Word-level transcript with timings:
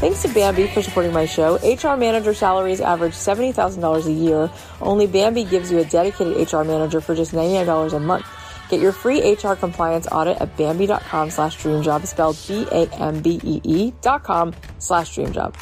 Thanks 0.00 0.22
to 0.22 0.28
Bambee 0.28 0.66
for 0.68 0.80
supporting 0.82 1.12
my 1.12 1.26
show. 1.26 1.56
HR 1.56 1.94
manager 1.94 2.32
salaries 2.32 2.80
average 2.80 3.12
$70,000 3.12 4.06
a 4.06 4.10
year. 4.10 4.50
Only 4.80 5.06
Bambee 5.06 5.44
gives 5.44 5.70
you 5.70 5.78
a 5.78 5.84
dedicated 5.84 6.50
HR 6.50 6.62
manager 6.62 7.02
for 7.02 7.14
just 7.14 7.32
$99 7.32 7.92
a 7.92 8.00
month. 8.00 8.26
Get 8.70 8.80
your 8.80 8.92
free 8.92 9.34
HR 9.34 9.56
compliance 9.56 10.06
audit 10.10 10.40
at 10.40 10.56
Bambee.com 10.56 11.28
slash 11.28 11.62
dreamjob, 11.62 12.06
spelled 12.06 12.38
B-A-M-B-E-E 12.48 13.92
dot 14.00 14.24
com 14.24 14.54
slash 14.78 15.14
dreamjob. 15.16 15.54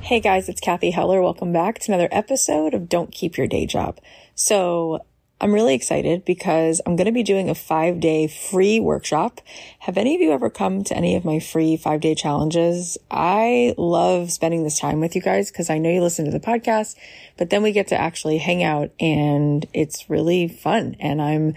Hey 0.00 0.20
guys, 0.20 0.48
it's 0.48 0.62
Cathy 0.62 0.90
Heller. 0.90 1.20
Welcome 1.20 1.52
back 1.52 1.80
to 1.80 1.92
another 1.92 2.08
episode 2.10 2.72
of 2.72 2.88
Don't 2.88 3.12
Keep 3.12 3.36
Your 3.36 3.48
Day 3.48 3.66
Job. 3.66 4.00
So 4.34 5.04
I'm 5.38 5.52
really 5.52 5.74
excited 5.74 6.24
because 6.24 6.80
I'm 6.86 6.96
going 6.96 7.06
to 7.06 7.12
be 7.12 7.22
doing 7.22 7.50
a 7.50 7.54
five 7.54 8.00
day 8.00 8.26
free 8.26 8.80
workshop. 8.80 9.42
Have 9.80 9.98
any 9.98 10.14
of 10.14 10.22
you 10.22 10.32
ever 10.32 10.48
come 10.48 10.82
to 10.84 10.96
any 10.96 11.14
of 11.14 11.26
my 11.26 11.40
free 11.40 11.76
five 11.76 12.00
day 12.00 12.14
challenges? 12.14 12.96
I 13.10 13.74
love 13.76 14.32
spending 14.32 14.64
this 14.64 14.78
time 14.78 15.00
with 15.00 15.14
you 15.14 15.20
guys 15.20 15.50
because 15.50 15.68
I 15.68 15.76
know 15.76 15.90
you 15.90 16.00
listen 16.00 16.24
to 16.24 16.30
the 16.30 16.40
podcast, 16.40 16.96
but 17.36 17.50
then 17.50 17.62
we 17.62 17.72
get 17.72 17.88
to 17.88 18.00
actually 18.00 18.38
hang 18.38 18.62
out 18.62 18.92
and 18.98 19.66
it's 19.74 20.08
really 20.08 20.48
fun. 20.48 20.96
And 21.00 21.20
I'm, 21.20 21.54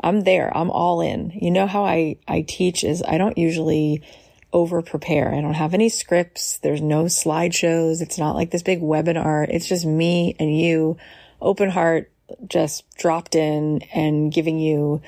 I'm 0.00 0.22
there. 0.22 0.56
I'm 0.56 0.70
all 0.70 1.00
in. 1.00 1.30
You 1.30 1.52
know 1.52 1.68
how 1.68 1.84
I, 1.84 2.16
I 2.26 2.42
teach 2.42 2.82
is 2.82 3.00
I 3.06 3.16
don't 3.16 3.38
usually 3.38 4.02
over 4.52 4.82
prepare. 4.82 5.32
I 5.32 5.40
don't 5.40 5.54
have 5.54 5.74
any 5.74 5.88
scripts. 5.88 6.58
There's 6.58 6.82
no 6.82 7.04
slideshows. 7.04 8.02
It's 8.02 8.18
not 8.18 8.34
like 8.34 8.50
this 8.50 8.64
big 8.64 8.80
webinar. 8.80 9.46
It's 9.48 9.68
just 9.68 9.86
me 9.86 10.34
and 10.40 10.58
you, 10.58 10.96
open 11.40 11.70
heart, 11.70 12.10
just 12.46 12.84
dropped 12.96 13.34
in 13.34 13.82
and 13.92 14.32
giving 14.32 14.58
you 14.58 15.02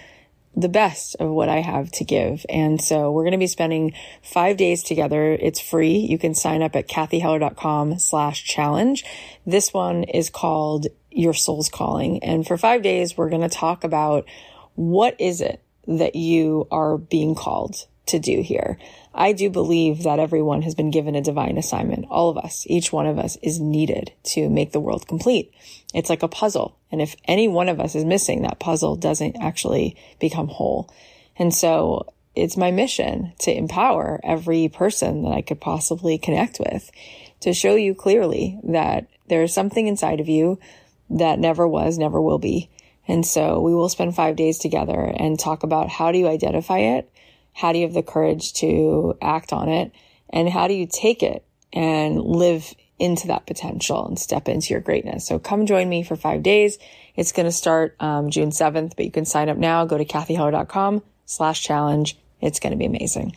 the 0.55 0.69
best 0.69 1.17
of 1.17 1.31
what 1.31 1.49
I 1.49 1.61
have 1.61 1.91
to 1.93 2.05
give. 2.05 2.45
And 2.49 2.81
so 2.81 3.11
we're 3.11 3.23
going 3.23 3.33
to 3.33 3.39
be 3.39 3.47
spending 3.47 3.95
five 4.23 4.57
days 4.57 4.83
together. 4.83 5.33
It's 5.33 5.61
free. 5.61 5.97
You 5.97 6.19
can 6.19 6.35
sign 6.35 6.63
up 6.63 6.77
at 6.77 6.89
cathyheller.com 6.89 7.99
slash 7.99 8.45
challenge. 8.45 9.05
This 9.47 9.73
one 9.73 10.05
is 10.05 10.29
called 10.29 10.89
Your 11.11 11.33
Soul's 11.33 11.71
Calling. 11.71 12.23
And 12.23 12.47
for 12.47 12.59
five 12.59 12.83
days, 12.83 13.17
we're 13.17 13.31
going 13.31 13.49
to 13.49 13.49
talk 13.49 13.83
about 13.85 14.27
what 14.75 15.19
is 15.19 15.41
it 15.41 15.63
that 15.87 16.15
you 16.15 16.69
are 16.71 16.99
being 16.99 17.35
called 17.35 17.87
to 18.07 18.19
do 18.19 18.43
here. 18.43 18.79
I 19.15 19.33
do 19.33 19.51
believe 19.51 20.03
that 20.05 20.19
everyone 20.19 20.63
has 20.63 20.75
been 20.75 20.91
given 20.91 21.15
a 21.15 21.21
divine 21.21 21.59
assignment. 21.59 22.07
All 22.09 22.31
of 22.31 22.39
us, 22.39 22.67
each 22.69 22.93
one 22.93 23.07
of 23.07 23.19
us 23.19 23.37
is 23.43 23.61
needed 23.61 24.13
to 24.25 24.49
make 24.49 24.73
the 24.73 24.81
world 24.81 25.07
complete. 25.07 25.53
It's 25.95 26.11
like 26.11 26.23
a 26.23 26.29
puzzle. 26.29 26.79
And 26.91 27.03
if 27.03 27.17
any 27.27 27.49
one 27.49 27.69
of 27.69 27.79
us 27.79 27.95
is 27.95 28.05
missing, 28.05 28.43
that 28.43 28.59
puzzle 28.59 28.97
doesn't 28.97 29.37
actually 29.37 29.97
become 30.19 30.49
whole. 30.49 30.93
And 31.39 31.55
so 31.55 32.13
it's 32.35 32.57
my 32.57 32.71
mission 32.71 33.33
to 33.41 33.55
empower 33.55 34.21
every 34.25 34.69
person 34.69 35.23
that 35.23 35.33
I 35.33 35.43
could 35.43 35.61
possibly 35.61 36.19
connect 36.19 36.59
with 36.59 36.91
to 37.41 37.53
show 37.53 37.75
you 37.75 37.95
clearly 37.95 38.59
that 38.65 39.07
there 39.29 39.43
is 39.43 39.53
something 39.53 39.87
inside 39.87 40.21
of 40.21 40.29
you 40.29 40.59
that 41.11 41.39
never 41.39 41.69
was, 41.69 41.99
never 41.99 42.21
will 42.21 42.39
be. 42.39 42.71
And 43.07 43.27
so 43.27 43.61
we 43.61 43.75
will 43.75 43.89
spend 43.89 44.15
five 44.15 44.37
days 44.37 44.59
together 44.59 45.13
and 45.17 45.39
talk 45.39 45.63
about 45.63 45.89
how 45.89 46.13
do 46.13 46.19
you 46.19 46.29
identify 46.29 46.79
it? 46.79 47.11
How 47.53 47.73
do 47.73 47.79
you 47.79 47.87
have 47.87 47.95
the 47.95 48.03
courage 48.03 48.53
to 48.55 49.17
act 49.21 49.53
on 49.53 49.69
it? 49.69 49.93
And 50.31 50.49
how 50.49 50.69
do 50.69 50.75
you 50.75 50.87
take 50.87 51.23
it 51.23 51.45
and 51.73 52.21
live 52.21 52.75
into 52.99 53.27
that 53.29 53.47
potential 53.47 54.07
and 54.07 54.19
step 54.19 54.49
into 54.49 54.73
your 54.73 54.81
greatness? 54.81 55.27
So 55.27 55.39
come 55.39 55.67
join 55.67 55.89
me 55.89 56.03
for 56.03 56.17
five 56.17 56.43
days. 56.43 56.79
It's 57.15 57.33
going 57.33 57.47
to 57.47 57.53
start 57.53 57.97
um, 58.01 58.31
June 58.31 58.51
7th, 58.51 58.97
but 58.97 59.05
you 59.05 59.11
can 59.11 59.25
sign 59.25 59.49
up 59.49 59.59
now. 59.59 59.85
Go 59.85 59.99
to 59.99 60.05
cathyheller.com 60.05 61.03
slash 61.27 61.63
challenge. 61.63 62.19
It's 62.41 62.59
going 62.59 62.73
to 62.73 62.77
be 62.77 62.87
amazing. 62.87 63.35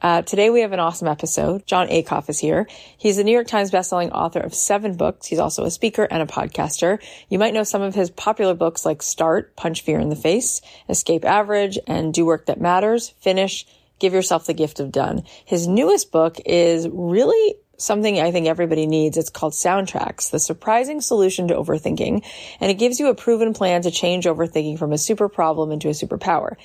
Uh, 0.00 0.22
today 0.22 0.48
we 0.48 0.60
have 0.60 0.72
an 0.72 0.78
awesome 0.78 1.08
episode. 1.08 1.66
Jon 1.66 1.88
Acuff 1.88 2.28
is 2.28 2.38
here. 2.38 2.68
He's 2.96 3.18
a 3.18 3.24
New 3.24 3.32
York 3.32 3.48
Times 3.48 3.70
bestselling 3.70 4.12
author 4.12 4.40
of 4.40 4.54
seven 4.54 4.96
books. 4.96 5.26
He's 5.26 5.40
also 5.40 5.64
a 5.64 5.70
speaker 5.70 6.04
and 6.04 6.22
a 6.22 6.26
podcaster. 6.26 7.02
You 7.28 7.38
might 7.38 7.54
know 7.54 7.64
some 7.64 7.82
of 7.82 7.94
his 7.94 8.10
popular 8.10 8.54
books 8.54 8.86
like 8.86 9.02
Start, 9.02 9.56
Punch 9.56 9.82
Fear 9.82 9.98
in 9.98 10.08
the 10.08 10.16
Face, 10.16 10.62
Escape 10.88 11.24
Average, 11.24 11.78
and 11.86 12.14
Do 12.14 12.24
Work 12.24 12.46
That 12.46 12.60
Matters, 12.60 13.08
Finish, 13.20 13.66
Give 13.98 14.12
Yourself 14.12 14.46
the 14.46 14.54
Gift 14.54 14.78
of 14.78 14.92
Done. 14.92 15.24
His 15.44 15.66
newest 15.66 16.12
book 16.12 16.36
is 16.46 16.88
really 16.88 17.56
something 17.76 18.20
I 18.20 18.30
think 18.30 18.46
everybody 18.46 18.86
needs. 18.86 19.16
It's 19.16 19.30
called 19.30 19.52
Soundtracks, 19.52 20.30
the 20.30 20.40
surprising 20.40 21.00
solution 21.00 21.48
to 21.48 21.54
overthinking. 21.54 22.24
And 22.60 22.70
it 22.70 22.74
gives 22.74 23.00
you 23.00 23.08
a 23.08 23.14
proven 23.14 23.54
plan 23.54 23.82
to 23.82 23.90
change 23.90 24.26
overthinking 24.26 24.78
from 24.78 24.92
a 24.92 24.98
super 24.98 25.28
problem 25.28 25.72
into 25.72 25.88
a 25.88 25.92
superpower. 25.92 26.56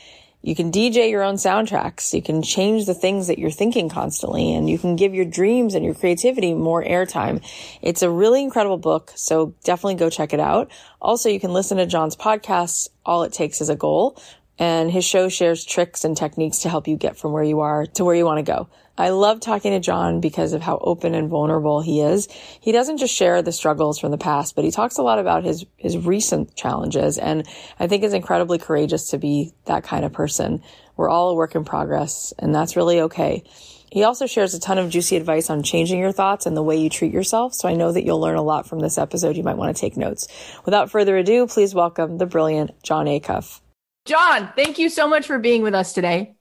You 0.45 0.55
can 0.55 0.73
DJ 0.73 1.09
your 1.09 1.23
own 1.23 1.35
soundtracks. 1.35 2.13
You 2.13 2.21
can 2.21 2.41
change 2.41 2.85
the 2.85 2.93
things 2.93 3.27
that 3.27 3.39
you're 3.39 3.49
thinking 3.49 3.87
constantly 3.87 4.53
and 4.53 4.69
you 4.69 4.77
can 4.77 4.97
give 4.97 5.15
your 5.15 5.23
dreams 5.23 5.73
and 5.73 5.85
your 5.85 5.93
creativity 5.93 6.53
more 6.53 6.83
airtime. 6.83 7.41
It's 7.81 8.01
a 8.01 8.09
really 8.09 8.43
incredible 8.43 8.77
book. 8.77 9.13
So 9.15 9.55
definitely 9.63 9.95
go 9.95 10.09
check 10.09 10.33
it 10.33 10.41
out. 10.41 10.69
Also, 11.01 11.29
you 11.29 11.39
can 11.39 11.53
listen 11.53 11.77
to 11.77 11.85
Jon's 11.85 12.17
podcast. 12.17 12.89
All 13.05 13.23
it 13.23 13.31
takes 13.31 13.61
is 13.61 13.69
a 13.69 13.75
goal 13.75 14.21
and 14.59 14.91
his 14.91 15.05
show 15.05 15.29
shares 15.29 15.63
tricks 15.63 16.03
and 16.03 16.15
techniques 16.15 16.59
to 16.59 16.69
help 16.69 16.89
you 16.89 16.97
get 16.97 17.17
from 17.17 17.31
where 17.31 17.43
you 17.43 17.61
are 17.61 17.85
to 17.85 18.03
where 18.03 18.15
you 18.15 18.25
want 18.25 18.45
to 18.45 18.51
go. 18.51 18.67
I 18.97 19.09
love 19.09 19.39
talking 19.39 19.71
to 19.71 19.79
Jon 19.79 20.19
because 20.19 20.53
of 20.53 20.61
how 20.61 20.77
open 20.77 21.15
and 21.15 21.29
vulnerable 21.29 21.81
he 21.81 22.01
is. 22.01 22.27
He 22.61 22.71
doesn't 22.71 22.97
just 22.97 23.13
share 23.13 23.41
the 23.41 23.51
struggles 23.51 23.97
from 23.97 24.11
the 24.11 24.17
past, 24.17 24.55
but 24.55 24.63
he 24.63 24.71
talks 24.71 24.97
a 24.97 25.03
lot 25.03 25.17
about 25.17 25.43
his, 25.43 25.65
his 25.77 25.97
recent 25.97 26.55
challenges. 26.55 27.17
And 27.17 27.47
I 27.79 27.87
think 27.87 28.03
is 28.03 28.13
incredibly 28.13 28.59
courageous 28.59 29.09
to 29.09 29.17
be 29.17 29.53
that 29.65 29.83
kind 29.83 30.05
of 30.05 30.13
person. 30.13 30.61
We're 30.95 31.09
all 31.09 31.31
a 31.31 31.35
work 31.35 31.55
in 31.55 31.65
progress 31.65 32.33
and 32.37 32.53
that's 32.53 32.75
really 32.75 33.01
okay. 33.01 33.43
He 33.91 34.03
also 34.03 34.25
shares 34.25 34.55
a 34.55 34.59
ton 34.59 34.79
of 34.79 34.89
juicy 34.89 35.17
advice 35.17 35.49
on 35.49 35.61
changing 35.61 35.99
your 35.99 36.11
thoughts 36.11 36.45
and 36.45 36.57
the 36.57 36.63
way 36.63 36.77
you 36.77 36.89
treat 36.89 37.13
yourself. 37.13 37.53
So 37.53 37.67
I 37.67 37.75
know 37.75 37.91
that 37.91 38.03
you'll 38.03 38.19
learn 38.19 38.37
a 38.37 38.43
lot 38.43 38.67
from 38.67 38.79
this 38.79 38.97
episode. 38.97 39.37
You 39.37 39.43
might 39.43 39.57
want 39.57 39.75
to 39.75 39.79
take 39.79 39.95
notes. 39.97 40.27
Without 40.65 40.89
further 40.89 41.15
ado, 41.17 41.45
please 41.45 41.75
welcome 41.75 42.17
the 42.17 42.25
brilliant 42.25 42.71
Jon 42.81 43.05
Acuff. 43.05 43.59
Jon, 44.05 44.49
thank 44.55 44.79
you 44.79 44.89
so 44.89 45.07
much 45.07 45.27
for 45.27 45.37
being 45.37 45.61
with 45.61 45.75
us 45.75 45.93
today. 45.93 46.35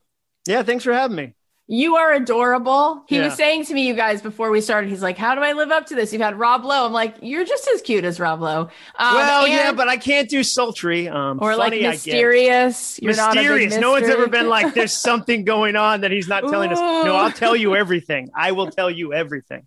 Yeah, 0.46 0.62
thanks 0.62 0.82
for 0.82 0.94
having 0.94 1.16
me. 1.16 1.34
You 1.72 1.96
are 1.96 2.12
adorable. 2.12 3.02
He 3.08 3.16
yeah. 3.16 3.24
was 3.24 3.34
saying 3.34 3.64
to 3.64 3.72
me, 3.72 3.86
you 3.86 3.94
guys, 3.94 4.20
before 4.20 4.50
we 4.50 4.60
started, 4.60 4.90
he's 4.90 5.00
like, 5.00 5.16
How 5.16 5.34
do 5.34 5.40
I 5.40 5.54
live 5.54 5.70
up 5.70 5.86
to 5.86 5.94
this? 5.94 6.12
You've 6.12 6.20
had 6.20 6.38
Rob 6.38 6.66
Lowe. 6.66 6.84
I'm 6.84 6.92
like, 6.92 7.14
You're 7.22 7.46
just 7.46 7.66
as 7.74 7.80
cute 7.80 8.04
as 8.04 8.20
Rob 8.20 8.42
Lowe. 8.42 8.68
Um, 8.98 9.14
well, 9.14 9.44
and, 9.46 9.54
yeah, 9.54 9.72
but 9.72 9.88
I 9.88 9.96
can't 9.96 10.28
do 10.28 10.42
sultry. 10.42 11.08
Um, 11.08 11.38
or 11.40 11.54
funny, 11.54 11.80
like 11.80 11.92
mysterious. 11.92 13.00
You're 13.00 13.16
mysterious. 13.16 13.74
no 13.78 13.92
one's 13.92 14.10
ever 14.10 14.28
been 14.28 14.50
like, 14.50 14.74
There's 14.74 14.92
something 14.92 15.44
going 15.44 15.74
on 15.74 16.02
that 16.02 16.10
he's 16.10 16.28
not 16.28 16.42
telling 16.42 16.68
Ooh. 16.72 16.74
us. 16.74 16.78
No, 17.06 17.16
I'll 17.16 17.32
tell 17.32 17.56
you 17.56 17.74
everything. 17.82 18.28
I 18.34 18.52
will 18.52 18.70
tell 18.70 18.90
you 18.90 19.14
everything. 19.14 19.66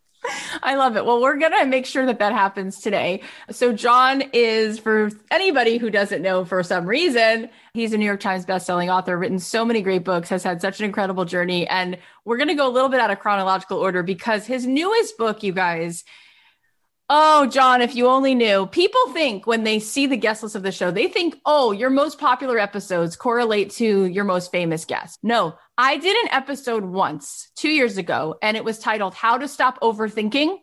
I 0.63 0.75
love 0.75 0.97
it. 0.97 1.05
Well, 1.05 1.21
we're 1.21 1.37
going 1.37 1.51
to 1.51 1.65
make 1.65 1.85
sure 1.85 2.05
that 2.05 2.19
that 2.19 2.33
happens 2.33 2.79
today. 2.79 3.21
So, 3.51 3.73
Jon 3.73 4.23
is, 4.33 4.79
for 4.79 5.09
anybody 5.31 5.77
who 5.77 5.89
doesn't 5.89 6.21
know 6.21 6.45
for 6.45 6.63
some 6.63 6.85
reason, 6.85 7.49
he's 7.73 7.93
a 7.93 7.97
New 7.97 8.05
York 8.05 8.19
Times 8.19 8.45
bestselling 8.45 8.93
author, 8.93 9.17
written 9.17 9.39
so 9.39 9.65
many 9.65 9.81
great 9.81 10.03
books, 10.03 10.29
has 10.29 10.43
had 10.43 10.61
such 10.61 10.79
an 10.79 10.85
incredible 10.85 11.25
journey. 11.25 11.67
And 11.67 11.97
we're 12.23 12.37
going 12.37 12.49
to 12.49 12.55
go 12.55 12.67
a 12.67 12.71
little 12.71 12.89
bit 12.89 12.99
out 12.99 13.11
of 13.11 13.19
chronological 13.19 13.77
order 13.77 14.03
because 14.03 14.45
his 14.45 14.65
newest 14.65 15.17
book, 15.17 15.43
you 15.43 15.53
guys, 15.53 16.03
Oh, 17.07 17.45
Jon, 17.45 17.81
if 17.81 17.95
you 17.95 18.07
only 18.07 18.33
knew. 18.33 18.65
People 18.65 19.13
think 19.13 19.45
when 19.45 19.63
they 19.63 19.77
see 19.77 20.07
the 20.07 20.17
guest 20.17 20.41
list 20.41 20.55
of 20.55 20.63
the 20.63 20.71
show, 20.71 20.89
they 20.89 21.07
think, 21.07 21.39
oh, 21.45 21.71
your 21.71 21.91
most 21.91 22.17
popular 22.17 22.57
episodes 22.57 23.15
correlate 23.15 23.69
to 23.71 24.05
your 24.05 24.23
most 24.23 24.51
famous 24.51 24.85
guest. 24.85 25.19
No, 25.21 25.55
I 25.77 25.97
did 25.97 26.17
an 26.23 26.31
episode 26.31 26.83
once 26.83 27.51
two 27.55 27.69
years 27.69 27.97
ago, 27.97 28.37
and 28.41 28.57
it 28.57 28.63
was 28.63 28.79
titled 28.79 29.13
How 29.13 29.37
to 29.37 29.47
Stop 29.47 29.79
Overthinking. 29.81 30.57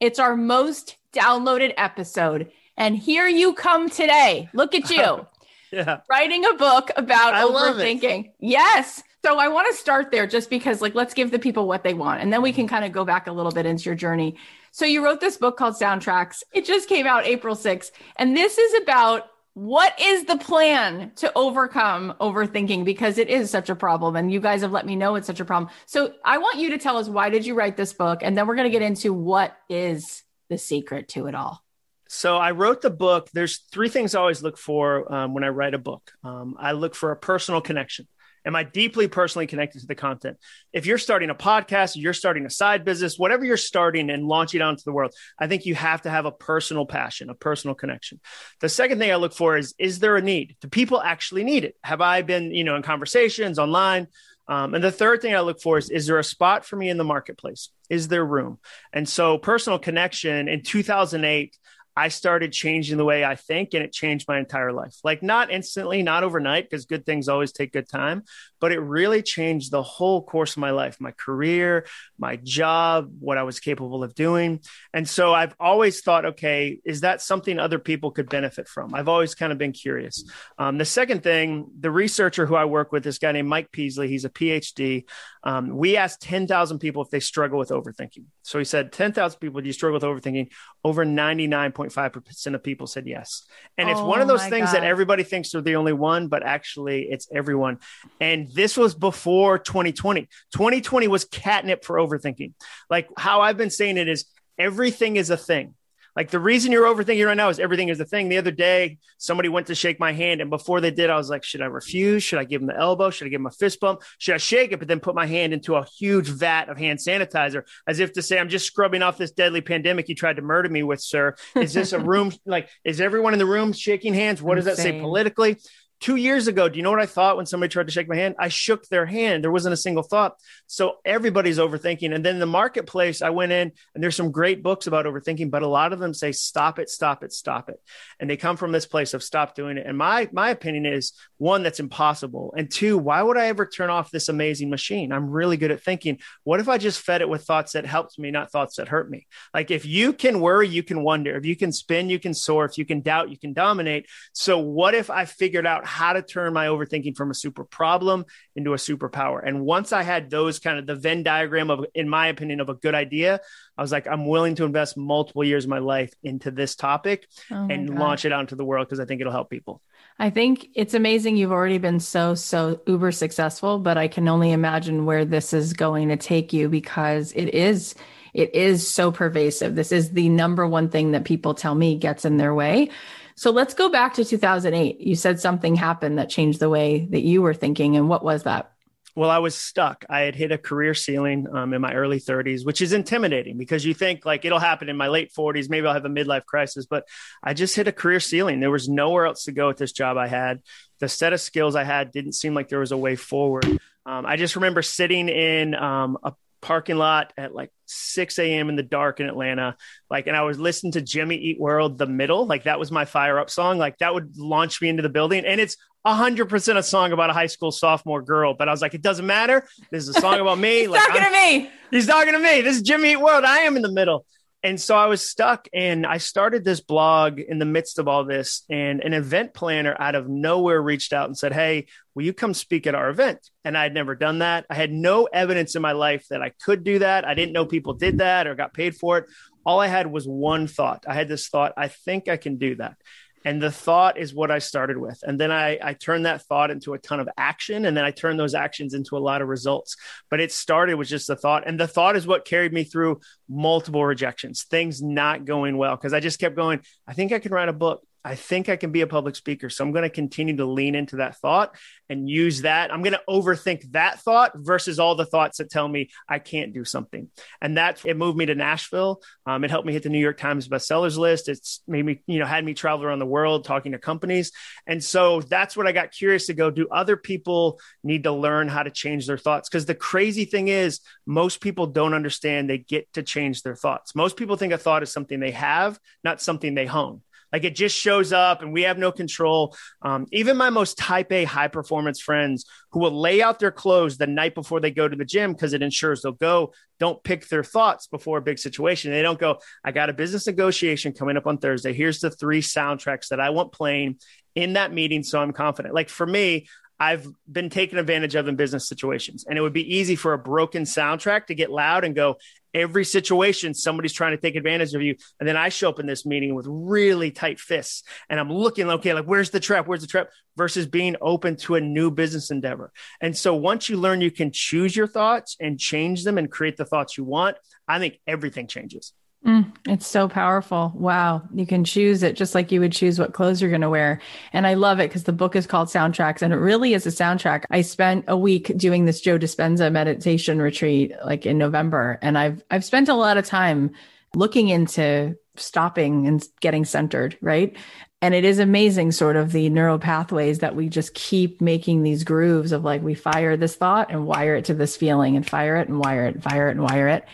It's 0.00 0.18
our 0.18 0.36
most 0.36 0.96
downloaded 1.14 1.72
episode. 1.78 2.50
And 2.76 2.94
here 2.94 3.26
you 3.26 3.54
come 3.54 3.88
today. 3.88 4.50
Look 4.52 4.74
at 4.74 4.90
you. 4.90 5.26
yeah. 5.72 6.00
Writing 6.10 6.44
a 6.44 6.54
book 6.54 6.90
about 6.96 7.32
I 7.32 7.42
overthinking. 7.44 8.32
Yes. 8.38 9.02
So 9.24 9.38
I 9.38 9.48
want 9.48 9.72
to 9.72 9.80
start 9.80 10.10
there 10.10 10.26
just 10.26 10.50
because, 10.50 10.82
like, 10.82 10.94
let's 10.94 11.14
give 11.14 11.30
the 11.30 11.38
people 11.38 11.66
what 11.66 11.84
they 11.84 11.94
want. 11.94 12.20
And 12.20 12.30
then 12.30 12.42
we 12.42 12.52
can 12.52 12.68
kind 12.68 12.84
of 12.84 12.92
go 12.92 13.06
back 13.06 13.26
a 13.26 13.32
little 13.32 13.52
bit 13.52 13.64
into 13.64 13.84
your 13.84 13.94
journey. 13.94 14.36
So 14.74 14.86
you 14.86 15.04
wrote 15.04 15.20
this 15.20 15.36
book 15.36 15.56
called 15.56 15.76
Soundtracks. 15.76 16.42
It 16.52 16.64
just 16.64 16.88
came 16.88 17.06
out 17.06 17.26
April 17.26 17.54
6th. 17.54 17.92
And 18.16 18.36
this 18.36 18.58
is 18.58 18.82
about 18.82 19.30
what 19.52 19.96
is 20.00 20.24
the 20.24 20.36
plan 20.36 21.12
to 21.14 21.30
overcome 21.36 22.12
overthinking 22.20 22.84
because 22.84 23.16
it 23.16 23.28
is 23.28 23.50
such 23.50 23.70
a 23.70 23.76
problem 23.76 24.16
and 24.16 24.32
you 24.32 24.40
guys 24.40 24.62
have 24.62 24.72
let 24.72 24.84
me 24.84 24.96
know 24.96 25.14
it's 25.14 25.28
such 25.28 25.38
a 25.38 25.44
problem 25.44 25.72
so 25.86 26.12
i 26.24 26.38
want 26.38 26.58
you 26.58 26.70
to 26.70 26.76
tell 26.76 26.96
us 26.96 27.08
why 27.08 27.30
did 27.30 27.46
you 27.46 27.54
write 27.54 27.76
this 27.76 27.92
book 27.92 28.24
and 28.24 28.36
then 28.36 28.48
we're 28.48 28.56
going 28.56 28.68
to 28.68 28.76
get 28.76 28.82
into 28.82 29.12
what 29.12 29.56
is 29.68 30.24
the 30.48 30.58
secret 30.58 31.06
to 31.06 31.28
it 31.28 31.36
all 31.36 31.62
so 32.06 32.36
I 32.36 32.52
wrote 32.52 32.80
the 32.80 32.90
book. 32.90 33.28
There's 33.32 33.58
three 33.72 33.88
things 33.88 34.14
I 34.14 34.20
always 34.20 34.40
look 34.40 34.56
for 34.56 35.12
um, 35.12 35.34
when 35.34 35.42
I 35.42 35.48
write 35.48 35.74
a 35.74 35.78
book. 35.78 36.12
Um, 36.22 36.54
I 36.60 36.70
look 36.70 36.94
for 36.94 37.10
a 37.10 37.16
personal 37.16 37.60
connection. 37.60 38.06
Am 38.46 38.54
I 38.54 38.62
deeply 38.62 39.08
personally 39.08 39.46
connected 39.46 39.80
to 39.80 39.86
the 39.86 39.94
content? 39.94 40.36
If 40.72 40.86
you're 40.86 40.98
starting 40.98 41.30
a 41.30 41.34
podcast, 41.34 41.96
you're 41.96 42.12
starting 42.12 42.44
a 42.44 42.50
side 42.50 42.84
business, 42.84 43.18
whatever 43.18 43.44
you're 43.44 43.56
starting 43.56 44.10
and 44.10 44.26
launching 44.26 44.60
out 44.60 44.82
the 44.84 44.92
world, 44.92 45.14
I 45.38 45.46
think 45.46 45.66
you 45.66 45.74
have 45.74 46.02
to 46.02 46.10
have 46.10 46.26
a 46.26 46.32
personal 46.32 46.86
passion, 46.86 47.30
a 47.30 47.34
personal 47.34 47.74
connection. 47.74 48.20
The 48.60 48.68
second 48.68 48.98
thing 48.98 49.10
I 49.10 49.16
look 49.16 49.34
for 49.34 49.56
is 49.56 49.74
is 49.78 49.98
there 49.98 50.16
a 50.16 50.22
need? 50.22 50.56
Do 50.60 50.68
people 50.68 51.00
actually 51.00 51.44
need 51.44 51.64
it? 51.64 51.76
Have 51.82 52.00
I 52.00 52.22
been, 52.22 52.52
you 52.52 52.64
know, 52.64 52.76
in 52.76 52.82
conversations 52.82 53.58
online? 53.58 54.08
Um, 54.46 54.74
and 54.74 54.84
the 54.84 54.92
third 54.92 55.22
thing 55.22 55.34
I 55.34 55.40
look 55.40 55.60
for 55.60 55.78
is 55.78 55.88
is 55.88 56.06
there 56.06 56.18
a 56.18 56.24
spot 56.24 56.66
for 56.66 56.76
me 56.76 56.90
in 56.90 56.98
the 56.98 57.04
marketplace? 57.04 57.70
Is 57.88 58.08
there 58.08 58.24
room? 58.24 58.58
And 58.92 59.08
so 59.08 59.38
personal 59.38 59.78
connection 59.78 60.48
in 60.48 60.62
2008 60.62 61.56
I 61.96 62.08
started 62.08 62.52
changing 62.52 62.96
the 62.96 63.04
way 63.04 63.24
I 63.24 63.36
think 63.36 63.74
and 63.74 63.82
it 63.84 63.92
changed 63.92 64.26
my 64.26 64.38
entire 64.38 64.72
life. 64.72 64.96
Like 65.04 65.22
not 65.22 65.50
instantly, 65.50 66.02
not 66.02 66.24
overnight, 66.24 66.68
because 66.68 66.86
good 66.86 67.06
things 67.06 67.28
always 67.28 67.52
take 67.52 67.72
good 67.72 67.88
time, 67.88 68.24
but 68.60 68.72
it 68.72 68.80
really 68.80 69.22
changed 69.22 69.70
the 69.70 69.82
whole 69.82 70.22
course 70.22 70.52
of 70.52 70.58
my 70.58 70.70
life, 70.70 70.96
my 71.00 71.12
career, 71.12 71.86
my 72.18 72.36
job, 72.36 73.10
what 73.20 73.38
I 73.38 73.44
was 73.44 73.60
capable 73.60 74.02
of 74.02 74.14
doing. 74.14 74.60
And 74.92 75.08
so 75.08 75.32
I've 75.32 75.54
always 75.60 76.00
thought, 76.00 76.24
okay, 76.24 76.80
is 76.84 77.02
that 77.02 77.22
something 77.22 77.58
other 77.58 77.78
people 77.78 78.10
could 78.10 78.28
benefit 78.28 78.68
from? 78.68 78.94
I've 78.94 79.08
always 79.08 79.34
kind 79.34 79.52
of 79.52 79.58
been 79.58 79.72
curious. 79.72 80.24
Um, 80.58 80.78
the 80.78 80.84
second 80.84 81.22
thing, 81.22 81.70
the 81.78 81.90
researcher 81.90 82.46
who 82.46 82.56
I 82.56 82.64
work 82.64 82.90
with, 82.90 83.04
this 83.04 83.18
guy 83.18 83.32
named 83.32 83.48
Mike 83.48 83.70
Peasley, 83.70 84.08
he's 84.08 84.24
a 84.24 84.30
PhD. 84.30 85.04
Um, 85.44 85.76
we 85.76 85.96
asked 85.96 86.22
10,000 86.22 86.78
people 86.78 87.02
if 87.02 87.10
they 87.10 87.20
struggle 87.20 87.58
with 87.58 87.68
overthinking. 87.68 88.24
So 88.44 88.58
he 88.58 88.64
said, 88.66 88.92
10,000 88.92 89.40
people, 89.40 89.62
do 89.62 89.66
you 89.66 89.72
struggle 89.72 89.94
with 89.94 90.02
overthinking? 90.02 90.50
Over 90.84 91.06
99.5% 91.06 92.54
of 92.54 92.62
people 92.62 92.86
said 92.86 93.06
yes. 93.06 93.42
And 93.78 93.88
it's 93.88 93.98
one 93.98 94.20
of 94.20 94.28
Oh 94.28 94.36
those 94.36 94.46
things 94.46 94.66
God. 94.66 94.74
that 94.74 94.84
everybody 94.84 95.22
thinks 95.22 95.50
they're 95.50 95.62
the 95.62 95.76
only 95.76 95.94
one, 95.94 96.28
but 96.28 96.42
actually 96.42 97.04
it's 97.10 97.26
everyone. 97.34 97.78
And 98.20 98.52
this 98.52 98.76
was 98.76 98.94
before 98.94 99.58
2020. 99.58 100.28
2020 100.52 101.08
was 101.08 101.24
catnip 101.24 101.86
for 101.86 101.96
overthinking. 101.96 102.52
Like 102.90 103.08
how 103.16 103.40
I've 103.40 103.56
been 103.56 103.70
saying 103.70 103.96
it 103.96 104.08
is 104.08 104.26
everything 104.58 105.16
is 105.16 105.30
a 105.30 105.38
thing. 105.38 105.74
Like 106.16 106.30
the 106.30 106.38
reason 106.38 106.72
you're 106.72 106.86
overthinking 106.86 107.26
right 107.26 107.36
now 107.36 107.48
is 107.48 107.58
everything 107.58 107.88
is 107.88 107.98
a 108.00 108.04
thing. 108.04 108.28
The 108.28 108.38
other 108.38 108.50
day, 108.50 108.98
somebody 109.18 109.48
went 109.48 109.66
to 109.68 109.74
shake 109.74 109.98
my 109.98 110.12
hand, 110.12 110.40
and 110.40 110.50
before 110.50 110.80
they 110.80 110.90
did, 110.90 111.10
I 111.10 111.16
was 111.16 111.28
like, 111.28 111.44
should 111.44 111.60
I 111.60 111.66
refuse? 111.66 112.22
Should 112.22 112.38
I 112.38 112.44
give 112.44 112.60
them 112.60 112.68
the 112.68 112.76
elbow? 112.76 113.10
Should 113.10 113.26
I 113.26 113.30
give 113.30 113.40
them 113.40 113.46
a 113.46 113.50
fist 113.50 113.80
bump? 113.80 114.02
Should 114.18 114.34
I 114.34 114.38
shake 114.38 114.72
it, 114.72 114.78
but 114.78 114.88
then 114.88 115.00
put 115.00 115.14
my 115.14 115.26
hand 115.26 115.52
into 115.52 115.74
a 115.74 115.84
huge 115.84 116.28
vat 116.28 116.68
of 116.68 116.78
hand 116.78 116.98
sanitizer 116.98 117.64
as 117.86 118.00
if 118.00 118.12
to 118.14 118.22
say, 118.22 118.38
I'm 118.38 118.48
just 118.48 118.66
scrubbing 118.66 119.02
off 119.02 119.18
this 119.18 119.32
deadly 119.32 119.60
pandemic 119.60 120.08
you 120.08 120.14
tried 120.14 120.36
to 120.36 120.42
murder 120.42 120.68
me 120.68 120.82
with, 120.82 121.00
sir? 121.00 121.34
Is 121.56 121.74
this 121.74 121.92
a 121.92 121.98
room? 122.00 122.32
like, 122.46 122.68
is 122.84 123.00
everyone 123.00 123.32
in 123.32 123.38
the 123.38 123.46
room 123.46 123.72
shaking 123.72 124.14
hands? 124.14 124.42
What 124.42 124.56
does 124.56 124.66
that 124.66 124.76
say 124.76 124.98
politically? 125.00 125.58
Two 126.00 126.16
years 126.16 126.48
ago, 126.48 126.68
do 126.68 126.76
you 126.76 126.82
know 126.82 126.90
what 126.90 127.00
I 127.00 127.06
thought 127.06 127.36
when 127.36 127.46
somebody 127.46 127.70
tried 127.70 127.86
to 127.86 127.92
shake 127.92 128.08
my 128.08 128.16
hand? 128.16 128.34
I 128.38 128.48
shook 128.48 128.86
their 128.88 129.06
hand. 129.06 129.42
There 129.42 129.52
wasn't 129.52 129.72
a 129.72 129.76
single 129.76 130.02
thought. 130.02 130.36
So 130.66 130.96
everybody's 131.04 131.58
overthinking. 131.58 132.14
And 132.14 132.24
then 132.24 132.38
the 132.38 132.46
marketplace, 132.46 133.22
I 133.22 133.30
went 133.30 133.52
in 133.52 133.72
and 133.94 134.02
there's 134.02 134.16
some 134.16 134.30
great 134.30 134.62
books 134.62 134.86
about 134.86 135.06
overthinking, 135.06 135.50
but 135.50 135.62
a 135.62 135.68
lot 135.68 135.92
of 135.92 136.00
them 136.00 136.12
say, 136.12 136.32
stop 136.32 136.78
it, 136.78 136.90
stop 136.90 137.24
it, 137.24 137.32
stop 137.32 137.70
it. 137.70 137.80
And 138.20 138.28
they 138.28 138.36
come 138.36 138.56
from 138.56 138.72
this 138.72 138.86
place 138.86 139.14
of 139.14 139.22
stop 139.22 139.54
doing 139.54 139.78
it. 139.78 139.86
And 139.86 139.96
my, 139.96 140.28
my 140.32 140.50
opinion 140.50 140.84
is 140.84 141.12
one, 141.38 141.62
that's 141.62 141.80
impossible. 141.80 142.52
And 142.56 142.70
two, 142.70 142.98
why 142.98 143.22
would 143.22 143.38
I 143.38 143.46
ever 143.46 143.64
turn 143.64 143.88
off 143.88 144.10
this 144.10 144.28
amazing 144.28 144.68
machine? 144.68 145.12
I'm 145.12 145.30
really 145.30 145.56
good 145.56 145.70
at 145.70 145.82
thinking. 145.82 146.18
What 146.42 146.60
if 146.60 146.68
I 146.68 146.76
just 146.76 147.00
fed 147.00 147.22
it 147.22 147.28
with 147.28 147.44
thoughts 147.44 147.72
that 147.72 147.86
helped 147.86 148.18
me, 148.18 148.30
not 148.30 148.50
thoughts 148.50 148.76
that 148.76 148.88
hurt 148.88 149.08
me? 149.08 149.26
Like 149.54 149.70
if 149.70 149.86
you 149.86 150.12
can 150.12 150.40
worry, 150.40 150.68
you 150.68 150.82
can 150.82 151.02
wonder. 151.02 151.36
If 151.36 151.46
you 151.46 151.56
can 151.56 151.72
spin, 151.72 152.10
you 152.10 152.18
can 152.18 152.34
soar. 152.34 152.64
If 152.66 152.76
you 152.76 152.84
can 152.84 153.00
doubt, 153.00 153.30
you 153.30 153.38
can 153.38 153.54
dominate. 153.54 154.06
So 154.32 154.58
what 154.58 154.94
if 154.94 155.08
I 155.08 155.24
figured 155.24 155.66
out 155.66 155.86
how 155.94 156.12
to 156.12 156.22
turn 156.22 156.52
my 156.52 156.66
overthinking 156.66 157.16
from 157.16 157.30
a 157.30 157.34
super 157.34 157.64
problem 157.64 158.26
into 158.56 158.72
a 158.74 158.76
superpower? 158.76 159.40
And 159.46 159.60
once 159.60 159.92
I 159.92 160.02
had 160.02 160.28
those 160.28 160.58
kind 160.58 160.78
of 160.78 160.86
the 160.86 160.96
Venn 160.96 161.22
diagram 161.22 161.70
of, 161.70 161.86
in 161.94 162.08
my 162.08 162.26
opinion, 162.26 162.60
of 162.60 162.68
a 162.68 162.74
good 162.74 162.94
idea, 162.94 163.40
I 163.78 163.82
was 163.82 163.92
like, 163.92 164.06
I'm 164.06 164.26
willing 164.26 164.56
to 164.56 164.64
invest 164.64 164.96
multiple 164.96 165.44
years 165.44 165.64
of 165.64 165.70
my 165.70 165.78
life 165.78 166.12
into 166.22 166.50
this 166.50 166.74
topic 166.74 167.26
Oh 167.50 167.68
and 167.70 167.88
God. 167.88 167.98
launch 167.98 168.24
it 168.24 168.32
out 168.32 168.40
into 168.40 168.56
the 168.56 168.64
world 168.64 168.86
because 168.86 169.00
I 169.00 169.04
think 169.04 169.20
it'll 169.20 169.32
help 169.32 169.50
people. 169.50 169.80
I 170.18 170.30
think 170.30 170.68
it's 170.74 170.94
amazing 170.94 171.36
you've 171.36 171.52
already 171.52 171.78
been 171.78 171.98
so, 172.00 172.34
so 172.34 172.80
uber 172.86 173.10
successful, 173.12 173.78
but 173.78 173.96
I 173.96 174.08
can 174.08 174.28
only 174.28 174.52
imagine 174.52 175.06
where 175.06 175.24
this 175.24 175.52
is 175.52 175.72
going 175.72 176.08
to 176.08 176.16
take 176.16 176.52
you 176.52 176.68
because 176.68 177.32
it 177.32 177.48
is, 177.54 177.94
it 178.32 178.54
is 178.54 178.88
so 178.88 179.10
pervasive. 179.10 179.74
This 179.74 179.90
is 179.90 180.10
the 180.10 180.28
number 180.28 180.66
one 180.66 180.88
thing 180.88 181.12
that 181.12 181.24
people 181.24 181.54
tell 181.54 181.74
me 181.74 181.96
gets 181.96 182.24
in 182.24 182.36
their 182.36 182.54
way. 182.54 182.90
So 183.36 183.50
let's 183.50 183.74
go 183.74 183.88
back 183.88 184.14
to 184.14 184.24
2008. 184.24 185.00
You 185.00 185.16
said 185.16 185.40
something 185.40 185.74
happened 185.74 186.18
that 186.18 186.28
changed 186.28 186.60
the 186.60 186.68
way 186.70 187.06
that 187.10 187.22
you 187.22 187.42
were 187.42 187.54
thinking. 187.54 187.96
And 187.96 188.08
what 188.08 188.24
was 188.24 188.44
that? 188.44 188.70
Well, 189.16 189.30
I 189.30 189.38
was 189.38 189.54
stuck. 189.54 190.04
I 190.08 190.20
had 190.20 190.34
hit 190.34 190.50
a 190.50 190.58
career 190.58 190.92
ceiling 190.92 191.46
um, 191.52 191.72
in 191.72 191.80
my 191.80 191.94
early 191.94 192.18
30s, 192.18 192.66
which 192.66 192.80
is 192.80 192.92
intimidating 192.92 193.56
because 193.56 193.84
you 193.84 193.94
think 193.94 194.26
like 194.26 194.44
it'll 194.44 194.58
happen 194.58 194.88
in 194.88 194.96
my 194.96 195.06
late 195.06 195.32
40s. 195.32 195.70
Maybe 195.70 195.86
I'll 195.86 195.94
have 195.94 196.04
a 196.04 196.08
midlife 196.08 196.46
crisis, 196.46 196.86
but 196.86 197.06
I 197.40 197.54
just 197.54 197.76
hit 197.76 197.86
a 197.86 197.92
career 197.92 198.18
ceiling. 198.18 198.58
There 198.58 198.72
was 198.72 198.88
nowhere 198.88 199.26
else 199.26 199.44
to 199.44 199.52
go 199.52 199.68
with 199.68 199.76
this 199.76 199.92
job 199.92 200.16
I 200.16 200.26
had. 200.26 200.62
The 200.98 201.08
set 201.08 201.32
of 201.32 201.40
skills 201.40 201.76
I 201.76 201.84
had 201.84 202.10
didn't 202.10 202.32
seem 202.32 202.54
like 202.54 202.68
there 202.68 202.80
was 202.80 202.92
a 202.92 202.96
way 202.96 203.14
forward. 203.14 203.66
Um, 204.04 204.26
I 204.26 204.36
just 204.36 204.56
remember 204.56 204.82
sitting 204.82 205.28
in 205.28 205.76
um, 205.76 206.18
a 206.24 206.32
parking 206.64 206.96
lot 206.96 207.32
at 207.36 207.54
like 207.54 207.70
6 207.84 208.38
a.m. 208.38 208.70
in 208.70 208.76
the 208.76 208.82
dark 208.82 209.20
in 209.20 209.26
Atlanta. 209.26 209.76
Like, 210.08 210.26
and 210.26 210.34
I 210.36 210.42
was 210.42 210.58
listening 210.58 210.92
to 210.92 211.02
Jimmy 211.02 211.36
Eat 211.36 211.60
World, 211.60 211.98
The 211.98 212.06
Middle. 212.06 212.46
Like, 212.46 212.64
that 212.64 212.78
was 212.78 212.90
my 212.90 213.04
fire 213.04 213.38
up 213.38 213.50
song. 213.50 213.76
Like, 213.76 213.98
that 213.98 214.14
would 214.14 214.36
launch 214.38 214.80
me 214.80 214.88
into 214.88 215.02
the 215.02 215.10
building. 215.10 215.44
And 215.44 215.60
it's 215.60 215.76
100% 216.06 216.76
a 216.76 216.82
song 216.82 217.12
about 217.12 217.28
a 217.28 217.34
high 217.34 217.46
school 217.46 217.70
sophomore 217.70 218.22
girl. 218.22 218.54
But 218.54 218.68
I 218.68 218.72
was 218.72 218.80
like, 218.80 218.94
it 218.94 219.02
doesn't 219.02 219.26
matter. 219.26 219.68
This 219.90 220.08
is 220.08 220.16
a 220.16 220.20
song 220.20 220.40
about 220.40 220.58
me. 220.58 220.78
He's 220.80 220.88
like, 220.88 221.06
talking 221.06 221.22
I'm- 221.22 221.32
to 221.32 221.38
me. 221.38 221.70
He's 221.90 222.06
talking 222.06 222.32
to 222.32 222.38
me. 222.38 222.62
This 222.62 222.76
is 222.76 222.82
Jimmy 222.82 223.12
Eat 223.12 223.20
World. 223.20 223.44
I 223.44 223.58
am 223.58 223.76
in 223.76 223.82
the 223.82 223.92
middle. 223.92 224.24
And 224.64 224.80
so 224.80 224.96
I 224.96 225.06
was 225.06 225.20
stuck 225.20 225.68
and 225.74 226.06
I 226.06 226.16
started 226.16 226.64
this 226.64 226.80
blog 226.80 227.38
in 227.38 227.58
the 227.58 227.66
midst 227.66 227.98
of 227.98 228.08
all 228.08 228.24
this. 228.24 228.62
And 228.70 229.02
an 229.02 229.12
event 229.12 229.52
planner 229.52 229.94
out 230.00 230.14
of 230.14 230.26
nowhere 230.26 230.80
reached 230.80 231.12
out 231.12 231.26
and 231.26 231.36
said, 231.36 231.52
Hey, 231.52 231.86
will 232.14 232.24
you 232.24 232.32
come 232.32 232.54
speak 232.54 232.86
at 232.86 232.94
our 232.94 233.10
event? 233.10 233.50
And 233.62 233.76
I 233.76 233.82
had 233.82 233.92
never 233.92 234.14
done 234.14 234.38
that. 234.38 234.64
I 234.70 234.74
had 234.74 234.90
no 234.90 235.24
evidence 235.26 235.76
in 235.76 235.82
my 235.82 235.92
life 235.92 236.26
that 236.30 236.40
I 236.40 236.48
could 236.48 236.82
do 236.82 237.00
that. 237.00 237.26
I 237.26 237.34
didn't 237.34 237.52
know 237.52 237.66
people 237.66 237.92
did 237.92 238.18
that 238.18 238.46
or 238.46 238.54
got 238.54 238.72
paid 238.72 238.96
for 238.96 239.18
it. 239.18 239.26
All 239.66 239.80
I 239.80 239.86
had 239.86 240.10
was 240.10 240.26
one 240.26 240.66
thought. 240.66 241.04
I 241.06 241.12
had 241.12 241.28
this 241.28 241.48
thought, 241.48 241.74
I 241.76 241.88
think 241.88 242.28
I 242.28 242.38
can 242.38 242.56
do 242.56 242.76
that. 242.76 242.96
And 243.44 243.60
the 243.60 243.70
thought 243.70 244.18
is 244.18 244.34
what 244.34 244.50
I 244.50 244.58
started 244.58 244.96
with. 244.96 245.20
And 245.22 245.38
then 245.38 245.52
I, 245.52 245.78
I 245.82 245.92
turned 245.92 246.24
that 246.26 246.42
thought 246.42 246.70
into 246.70 246.94
a 246.94 246.98
ton 246.98 247.20
of 247.20 247.28
action. 247.36 247.84
And 247.84 247.96
then 247.96 248.04
I 248.04 248.10
turned 248.10 248.38
those 248.40 248.54
actions 248.54 248.94
into 248.94 249.16
a 249.16 249.18
lot 249.18 249.42
of 249.42 249.48
results. 249.48 249.96
But 250.30 250.40
it 250.40 250.50
started 250.50 250.94
with 250.94 251.08
just 251.08 251.26
the 251.26 251.36
thought. 251.36 251.66
And 251.66 251.78
the 251.78 251.86
thought 251.86 252.16
is 252.16 252.26
what 252.26 252.46
carried 252.46 252.72
me 252.72 252.84
through 252.84 253.20
multiple 253.48 254.04
rejections, 254.04 254.64
things 254.64 255.02
not 255.02 255.44
going 255.44 255.76
well. 255.76 255.96
Cause 255.96 256.14
I 256.14 256.20
just 256.20 256.40
kept 256.40 256.56
going, 256.56 256.80
I 257.06 257.12
think 257.12 257.32
I 257.32 257.38
can 257.38 257.52
write 257.52 257.68
a 257.68 257.74
book. 257.74 258.02
I 258.24 258.36
think 258.36 258.70
I 258.70 258.76
can 258.76 258.90
be 258.90 259.02
a 259.02 259.06
public 259.06 259.36
speaker. 259.36 259.68
So 259.68 259.84
I'm 259.84 259.92
going 259.92 260.02
to 260.02 260.10
continue 260.10 260.56
to 260.56 260.64
lean 260.64 260.94
into 260.94 261.16
that 261.16 261.36
thought 261.36 261.76
and 262.08 262.28
use 262.28 262.62
that. 262.62 262.92
I'm 262.92 263.02
going 263.02 263.12
to 263.12 263.22
overthink 263.28 263.92
that 263.92 264.20
thought 264.20 264.52
versus 264.54 264.98
all 264.98 265.14
the 265.14 265.26
thoughts 265.26 265.58
that 265.58 265.70
tell 265.70 265.86
me 265.86 266.08
I 266.26 266.38
can't 266.38 266.72
do 266.72 266.84
something. 266.84 267.28
And 267.60 267.76
that 267.76 268.04
it 268.04 268.16
moved 268.16 268.38
me 268.38 268.46
to 268.46 268.54
Nashville. 268.54 269.20
Um, 269.44 269.62
it 269.62 269.70
helped 269.70 269.86
me 269.86 269.92
hit 269.92 270.04
the 270.04 270.08
New 270.08 270.18
York 270.18 270.38
Times 270.38 270.68
bestsellers 270.68 271.18
list. 271.18 271.50
It's 271.50 271.82
made 271.86 272.04
me, 272.04 272.22
you 272.26 272.38
know, 272.38 272.46
had 272.46 272.64
me 272.64 272.72
travel 272.72 273.04
around 273.04 273.18
the 273.18 273.26
world 273.26 273.64
talking 273.64 273.92
to 273.92 273.98
companies. 273.98 274.52
And 274.86 275.04
so 275.04 275.42
that's 275.42 275.76
what 275.76 275.86
I 275.86 275.92
got 275.92 276.10
curious 276.10 276.46
to 276.46 276.54
go. 276.54 276.70
Do 276.70 276.88
other 276.90 277.18
people 277.18 277.78
need 278.02 278.22
to 278.24 278.32
learn 278.32 278.68
how 278.68 278.82
to 278.82 278.90
change 278.90 279.26
their 279.26 279.38
thoughts? 279.38 279.68
Because 279.68 279.84
the 279.84 279.94
crazy 279.94 280.46
thing 280.46 280.68
is, 280.68 281.00
most 281.26 281.60
people 281.60 281.86
don't 281.86 282.14
understand 282.14 282.70
they 282.70 282.78
get 282.78 283.12
to 283.12 283.22
change 283.22 283.62
their 283.62 283.76
thoughts. 283.76 284.14
Most 284.14 284.36
people 284.38 284.56
think 284.56 284.72
a 284.72 284.78
thought 284.78 285.02
is 285.02 285.12
something 285.12 285.40
they 285.40 285.50
have, 285.50 285.98
not 286.22 286.40
something 286.40 286.74
they 286.74 286.86
hone. 286.86 287.20
Like 287.54 287.62
it 287.62 287.76
just 287.76 287.96
shows 287.96 288.32
up 288.32 288.62
and 288.62 288.72
we 288.72 288.82
have 288.82 288.98
no 288.98 289.12
control. 289.12 289.76
Um, 290.02 290.26
even 290.32 290.56
my 290.56 290.70
most 290.70 290.98
type 290.98 291.30
A 291.30 291.44
high 291.44 291.68
performance 291.68 292.20
friends 292.20 292.64
who 292.90 292.98
will 292.98 293.16
lay 293.16 293.42
out 293.42 293.60
their 293.60 293.70
clothes 293.70 294.18
the 294.18 294.26
night 294.26 294.56
before 294.56 294.80
they 294.80 294.90
go 294.90 295.06
to 295.06 295.14
the 295.14 295.24
gym 295.24 295.52
because 295.52 295.72
it 295.72 295.80
ensures 295.80 296.22
they'll 296.22 296.32
go, 296.32 296.72
don't 296.98 297.22
pick 297.22 297.46
their 297.46 297.62
thoughts 297.62 298.08
before 298.08 298.38
a 298.38 298.42
big 298.42 298.58
situation. 298.58 299.12
They 299.12 299.22
don't 299.22 299.38
go, 299.38 299.60
I 299.84 299.92
got 299.92 300.10
a 300.10 300.12
business 300.12 300.48
negotiation 300.48 301.12
coming 301.12 301.36
up 301.36 301.46
on 301.46 301.58
Thursday. 301.58 301.92
Here's 301.92 302.18
the 302.18 302.32
three 302.32 302.60
soundtracks 302.60 303.28
that 303.28 303.38
I 303.38 303.50
want 303.50 303.70
playing 303.70 304.18
in 304.56 304.72
that 304.72 304.92
meeting. 304.92 305.22
So 305.22 305.40
I'm 305.40 305.52
confident. 305.52 305.94
Like 305.94 306.08
for 306.08 306.26
me, 306.26 306.66
I've 306.98 307.26
been 307.50 307.70
taken 307.70 307.98
advantage 307.98 308.34
of 308.34 308.48
in 308.48 308.56
business 308.56 308.88
situations. 308.88 309.44
And 309.48 309.58
it 309.58 309.60
would 309.60 309.72
be 309.72 309.96
easy 309.96 310.16
for 310.16 310.32
a 310.32 310.38
broken 310.38 310.84
soundtrack 310.84 311.46
to 311.46 311.54
get 311.54 311.70
loud 311.70 312.04
and 312.04 312.14
go, 312.14 312.36
every 312.72 313.04
situation, 313.04 313.72
somebody's 313.72 314.12
trying 314.12 314.32
to 314.32 314.40
take 314.40 314.56
advantage 314.56 314.94
of 314.94 315.02
you. 315.02 315.16
And 315.38 315.48
then 315.48 315.56
I 315.56 315.68
show 315.68 315.88
up 315.88 316.00
in 316.00 316.06
this 316.06 316.26
meeting 316.26 316.54
with 316.54 316.66
really 316.68 317.30
tight 317.30 317.60
fists 317.60 318.02
and 318.28 318.38
I'm 318.38 318.52
looking, 318.52 318.90
okay, 318.90 319.14
like, 319.14 319.26
where's 319.26 319.50
the 319.50 319.60
trap? 319.60 319.86
Where's 319.86 320.00
the 320.00 320.06
trap? 320.06 320.28
Versus 320.56 320.86
being 320.86 321.16
open 321.20 321.56
to 321.58 321.76
a 321.76 321.80
new 321.80 322.10
business 322.10 322.50
endeavor. 322.50 322.92
And 323.20 323.36
so 323.36 323.54
once 323.54 323.88
you 323.88 323.96
learn 323.96 324.20
you 324.20 324.30
can 324.30 324.50
choose 324.52 324.94
your 324.96 325.06
thoughts 325.06 325.56
and 325.60 325.78
change 325.78 326.24
them 326.24 326.38
and 326.38 326.50
create 326.50 326.76
the 326.76 326.84
thoughts 326.84 327.16
you 327.16 327.24
want, 327.24 327.56
I 327.86 327.98
think 327.98 328.18
everything 328.26 328.66
changes. 328.66 329.12
Mm, 329.44 329.74
it's 329.86 330.06
so 330.06 330.26
powerful. 330.26 330.92
Wow. 330.94 331.42
You 331.54 331.66
can 331.66 331.84
choose 331.84 332.22
it 332.22 332.34
just 332.34 332.54
like 332.54 332.72
you 332.72 332.80
would 332.80 332.92
choose 332.92 333.18
what 333.18 333.34
clothes 333.34 333.60
you're 333.60 333.70
going 333.70 333.82
to 333.82 333.90
wear. 333.90 334.20
And 334.54 334.66
I 334.66 334.72
love 334.72 335.00
it 335.00 335.08
because 335.08 335.24
the 335.24 335.34
book 335.34 335.54
is 335.54 335.66
called 335.66 335.88
Soundtracks 335.88 336.40
and 336.40 336.52
it 336.52 336.56
really 336.56 336.94
is 336.94 337.06
a 337.06 337.10
soundtrack. 337.10 337.64
I 337.70 337.82
spent 337.82 338.24
a 338.26 338.38
week 338.38 338.74
doing 338.78 339.04
this 339.04 339.20
Joe 339.20 339.38
Dispenza 339.38 339.92
meditation 339.92 340.62
retreat 340.62 341.12
like 341.26 341.44
in 341.44 341.58
November 341.58 342.18
and 342.22 342.38
I've 342.38 342.64
I've 342.70 342.86
spent 342.86 343.10
a 343.10 343.14
lot 343.14 343.36
of 343.36 343.44
time 343.44 343.90
looking 344.34 344.68
into 344.68 345.36
stopping 345.56 346.26
and 346.26 346.42
getting 346.60 346.86
centered, 346.86 347.36
right? 347.42 347.76
And 348.22 348.34
it 348.34 348.46
is 348.46 348.58
amazing 348.58 349.12
sort 349.12 349.36
of 349.36 349.52
the 349.52 349.68
neural 349.68 349.98
pathways 349.98 350.60
that 350.60 350.74
we 350.74 350.88
just 350.88 351.12
keep 351.12 351.60
making 351.60 352.02
these 352.02 352.24
grooves 352.24 352.72
of 352.72 352.82
like 352.82 353.02
we 353.02 353.12
fire 353.14 353.58
this 353.58 353.76
thought 353.76 354.10
and 354.10 354.26
wire 354.26 354.56
it 354.56 354.64
to 354.64 354.74
this 354.74 354.96
feeling 354.96 355.36
and 355.36 355.46
fire 355.46 355.76
it 355.76 355.88
and 355.88 355.98
wire 355.98 356.24
it, 356.24 356.36
and 356.36 356.42
fire 356.42 356.68
it 356.68 356.72
and 356.72 356.82
wire 356.82 357.08
it. 357.08 357.24
And 357.24 357.28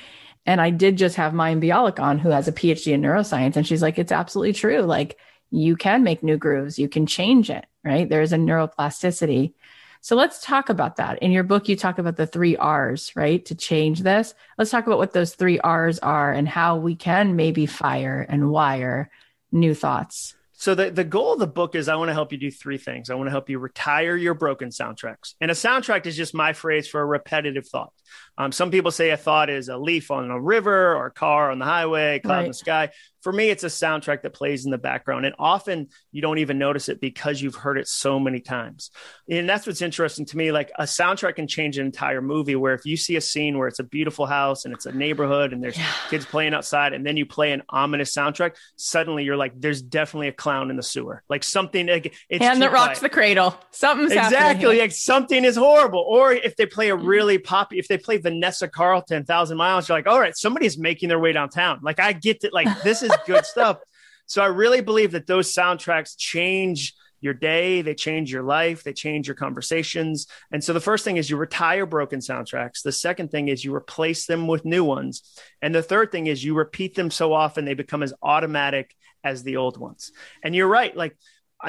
I 0.59 0.71
did 0.71 0.97
just 0.97 1.17
have 1.17 1.35
Mayim 1.35 1.63
Bialik 1.63 2.01
on, 2.01 2.19
who 2.19 2.31
has 2.31 2.49
a 2.49 2.53
PhD 2.53 2.95
in 2.95 3.03
neuroscience. 3.03 3.57
And 3.57 3.67
she's 3.67 3.83
like, 3.83 3.99
it's 3.99 4.11
absolutely 4.11 4.55
true. 4.55 4.81
Like 4.81 5.19
you 5.51 5.77
can 5.77 6.03
make 6.03 6.23
new 6.23 6.39
grooves, 6.39 6.79
you 6.79 6.89
can 6.89 7.05
change 7.07 7.51
it, 7.51 7.67
right? 7.85 8.09
There's 8.09 8.33
a 8.33 8.37
neuroplasticity. 8.37 9.53
So 10.01 10.17
let's 10.17 10.43
talk 10.43 10.71
about 10.71 10.97
that. 10.97 11.23
In 11.23 11.31
your 11.31 11.43
book, 11.43 11.69
you 11.69 11.77
talk 11.77 11.99
about 11.99 12.17
the 12.17 12.27
three 12.27 12.57
R's, 12.57 13.15
right? 13.15 13.45
To 13.45 13.55
change 13.55 14.01
this. 14.01 14.35
Let's 14.57 14.71
talk 14.71 14.87
about 14.87 14.99
what 14.99 15.13
those 15.13 15.35
three 15.35 15.61
R's 15.61 15.99
are 15.99 16.33
and 16.33 16.49
how 16.49 16.77
we 16.77 16.97
can 16.97 17.37
maybe 17.37 17.67
fire 17.67 18.25
and 18.27 18.51
wire 18.51 19.11
new 19.53 19.75
thoughts. 19.75 20.35
So 20.61 20.75
the, 20.75 20.91
the 20.91 21.05
goal 21.05 21.33
of 21.33 21.39
the 21.39 21.47
book 21.47 21.75
is 21.75 21.89
I 21.89 21.97
want 21.97 22.11
to 22.11 22.13
help 22.13 22.33
you 22.33 22.39
do 22.39 22.51
three 22.51 22.77
things. 22.77 23.09
I 23.09 23.15
want 23.15 23.29
to 23.29 23.31
help 23.31 23.49
you 23.49 23.59
retire 23.59 24.15
your 24.15 24.35
broken 24.35 24.69
soundtracks. 24.69 25.35
And 25.41 25.51
a 25.51 25.55
soundtrack 25.55 26.05
is 26.05 26.19
just 26.19 26.35
my 26.35 26.53
phrase 26.53 26.87
for 26.87 27.01
a 27.01 27.07
repetitive 27.07 27.67
thought. 27.67 27.95
Um, 28.41 28.53
some 28.53 28.71
people 28.71 28.91
say 28.91 29.11
a 29.11 29.19
thought 29.19 29.51
is 29.51 29.69
a 29.69 29.77
leaf 29.77 30.11
on 30.11 30.31
a 30.31 30.41
river 30.41 30.97
or 30.97 31.07
a 31.07 31.11
car 31.11 31.51
on 31.51 31.59
the 31.59 31.67
highway, 31.67 32.21
cloud 32.21 32.37
right. 32.37 32.45
in 32.45 32.49
the 32.49 32.55
sky. 32.55 32.91
For 33.21 33.31
me, 33.31 33.51
it's 33.51 33.65
a 33.65 33.67
soundtrack 33.67 34.23
that 34.23 34.33
plays 34.33 34.65
in 34.65 34.71
the 34.71 34.79
background. 34.79 35.27
And 35.27 35.35
often 35.39 35.89
you 36.11 36.23
don't 36.23 36.39
even 36.39 36.57
notice 36.57 36.89
it 36.89 37.03
because 37.03 37.43
you've 37.43 37.55
heard 37.55 37.77
it 37.77 37.87
so 37.87 38.19
many 38.19 38.41
times. 38.41 38.91
And 39.29 39.47
that's 39.47 39.67
what's 39.67 39.83
interesting 39.83 40.25
to 40.25 40.39
me. 40.39 40.53
Like 40.53 40.73
a 40.79 40.85
soundtrack 40.85 41.35
can 41.35 41.47
change 41.47 41.77
an 41.77 41.85
entire 41.85 42.23
movie 42.23 42.57
where 42.57 42.73
if 42.73 42.87
you 42.87 42.97
see 42.97 43.17
a 43.17 43.21
scene 43.21 43.59
where 43.59 43.69
it's 43.69 43.79
a 43.79 43.85
beautiful 43.85 44.25
house 44.25 44.65
and 44.65 44.73
it's 44.73 44.87
a 44.87 44.93
neighborhood 44.93 45.53
and 45.53 45.63
there's 45.63 45.77
yeah. 45.77 45.93
kids 46.09 46.25
playing 46.25 46.55
outside 46.55 46.95
and 46.95 47.05
then 47.05 47.19
you 47.19 47.27
play 47.27 47.53
an 47.53 47.63
ominous 47.69 48.15
soundtrack, 48.15 48.57
suddenly 48.77 49.23
you're 49.23 49.37
like, 49.37 49.53
there's 49.55 49.83
definitely 49.83 50.29
a 50.29 50.33
clown 50.33 50.71
in 50.71 50.77
the 50.77 50.83
sewer. 50.83 51.23
Like 51.29 51.45
something, 51.45 51.89
like, 51.89 52.15
it's 52.31 52.43
hand 52.43 52.63
that 52.63 52.73
rocks 52.73 53.01
quiet. 53.01 53.03
the 53.03 53.09
cradle. 53.11 53.55
Something's 53.71 54.13
exactly 54.13 54.79
like 54.79 54.93
something 54.93 55.45
is 55.45 55.57
horrible. 55.57 56.07
Or 56.09 56.33
if 56.33 56.57
they 56.57 56.65
play 56.65 56.89
a 56.89 56.97
mm-hmm. 56.97 57.07
really 57.07 57.37
poppy, 57.37 57.79
if 57.79 57.87
they 57.87 57.99
play 57.99 58.17
Vanessa 58.31 58.69
Carlton, 58.69 59.25
Thousand 59.25 59.57
Miles, 59.57 59.89
you're 59.89 59.99
like, 59.99 60.07
all 60.07 60.21
right, 60.21 60.37
somebody's 60.37 60.79
making 60.79 61.09
their 61.09 61.19
way 61.19 61.33
downtown. 61.33 61.81
Like 61.83 62.01
I 62.01 62.13
get 62.13 62.45
it. 62.45 62.53
Like 62.53 62.83
this 62.83 63.03
is 63.03 63.13
good 63.27 63.45
stuff. 63.55 63.79
So 64.27 64.43
I 64.43 64.47
really 64.47 64.81
believe 64.81 65.13
that 65.13 65.27
those 65.27 65.53
soundtracks 65.53 66.15
change 66.17 66.95
your 67.21 67.35
day, 67.35 67.83
they 67.83 67.95
change 67.95 68.33
your 68.33 68.43
life, 68.43 68.83
they 68.83 68.93
change 68.93 69.29
your 69.29 69.35
conversations. 69.35 70.27
And 70.53 70.63
so 70.63 70.73
the 70.73 70.81
first 70.81 71.05
thing 71.05 71.17
is 71.17 71.29
you 71.29 71.37
retire 71.37 71.85
broken 71.85 72.21
soundtracks. 72.21 72.83
The 72.83 72.93
second 72.93 73.31
thing 73.31 73.49
is 73.49 73.65
you 73.65 73.75
replace 73.75 74.27
them 74.27 74.47
with 74.47 74.65
new 74.65 74.85
ones. 74.85 75.23
And 75.61 75.75
the 75.75 75.83
third 75.83 76.13
thing 76.13 76.29
is 76.29 76.43
you 76.43 76.55
repeat 76.55 76.95
them 76.95 77.11
so 77.11 77.33
often 77.33 77.65
they 77.65 77.75
become 77.75 78.03
as 78.03 78.15
automatic 78.23 78.95
as 79.23 79.43
the 79.43 79.57
old 79.57 79.77
ones. 79.77 80.13
And 80.43 80.55
you're 80.55 80.69
right. 80.69 80.97
Like 80.97 81.17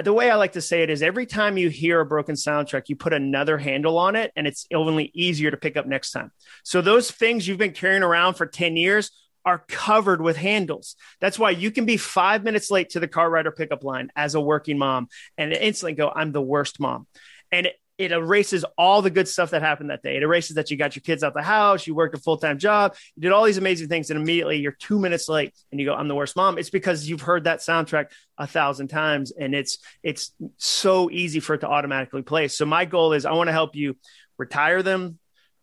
the 0.03 0.13
way 0.13 0.29
I 0.29 0.35
like 0.35 0.53
to 0.53 0.61
say 0.61 0.83
it 0.83 0.89
is 0.89 1.01
every 1.01 1.25
time 1.25 1.57
you 1.57 1.69
hear 1.69 1.99
a 1.99 2.05
broken 2.05 2.35
soundtrack, 2.35 2.83
you 2.87 2.95
put 2.95 3.13
another 3.13 3.57
handle 3.57 3.97
on 3.97 4.15
it 4.15 4.31
and 4.35 4.47
it's 4.47 4.65
only 4.73 5.11
easier 5.13 5.51
to 5.51 5.57
pick 5.57 5.75
up 5.75 5.85
next 5.85 6.11
time. 6.11 6.31
So 6.63 6.81
those 6.81 7.11
things 7.11 7.47
you've 7.47 7.57
been 7.57 7.73
carrying 7.73 8.03
around 8.03 8.35
for 8.35 8.45
10 8.45 8.77
years 8.77 9.11
are 9.43 9.63
covered 9.67 10.21
with 10.21 10.37
handles. 10.37 10.95
That's 11.19 11.37
why 11.37 11.49
you 11.49 11.71
can 11.71 11.85
be 11.85 11.97
five 11.97 12.43
minutes 12.43 12.71
late 12.71 12.91
to 12.91 12.99
the 12.99 13.07
car 13.07 13.29
rider 13.29 13.51
pickup 13.51 13.83
line 13.83 14.11
as 14.15 14.35
a 14.35 14.41
working 14.41 14.77
mom 14.77 15.07
and 15.37 15.51
instantly 15.51 15.93
go, 15.93 16.11
I'm 16.13 16.31
the 16.31 16.41
worst 16.41 16.79
mom. 16.79 17.07
And 17.51 17.69
it 18.01 18.11
erases 18.11 18.65
all 18.77 19.01
the 19.01 19.09
good 19.09 19.27
stuff 19.27 19.51
that 19.51 19.61
happened 19.61 19.91
that 19.91 20.01
day. 20.01 20.17
It 20.17 20.23
erases 20.23 20.55
that 20.55 20.71
you 20.71 20.77
got 20.77 20.95
your 20.95 21.01
kids 21.01 21.23
out 21.23 21.33
the 21.33 21.41
house, 21.41 21.85
you 21.85 21.93
worked 21.93 22.15
a 22.15 22.19
full 22.19 22.37
time 22.37 22.57
job, 22.57 22.95
you 23.15 23.21
did 23.21 23.31
all 23.31 23.43
these 23.43 23.57
amazing 23.57 23.87
things, 23.87 24.09
and 24.09 24.19
immediately 24.19 24.57
you're 24.57 24.71
two 24.73 24.99
minutes 24.99 25.29
late 25.29 25.53
and 25.71 25.79
you 25.79 25.85
go, 25.85 25.93
"I'm 25.93 26.07
the 26.07 26.15
worst 26.15 26.35
mom." 26.35 26.57
It's 26.57 26.69
because 26.69 27.07
you've 27.07 27.21
heard 27.21 27.43
that 27.43 27.59
soundtrack 27.59 28.07
a 28.37 28.47
thousand 28.47 28.87
times, 28.87 29.31
and 29.31 29.53
it's 29.53 29.77
it's 30.03 30.33
so 30.57 31.09
easy 31.11 31.39
for 31.39 31.53
it 31.53 31.59
to 31.59 31.67
automatically 31.67 32.23
play. 32.23 32.47
So 32.47 32.65
my 32.65 32.85
goal 32.85 33.13
is 33.13 33.25
I 33.25 33.33
want 33.33 33.47
to 33.47 33.53
help 33.53 33.75
you 33.75 33.97
retire 34.37 34.81
them, 34.81 35.19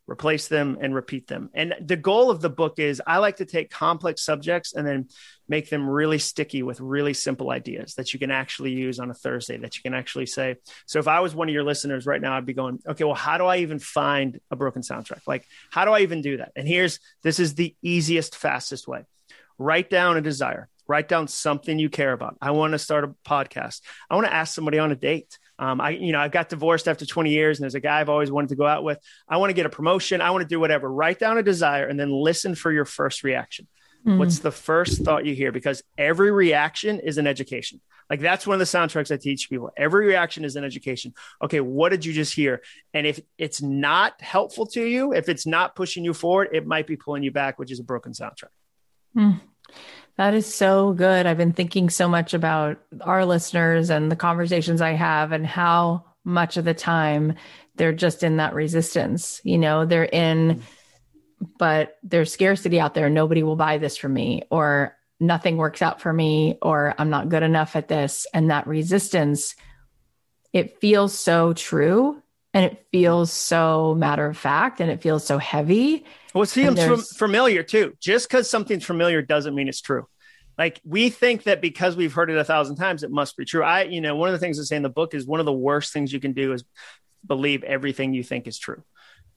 replace 0.09 0.49
them 0.49 0.79
and 0.81 0.95
repeat 0.95 1.27
them. 1.27 1.51
And 1.53 1.75
the 1.81 1.97
goal 1.97 2.31
of 2.31 2.41
the 2.41 2.49
book 2.49 2.79
is 2.79 3.03
I 3.07 3.19
like 3.19 3.37
to 3.37 3.45
take 3.45 3.71
complex 3.71 4.25
subjects 4.25 4.73
and 4.75 4.87
then 4.87 5.09
make 5.49 5.69
them 5.69 5.89
really 5.89 6.19
sticky 6.19 6.63
with 6.63 6.81
really 6.81 7.13
simple 7.13 7.51
ideas 7.51 7.95
that 7.95 8.13
you 8.13 8.19
can 8.19 8.31
actually 8.31 8.73
use 8.73 8.99
on 8.99 9.11
a 9.11 9.15
Thursday 9.15 9.59
that 9.59 9.77
you 9.77 9.83
can 9.83 9.93
actually 9.93 10.25
say. 10.25 10.57
So 10.87 10.99
if 10.99 11.09
I 11.09 11.21
was 11.21 11.35
one 11.35 11.49
of 11.49 11.55
your 11.55 11.63
listeners 11.63 12.07
right 12.07 12.21
now, 12.21 12.37
I'd 12.37 12.47
be 12.47 12.55
going, 12.55 12.81
okay, 12.89 13.05
well, 13.05 13.15
how 13.15 13.37
do 13.37 13.45
I 13.45 13.59
even 13.59 13.79
find 13.79 14.41
a 14.51 14.57
broken 14.57 14.81
soundtrack? 14.81 15.21
Like, 15.27 15.47
how 15.71 15.85
do 15.85 15.93
I 15.93 16.01
even 16.01 16.23
do 16.23 16.39
that? 16.39 16.53
And 16.57 16.67
here's 16.67 17.01
this 17.23 17.39
is 17.39 17.55
the 17.55 17.77
easiest, 17.83 18.35
fastest 18.35 18.89
way. 18.89 19.05
Write 19.59 19.91
down 19.91 20.17
a 20.17 20.23
desire. 20.23 20.69
Write 20.87 21.09
down 21.09 21.29
something 21.29 21.79
you 21.79 21.91
care 21.91 22.13
about. 22.13 22.39
I 22.41 22.53
want 22.53 22.73
to 22.73 22.79
start 22.79 23.05
a 23.05 23.15
podcast. 23.29 23.83
I 24.09 24.15
want 24.15 24.27
to 24.27 24.33
ask 24.33 24.55
somebody 24.55 24.79
on 24.79 24.91
a 24.91 24.97
date. 24.97 25.39
Um, 25.59 25.81
I, 25.81 25.91
you 25.91 26.13
know, 26.13 26.21
I 26.21 26.29
got 26.29 26.49
divorced 26.49 26.87
after 26.87 27.05
20 27.05 27.31
years 27.31 27.59
and 27.59 27.65
there's 27.65 27.75
a 27.75 27.81
guy 27.81 28.01
I've 28.01 28.09
always 28.09 28.31
wanted 28.31 28.51
to 28.51 28.57
go 28.57 28.67
out 28.67 28.85
with. 28.85 28.99
I 29.29 29.39
want 29.39 29.51
to 29.51 29.55
get 29.55 29.67
a 29.67 29.71
promotion. 29.71 30.21
I 30.21 30.31
want 30.31 30.43
to 30.43 30.49
do 30.49 30.61
whatever. 30.61 30.91
Write 30.91 31.19
down 31.19 31.39
a 31.39 31.43
desire 31.43 31.87
and 31.87 31.99
then 31.99 32.11
listen 32.13 32.55
for 32.55 32.71
your 32.71 32.85
first 32.85 33.25
reaction. 33.25 33.67
Mm-hmm. 34.07 34.19
What's 34.19 34.39
the 34.39 34.53
first 34.53 35.03
thought 35.05 35.27
you 35.27 35.35
hear? 35.35 35.51
Because 35.51 35.83
every 35.97 36.31
reaction 36.31 37.01
is 37.01 37.19
an 37.19 37.27
education. 37.27 37.81
Like 38.09 38.21
that's 38.21 38.47
one 38.47 38.55
of 38.55 38.59
the 38.61 38.65
soundtracks 38.65 39.13
I 39.13 39.17
teach 39.19 39.51
people. 39.51 39.71
Every 39.77 40.07
reaction 40.07 40.45
is 40.45 40.57
an 40.57 40.65
education. 40.65 41.13
Okay, 41.43 41.61
what 41.61 41.91
did 41.91 42.05
you 42.05 42.13
just 42.13 42.35
hear? 42.35 42.63
And 42.95 43.07
if 43.07 43.21
it's 43.37 43.61
not 43.61 44.21
helpful 44.23 44.67
to 44.69 44.83
you, 44.83 45.13
if 45.13 45.29
it's 45.29 45.47
not 45.47 45.75
pushing 45.75 46.05
you 46.05 46.15
forward, 46.15 46.51
it 46.53 46.67
might 46.67 46.87
be 46.87 46.97
pulling 46.97 47.23
you 47.23 47.31
back, 47.31 47.59
which 47.59 47.71
is 47.71 47.81
a 47.81 47.85
broken 47.85 48.13
soundtrack. 48.13 48.49
Mm. 49.17 49.41
That 50.19 50.35
is 50.35 50.53
so 50.53 50.93
good. 50.93 51.27
I've 51.27 51.39
been 51.39 51.53
thinking 51.53 51.91
so 51.91 52.09
much 52.09 52.35
about 52.35 52.79
our 53.01 53.25
listeners 53.25 53.89
and 53.89 54.11
the 54.11 54.17
conversations 54.17 54.81
I 54.81 54.91
have 54.91 55.31
and 55.31 55.47
how 55.47 56.07
much 56.25 56.57
of 56.57 56.65
the 56.65 56.75
time 56.75 57.37
they're 57.77 57.93
just 57.93 58.25
in 58.25 58.39
that 58.39 58.53
resistance. 58.53 59.41
You 59.45 59.59
know, 59.59 59.87
they're 59.87 60.03
in, 60.05 60.57
mm-hmm. 60.57 61.45
but 61.57 61.99
there's 62.03 62.33
scarcity 62.33 62.81
out 62.81 62.95
there. 62.95 63.09
Nobody 63.09 63.45
will 63.45 63.55
buy 63.55 63.79
this 63.79 63.97
from 63.97 64.13
me, 64.13 64.43
or 64.51 64.97
nothing 65.21 65.57
works 65.57 65.83
out 65.83 66.01
for 66.01 66.13
me, 66.13 66.59
or 66.61 66.97
I'm 66.99 67.11
not 67.11 67.29
good 67.29 67.45
enough 67.45 67.77
at 67.77 67.87
this. 67.87 68.27
And 68.35 68.51
that 68.51 68.67
resistance, 68.67 69.55
it 70.53 70.81
feels 70.81 71.17
so 71.17 71.53
true 71.53 72.21
and 72.53 72.65
it 72.65 72.87
feels 72.91 73.33
so 73.33 73.95
matter 73.97 74.27
of 74.27 74.37
fact 74.37 74.81
and 74.81 74.91
it 74.91 75.01
feels 75.01 75.25
so 75.25 75.39
heavy 75.39 76.05
well, 76.35 76.43
it 76.43 76.49
seems 76.49 76.79
fam- 76.79 76.99
familiar 76.99 77.63
too. 77.63 77.95
Just 78.01 78.29
because 78.29 78.51
something's 78.51 78.85
familiar 78.85 79.23
doesn't 79.23 79.55
mean 79.55 79.69
it's 79.69 79.81
true. 79.81 80.07
Like 80.57 80.81
we 80.85 81.09
think 81.09 81.45
that 81.45 81.61
because 81.61 81.97
we've 81.97 82.13
heard 82.13 82.31
it 82.31 82.37
a 82.37 82.45
thousand 82.45 82.77
times, 82.77 83.03
it 83.03 83.11
must 83.11 83.37
be 83.37 83.45
true. 83.45 83.63
I, 83.63 83.83
you 83.85 84.01
know, 84.01 84.17
one 84.17 84.29
of 84.29 84.33
the 84.33 84.41
things 84.41 84.59
I 84.59 84.65
say 84.65 84.77
in 84.77 84.83
the 84.83 84.89
book 84.89 85.15
is 85.15 85.27
one 85.27 85.41
of 85.41 85.47
the 85.47 85.53
worst 85.53 85.93
things 85.93 86.13
you 86.13 86.19
can 86.21 86.33
do 86.33 86.53
is 86.53 86.65
believe 87.25 87.63
everything 87.63 88.13
you 88.13 88.25
think 88.25 88.47
is 88.49 88.59
true. 88.59 88.83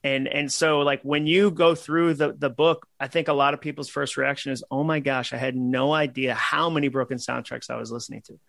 And 0.03 0.27
and 0.27 0.51
so 0.51 0.79
like 0.79 1.01
when 1.03 1.27
you 1.27 1.51
go 1.51 1.75
through 1.75 2.15
the 2.15 2.33
the 2.33 2.49
book, 2.49 2.87
I 2.99 3.07
think 3.07 3.27
a 3.27 3.33
lot 3.33 3.53
of 3.53 3.61
people's 3.61 3.89
first 3.89 4.17
reaction 4.17 4.51
is, 4.51 4.63
"Oh 4.71 4.83
my 4.83 4.99
gosh, 4.99 5.31
I 5.31 5.37
had 5.37 5.55
no 5.55 5.93
idea 5.93 6.33
how 6.33 6.71
many 6.71 6.87
broken 6.87 7.19
soundtracks 7.19 7.69
I 7.69 7.75
was 7.75 7.91
listening 7.91 8.23
to." 8.23 8.39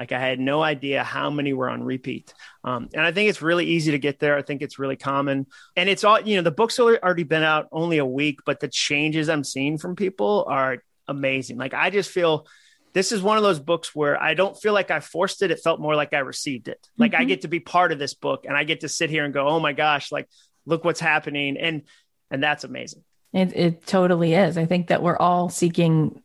Like 0.00 0.12
I 0.12 0.18
had 0.18 0.40
no 0.40 0.62
idea 0.62 1.04
how 1.04 1.28
many 1.28 1.52
were 1.52 1.68
on 1.68 1.82
repeat. 1.82 2.32
Um, 2.64 2.88
and 2.94 3.04
I 3.04 3.12
think 3.12 3.28
it's 3.28 3.42
really 3.42 3.66
easy 3.66 3.90
to 3.90 3.98
get 3.98 4.18
there. 4.18 4.34
I 4.34 4.40
think 4.40 4.62
it's 4.62 4.78
really 4.78 4.96
common. 4.96 5.46
And 5.76 5.90
it's 5.90 6.04
all, 6.04 6.18
you 6.18 6.36
know, 6.36 6.42
the 6.42 6.50
book's 6.50 6.80
already 6.80 7.24
been 7.24 7.42
out 7.42 7.68
only 7.70 7.98
a 7.98 8.06
week, 8.06 8.40
but 8.46 8.60
the 8.60 8.68
changes 8.68 9.28
I'm 9.28 9.44
seeing 9.44 9.76
from 9.76 9.96
people 9.96 10.46
are 10.48 10.78
amazing. 11.06 11.58
Like 11.58 11.74
I 11.74 11.90
just 11.90 12.10
feel 12.10 12.46
this 12.94 13.12
is 13.12 13.20
one 13.20 13.36
of 13.36 13.42
those 13.42 13.60
books 13.60 13.94
where 13.94 14.20
I 14.20 14.32
don't 14.32 14.56
feel 14.58 14.72
like 14.72 14.90
I 14.90 15.00
forced 15.00 15.42
it. 15.42 15.50
It 15.50 15.60
felt 15.60 15.80
more 15.80 15.94
like 15.94 16.14
I 16.14 16.20
received 16.20 16.68
it. 16.68 16.88
Like 16.96 17.12
mm-hmm. 17.12 17.20
I 17.20 17.26
get 17.26 17.42
to 17.42 17.48
be 17.48 17.60
part 17.60 17.92
of 17.92 17.98
this 17.98 18.14
book 18.14 18.46
and 18.46 18.56
I 18.56 18.64
get 18.64 18.80
to 18.80 18.88
sit 18.88 19.10
here 19.10 19.26
and 19.26 19.34
go, 19.34 19.46
oh 19.46 19.60
my 19.60 19.74
gosh, 19.74 20.10
like 20.10 20.30
look 20.64 20.82
what's 20.82 21.00
happening. 21.00 21.58
And 21.58 21.82
and 22.30 22.42
that's 22.42 22.64
amazing. 22.64 23.04
It 23.34 23.52
it 23.54 23.86
totally 23.86 24.32
is. 24.32 24.56
I 24.56 24.64
think 24.64 24.86
that 24.86 25.02
we're 25.02 25.18
all 25.18 25.50
seeking 25.50 26.22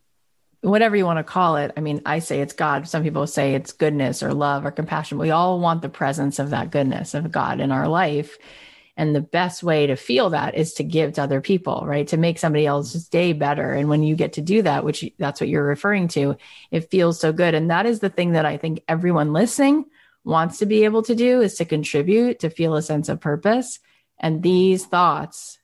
whatever 0.70 0.96
you 0.96 1.06
want 1.06 1.20
to 1.20 1.24
call 1.24 1.58
it. 1.58 1.72
I 1.78 1.80
mean, 1.80 2.02
I 2.06 2.20
say 2.20 2.42
it's 2.42 2.54
God. 2.54 2.88
Some 2.88 3.04
people 3.04 3.28
say 3.28 3.54
it's 3.54 3.72
goodness 3.72 4.24
or 4.24 4.34
love 4.34 4.66
or 4.66 4.72
compassion. 4.72 5.18
We 5.18 5.32
all 5.32 5.60
want 5.60 5.82
the 5.82 5.90
presence 5.90 6.40
of 6.40 6.50
that 6.50 6.72
goodness 6.72 7.14
of 7.14 7.32
God 7.32 7.60
in 7.60 7.72
our 7.72 7.88
life. 7.88 8.38
And 8.98 9.14
the 9.14 9.22
best 9.22 9.62
way 9.62 9.88
to 9.88 9.96
feel 9.96 10.30
that 10.30 10.56
is 10.56 10.76
to 10.76 10.84
give 10.84 11.14
to 11.14 11.24
other 11.24 11.42
people, 11.42 11.84
right? 11.86 12.08
To 12.08 12.18
make 12.18 12.40
somebody 12.40 12.66
else's 12.66 13.10
day 13.10 13.34
better. 13.34 13.74
And 13.74 13.90
when 13.90 14.04
you 14.04 14.16
get 14.16 14.34
to 14.34 14.42
do 14.42 14.62
that, 14.62 14.86
which 14.86 15.04
that's 15.20 15.42
what 15.42 15.50
you're 15.50 15.66
referring 15.66 16.08
to, 16.10 16.38
it 16.72 16.90
feels 16.90 17.20
so 17.20 17.34
good. 17.34 17.54
And 17.54 17.70
that 17.70 17.86
is 17.86 18.00
the 18.00 18.10
thing 18.10 18.32
that 18.32 18.46
I 18.46 18.58
think 18.58 18.82
everyone 18.88 19.34
listening 19.34 19.86
wants 20.24 20.60
to 20.60 20.66
be 20.66 20.86
able 20.86 21.04
to 21.04 21.16
do 21.16 21.42
is 21.42 21.56
to 21.56 21.66
contribute, 21.66 22.40
to 22.40 22.50
feel 22.50 22.76
a 22.76 22.82
sense 22.82 23.10
of 23.10 23.20
purpose. 23.20 23.80
And 24.18 24.42
these 24.42 24.86
thoughts 24.86 25.60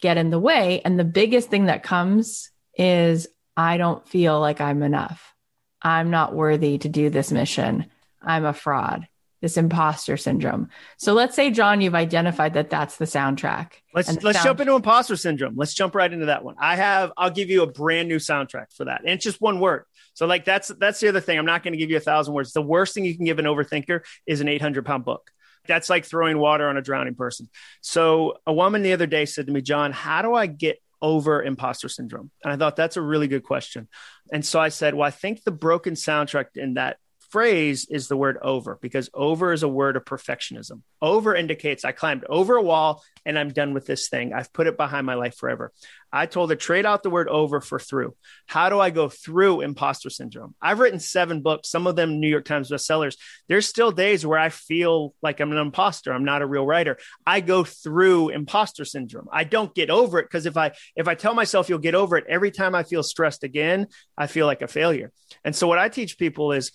get 0.00 0.16
in 0.16 0.30
the 0.30 0.38
way. 0.38 0.80
And 0.84 0.98
the 0.98 1.04
biggest 1.04 1.50
thing 1.50 1.66
that 1.66 1.82
comes 1.82 2.50
is 2.76 3.26
I 3.58 3.76
don't 3.76 4.08
feel 4.08 4.40
like 4.40 4.60
I'm 4.60 4.82
enough. 4.82 5.34
I'm 5.82 6.10
not 6.10 6.34
worthy 6.34 6.78
to 6.78 6.88
do 6.88 7.10
this 7.10 7.32
mission. 7.32 7.86
I'm 8.22 8.44
a 8.44 8.52
fraud 8.52 9.06
this 9.40 9.56
imposter 9.56 10.16
syndrome. 10.16 10.68
So 10.96 11.12
let's 11.12 11.36
say, 11.36 11.50
Jon, 11.50 11.80
you've 11.80 11.94
identified 11.94 12.54
that 12.54 12.70
that's 12.70 12.96
the 12.96 13.04
soundtrack. 13.04 13.72
Let's 13.94 14.08
let's 14.22 14.38
sound- 14.38 14.44
jump 14.44 14.60
into 14.60 14.74
imposter 14.74 15.16
syndrome. 15.16 15.54
Let's 15.56 15.74
jump 15.74 15.94
right 15.94 16.12
into 16.12 16.26
that 16.26 16.42
one. 16.44 16.56
I 16.58 16.76
have 16.76 17.12
I'll 17.16 17.30
give 17.30 17.48
you 17.48 17.62
a 17.62 17.66
brand 17.66 18.08
new 18.08 18.16
soundtrack 18.16 18.72
for 18.74 18.86
that, 18.86 19.02
and 19.02 19.10
it's 19.10 19.24
just 19.24 19.40
one 19.40 19.60
word. 19.60 19.84
So 20.14 20.26
like 20.26 20.44
that's 20.44 20.68
that's 20.68 21.00
the 21.00 21.08
other 21.08 21.20
thing. 21.20 21.38
I'm 21.38 21.46
not 21.46 21.62
going 21.62 21.72
to 21.72 21.78
give 21.78 21.90
you 21.90 21.96
a 21.96 22.00
thousand 22.00 22.34
words. 22.34 22.52
The 22.52 22.62
worst 22.62 22.94
thing 22.94 23.04
you 23.04 23.14
can 23.14 23.24
give 23.24 23.38
an 23.38 23.44
overthinker 23.44 24.00
is 24.26 24.40
an 24.40 24.48
800 24.48 24.84
pound 24.84 25.04
book. 25.04 25.30
That's 25.66 25.90
like 25.90 26.04
throwing 26.04 26.38
water 26.38 26.66
on 26.68 26.76
a 26.76 26.82
drowning 26.82 27.14
person. 27.14 27.48
So 27.80 28.38
a 28.46 28.52
woman 28.52 28.82
the 28.82 28.94
other 28.94 29.06
day 29.06 29.26
said 29.26 29.46
to 29.46 29.52
me, 29.52 29.60
Jon, 29.60 29.92
how 29.92 30.22
do 30.22 30.34
I 30.34 30.46
get 30.46 30.80
over 31.00 31.42
imposter 31.42 31.88
syndrome? 31.88 32.30
And 32.44 32.52
I 32.52 32.56
thought 32.56 32.76
that's 32.76 32.96
a 32.96 33.02
really 33.02 33.28
good 33.28 33.42
question. 33.42 33.88
And 34.32 34.44
so 34.44 34.60
I 34.60 34.68
said, 34.68 34.94
well, 34.94 35.06
I 35.06 35.10
think 35.10 35.42
the 35.44 35.50
broken 35.50 35.94
soundtrack 35.94 36.56
in 36.56 36.74
that 36.74 36.98
phrase 37.30 37.86
is 37.90 38.08
the 38.08 38.16
word 38.16 38.38
over 38.42 38.78
because 38.80 39.10
over 39.12 39.52
is 39.52 39.62
a 39.62 39.68
word 39.68 39.96
of 39.96 40.04
perfectionism. 40.04 40.82
Over 41.00 41.34
indicates 41.34 41.84
I 41.84 41.92
climbed 41.92 42.24
over 42.28 42.56
a 42.56 42.62
wall 42.62 43.02
and 43.24 43.38
I'm 43.38 43.50
done 43.50 43.74
with 43.74 43.86
this 43.86 44.08
thing. 44.08 44.32
I've 44.32 44.52
put 44.52 44.66
it 44.66 44.76
behind 44.76 45.06
my 45.06 45.14
life 45.14 45.36
forever. 45.36 45.72
I 46.10 46.26
told 46.26 46.48
her 46.48 46.56
trade 46.56 46.86
out 46.86 47.02
the 47.02 47.10
word 47.10 47.28
over 47.28 47.60
for 47.60 47.78
through. 47.78 48.14
How 48.46 48.70
do 48.70 48.80
I 48.80 48.88
go 48.88 49.10
through 49.10 49.60
imposter 49.60 50.08
syndrome? 50.08 50.54
I've 50.62 50.80
written 50.80 50.98
seven 50.98 51.42
books, 51.42 51.68
some 51.68 51.86
of 51.86 51.96
them 51.96 52.18
New 52.18 52.28
York 52.28 52.46
Times 52.46 52.70
bestsellers. 52.70 53.16
There's 53.46 53.68
still 53.68 53.92
days 53.92 54.24
where 54.24 54.38
I 54.38 54.48
feel 54.48 55.14
like 55.20 55.40
I'm 55.40 55.52
an 55.52 55.58
imposter. 55.58 56.12
I'm 56.12 56.24
not 56.24 56.40
a 56.40 56.46
real 56.46 56.64
writer. 56.64 56.96
I 57.26 57.40
go 57.40 57.64
through 57.64 58.30
imposter 58.30 58.86
syndrome. 58.86 59.28
I 59.30 59.44
don't 59.44 59.74
get 59.74 59.90
over 59.90 60.18
it 60.18 60.24
because 60.24 60.46
if 60.46 60.56
I 60.56 60.72
if 60.96 61.08
I 61.08 61.14
tell 61.14 61.34
myself 61.34 61.68
you'll 61.68 61.78
get 61.78 61.94
over 61.94 62.16
it 62.16 62.24
every 62.28 62.50
time 62.50 62.74
I 62.74 62.84
feel 62.84 63.02
stressed 63.02 63.44
again, 63.44 63.88
I 64.16 64.26
feel 64.26 64.46
like 64.46 64.62
a 64.62 64.68
failure. 64.68 65.12
And 65.44 65.54
so 65.54 65.66
what 65.66 65.78
I 65.78 65.90
teach 65.90 66.18
people 66.18 66.52
is 66.52 66.72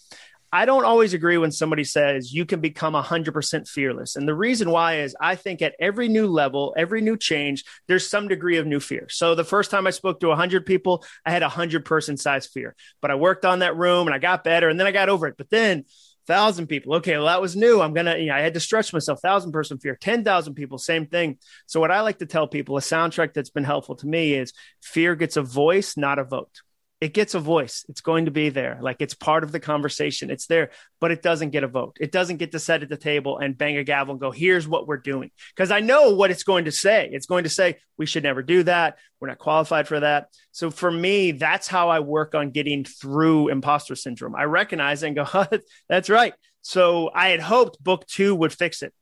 I 0.54 0.66
don't 0.66 0.86
always 0.86 1.16
agree 1.16 1.40
when 1.40 1.52
somebody 1.52 1.84
says 1.84 2.32
you 2.32 2.46
can 2.46 2.62
become 2.62 2.94
100% 2.94 3.68
fearless. 3.68 4.16
And 4.16 4.28
the 4.28 4.36
reason 4.36 4.70
why 4.70 5.00
is 5.00 5.16
I 5.20 5.36
think 5.36 5.64
at 5.64 5.74
every 5.80 6.08
new 6.08 6.28
level, 6.28 6.76
every 6.78 7.02
new 7.02 7.18
change, 7.18 7.64
there's 7.88 8.08
some 8.08 8.28
degree 8.28 8.58
of 8.58 8.68
new 8.68 8.80
fear. 8.80 9.08
So 9.10 9.34
the 9.34 9.44
first 9.44 9.72
time 9.72 9.88
I 9.88 9.90
spoke 9.90 10.20
to 10.20 10.28
100 10.28 10.68
people, 10.68 11.04
I 11.26 11.32
had 11.32 11.42
a 11.42 11.48
100 11.48 11.86
person 11.86 12.18
size 12.18 12.46
fear, 12.46 12.76
but 13.02 13.10
I 13.10 13.16
worked 13.16 13.46
on 13.46 13.60
that 13.60 13.76
room 13.76 14.06
and 14.06 14.14
I 14.14 14.20
got 14.20 14.44
better 14.44 14.70
and 14.70 14.80
then 14.80 14.86
I 14.86 14.92
got 14.92 15.10
over 15.10 15.26
it. 15.26 15.38
But 15.40 15.50
then, 15.50 15.86
thousand 16.28 16.68
people. 16.68 16.94
Okay, 16.98 17.18
well, 17.18 17.26
that 17.26 17.42
was 17.42 17.56
new. 17.56 17.82
I'm 17.82 17.96
gonna, 17.96 18.18
you 18.18 18.28
know, 18.28 18.36
I 18.36 18.42
had 18.42 18.54
to 18.54 18.60
stretch 18.60 18.94
myself. 18.94 19.22
Thousand 19.22 19.54
person 19.54 19.80
fear, 19.80 19.98
ten 20.00 20.24
thousand 20.24 20.54
people, 20.54 20.78
same 20.78 21.08
thing. 21.08 21.40
So 21.66 21.80
what 21.80 21.90
I 21.90 22.02
like 22.02 22.20
to 22.20 22.28
tell 22.28 22.48
people, 22.48 22.78
a 22.78 22.82
soundtrack 22.82 23.34
that's 23.34 23.50
been 23.50 23.64
helpful 23.64 23.96
to 23.96 24.08
me 24.08 24.36
is 24.36 24.54
fear 24.84 25.16
gets 25.16 25.36
a 25.36 25.42
voice, 25.42 25.98
not 25.98 26.20
a 26.20 26.24
vote 26.24 26.62
it 27.04 27.14
gets 27.14 27.34
a 27.34 27.40
voice. 27.40 27.84
It's 27.90 28.00
going 28.00 28.26
to 28.26 28.32
be 28.32 28.48
there. 28.48 28.78
Like 28.82 29.02
it's 29.02 29.14
part 29.14 29.44
of 29.44 29.52
the 29.52 29.60
conversation. 29.60 30.30
It's 30.32 30.48
there, 30.48 30.70
but 31.02 31.12
it 31.12 31.22
doesn't 31.22 31.50
get 31.50 31.66
a 31.66 31.68
vote. 31.68 31.98
It 32.00 32.14
doesn't 32.14 32.38
get 32.38 32.54
to 32.54 32.60
sit 32.60 32.82
at 32.82 32.88
the 32.88 32.96
table 32.96 33.40
and 33.40 33.58
bang 33.58 33.76
a 33.76 33.84
gavel 33.84 34.14
and 34.14 34.22
go, 34.22 34.32
here's 34.32 34.70
what 34.70 34.88
we're 34.88 34.96
doing. 34.96 35.30
Because 35.54 35.70
I 35.70 35.82
know 35.82 36.16
what 36.16 36.32
it's 36.32 36.44
going 36.44 36.64
to 36.64 36.72
say. 36.72 37.10
It's 37.12 37.26
going 37.26 37.44
to 37.44 37.50
say, 37.50 37.76
we 37.98 38.06
should 38.06 38.24
never 38.24 38.42
do 38.42 38.64
that. 38.64 39.00
We're 39.20 39.28
not 39.28 39.38
qualified 39.38 39.86
for 39.86 40.00
that. 40.00 40.28
So 40.54 40.72
for 40.72 40.90
me, 40.90 41.34
that's 41.34 41.68
how 41.68 41.90
I 41.90 42.00
work 42.00 42.36
on 42.36 42.52
getting 42.52 42.86
through 42.86 43.50
imposter 43.50 43.98
syndrome. 43.98 44.34
I 44.34 44.46
recognize 44.46 45.04
and 45.04 45.14
go, 45.14 45.28
that's 45.90 46.10
right. 46.10 46.34
So 46.62 47.12
I 47.14 47.32
had 47.32 47.42
hoped 47.42 47.84
book 47.84 48.08
two 48.08 48.34
would 48.34 48.54
fix 48.54 48.82
it. 48.82 48.94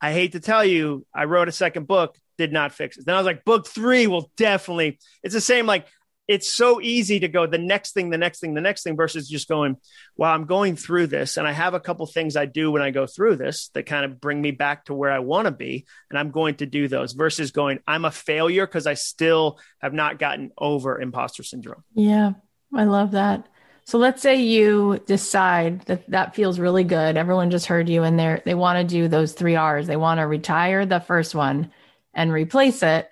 I 0.00 0.14
hate 0.14 0.32
to 0.32 0.40
tell 0.40 0.64
you, 0.64 1.04
I 1.14 1.24
wrote 1.24 1.48
a 1.48 1.52
second 1.52 1.86
book, 1.86 2.16
did 2.38 2.50
not 2.50 2.72
fix 2.72 2.96
it. 2.96 3.04
Then 3.04 3.14
I 3.14 3.18
was 3.18 3.26
like, 3.26 3.44
book 3.44 3.68
three 3.68 4.06
will 4.06 4.32
definitely, 4.38 4.98
it's 5.22 5.34
the 5.34 5.40
same 5.42 5.66
like 5.66 5.86
it's 6.32 6.48
so 6.50 6.80
easy 6.80 7.20
to 7.20 7.28
go 7.28 7.46
the 7.46 7.58
next 7.58 7.92
thing, 7.92 8.08
the 8.08 8.16
next 8.16 8.40
thing, 8.40 8.54
the 8.54 8.62
next 8.62 8.84
thing 8.84 8.96
versus 8.96 9.28
just 9.28 9.48
going, 9.48 9.76
well, 10.16 10.32
I'm 10.32 10.46
going 10.46 10.76
through 10.76 11.08
this 11.08 11.36
and 11.36 11.46
I 11.46 11.52
have 11.52 11.74
a 11.74 11.80
couple 11.80 12.06
things 12.06 12.36
I 12.36 12.46
do 12.46 12.70
when 12.70 12.80
I 12.80 12.90
go 12.90 13.06
through 13.06 13.36
this 13.36 13.68
that 13.74 13.84
kind 13.84 14.06
of 14.06 14.18
bring 14.18 14.40
me 14.40 14.50
back 14.50 14.86
to 14.86 14.94
where 14.94 15.12
I 15.12 15.18
want 15.18 15.44
to 15.44 15.50
be. 15.50 15.84
And 16.08 16.18
I'm 16.18 16.30
going 16.30 16.54
to 16.56 16.66
do 16.66 16.88
those 16.88 17.12
versus 17.12 17.50
going, 17.50 17.80
I'm 17.86 18.06
a 18.06 18.10
failure 18.10 18.66
because 18.66 18.86
I 18.86 18.94
still 18.94 19.60
have 19.82 19.92
not 19.92 20.18
gotten 20.18 20.52
over 20.56 20.98
imposter 20.98 21.42
syndrome. 21.42 21.84
Yeah, 21.94 22.32
I 22.74 22.84
love 22.84 23.10
that. 23.10 23.46
So 23.84 23.98
let's 23.98 24.22
say 24.22 24.36
you 24.36 25.02
decide 25.04 25.82
that 25.82 26.08
that 26.08 26.34
feels 26.34 26.58
really 26.58 26.84
good. 26.84 27.18
Everyone 27.18 27.50
just 27.50 27.66
heard 27.66 27.90
you 27.90 28.04
and 28.04 28.18
they 28.18 28.40
they 28.46 28.54
want 28.54 28.78
to 28.78 28.94
do 28.94 29.06
those 29.06 29.34
3 29.34 29.54
Rs. 29.54 29.86
They 29.86 29.96
want 29.96 30.18
to 30.18 30.26
retire 30.26 30.86
the 30.86 31.00
first 31.00 31.34
one 31.34 31.72
and 32.14 32.32
replace 32.32 32.82
it, 32.82 33.10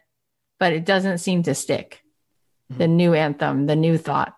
but 0.59 0.72
it 0.72 0.87
doesn't 0.87 1.18
seem 1.18 1.42
to 1.42 1.54
stick 1.54 2.00
the 2.70 2.88
new 2.88 3.14
anthem, 3.14 3.66
the 3.66 3.76
new 3.76 3.98
thought. 3.98 4.37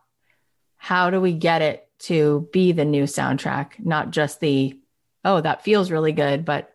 How 0.77 1.11
do 1.11 1.21
we 1.21 1.33
get 1.33 1.63
it 1.63 1.87
to 2.01 2.49
be 2.53 2.73
the 2.73 2.85
new 2.85 3.05
soundtrack, 3.05 3.73
not 3.79 4.11
just 4.11 4.41
the, 4.41 4.79
oh, 5.25 5.41
that 5.41 5.63
feels 5.63 5.91
really 5.91 6.13
good, 6.13 6.45
but 6.45 6.71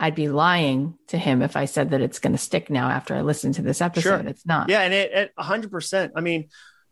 I'd 0.00 0.14
be 0.14 0.28
lying 0.28 0.94
to 1.08 1.18
him 1.18 1.42
if 1.42 1.56
I 1.56 1.66
said 1.66 1.90
that 1.90 2.00
it's 2.00 2.18
going 2.18 2.32
to 2.32 2.38
stick 2.38 2.70
now 2.70 2.88
after 2.88 3.14
I 3.14 3.20
listen 3.20 3.52
to 3.52 3.62
this 3.62 3.80
episode. 3.80 4.22
Sure. 4.22 4.28
It's 4.28 4.46
not. 4.46 4.68
Yeah. 4.68 4.80
And 4.80 4.94
it, 4.94 5.12
it 5.12 5.32
100%. 5.38 6.12
I 6.16 6.20
mean, 6.20 6.48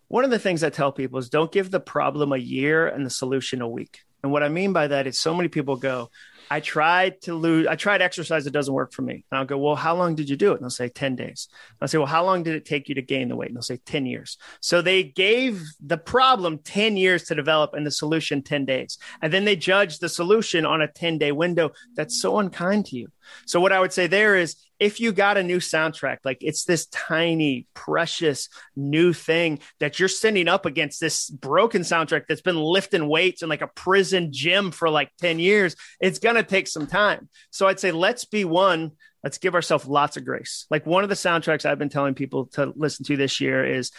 one 0.09 0.24
of 0.24 0.30
the 0.30 0.38
things 0.38 0.62
I 0.62 0.70
tell 0.70 0.92
people 0.92 1.18
is 1.18 1.28
don't 1.28 1.50
give 1.50 1.70
the 1.70 1.80
problem 1.80 2.32
a 2.32 2.37
year 2.37 2.87
and 2.87 3.04
the 3.04 3.11
solution 3.11 3.61
a 3.62 3.68
week. 3.68 4.00
And 4.22 4.30
what 4.32 4.42
I 4.42 4.48
mean 4.48 4.72
by 4.72 4.88
that 4.88 5.06
is 5.06 5.20
so 5.20 5.35
many 5.35 5.48
people 5.48 5.76
go, 5.76 6.11
I 6.50 6.61
tried 6.61 7.20
to 7.22 7.35
lose, 7.35 7.66
I 7.66 7.76
tried 7.76 8.02
exercise 8.02 8.46
It 8.46 8.52
doesn't 8.52 8.72
work 8.72 8.92
for 8.92 9.02
me. 9.02 9.24
And 9.30 9.38
I'll 9.38 9.44
go, 9.44 9.59
well, 9.59 9.76
how 9.76 9.96
long 9.96 10.14
did 10.14 10.28
you 10.28 10.37
do 10.37 10.52
it? 10.52 10.54
And 10.54 10.62
they'll 10.62 10.70
say 10.70 10.88
10 10.88 11.16
days. 11.16 11.48
And 11.50 11.78
I'll 11.80 11.88
say, 11.88 11.98
well, 11.98 12.06
how 12.06 12.24
long 12.24 12.42
did 12.42 12.54
it 12.54 12.64
take 12.64 12.88
you 12.88 12.94
to 12.96 13.02
gain 13.02 13.28
the 13.28 13.37
weight? 13.37 13.48
And 13.48 13.56
they'll 13.56 13.62
say 13.62 13.80
10 13.85 14.06
years. 14.06 14.38
So 14.61 14.82
they 14.82 15.02
gave 15.02 15.62
the 15.85 15.98
problem 15.98 16.59
10 16.59 16.96
years 16.96 17.24
to 17.24 17.35
develop 17.35 17.74
and 17.74 17.87
the 17.87 17.90
solution 17.90 18.42
10 18.42 18.64
days. 18.64 18.98
And 19.22 19.32
then 19.32 19.44
they 19.44 19.56
judge 19.56 19.98
the 19.98 20.09
solution 20.09 20.64
on 20.66 20.82
a 20.82 20.88
10 20.88 21.18
day 21.18 21.32
window. 21.32 21.70
That's 21.94 22.20
so 22.20 22.38
unkind 22.38 22.87
to 22.87 22.96
you. 22.96 23.09
So 23.47 23.61
what 23.61 23.73
I 23.73 23.81
would 23.81 23.93
say 23.93 24.07
there 24.07 24.37
is 24.37 24.57
if 24.79 25.01
you 25.01 25.12
got 25.12 25.37
a 25.37 25.43
new 25.43 25.59
soundtrack, 25.59 26.19
like 26.25 26.39
it's 26.41 26.65
this 26.65 26.87
tiny, 26.87 27.67
precious 27.75 28.49
new 28.75 29.12
thing 29.12 29.61
that 29.81 29.99
you're 29.99 30.09
sending 30.09 30.49
up 30.49 30.67
against 30.67 31.01
this 31.01 31.31
broken 31.31 31.83
soundtrack 31.83 32.27
that's 32.29 32.43
been 32.43 32.61
lifting 32.61 33.09
weights 33.09 33.43
in 33.43 33.49
like 33.49 33.62
a 33.62 33.69
prison 33.69 34.33
gym 34.33 34.71
for 34.71 34.91
like 34.91 35.11
10 35.21 35.39
years, 35.39 35.77
it's 36.01 36.19
going 36.19 36.37
to 36.37 36.43
take 36.43 36.69
some 36.69 36.87
time. 36.87 37.29
So 37.51 37.67
I'd 37.67 37.81
say 37.81 37.93
let's 37.93 38.25
be 38.25 38.45
one. 38.45 38.93
Let's 39.25 39.39
give 39.39 39.55
ourselves 39.55 39.87
lots 39.87 40.17
of 40.17 40.25
grace. 40.25 40.67
Like 40.71 40.87
one 40.87 41.03
of 41.03 41.09
the 41.09 41.17
soundtracks 41.17 41.65
I've 41.65 41.79
been 41.79 41.89
telling 41.89 42.15
people 42.15 42.47
to 42.53 42.73
listen 42.77 43.05
to 43.07 43.17
this 43.17 43.41
year 43.41 43.65
is 43.65 43.91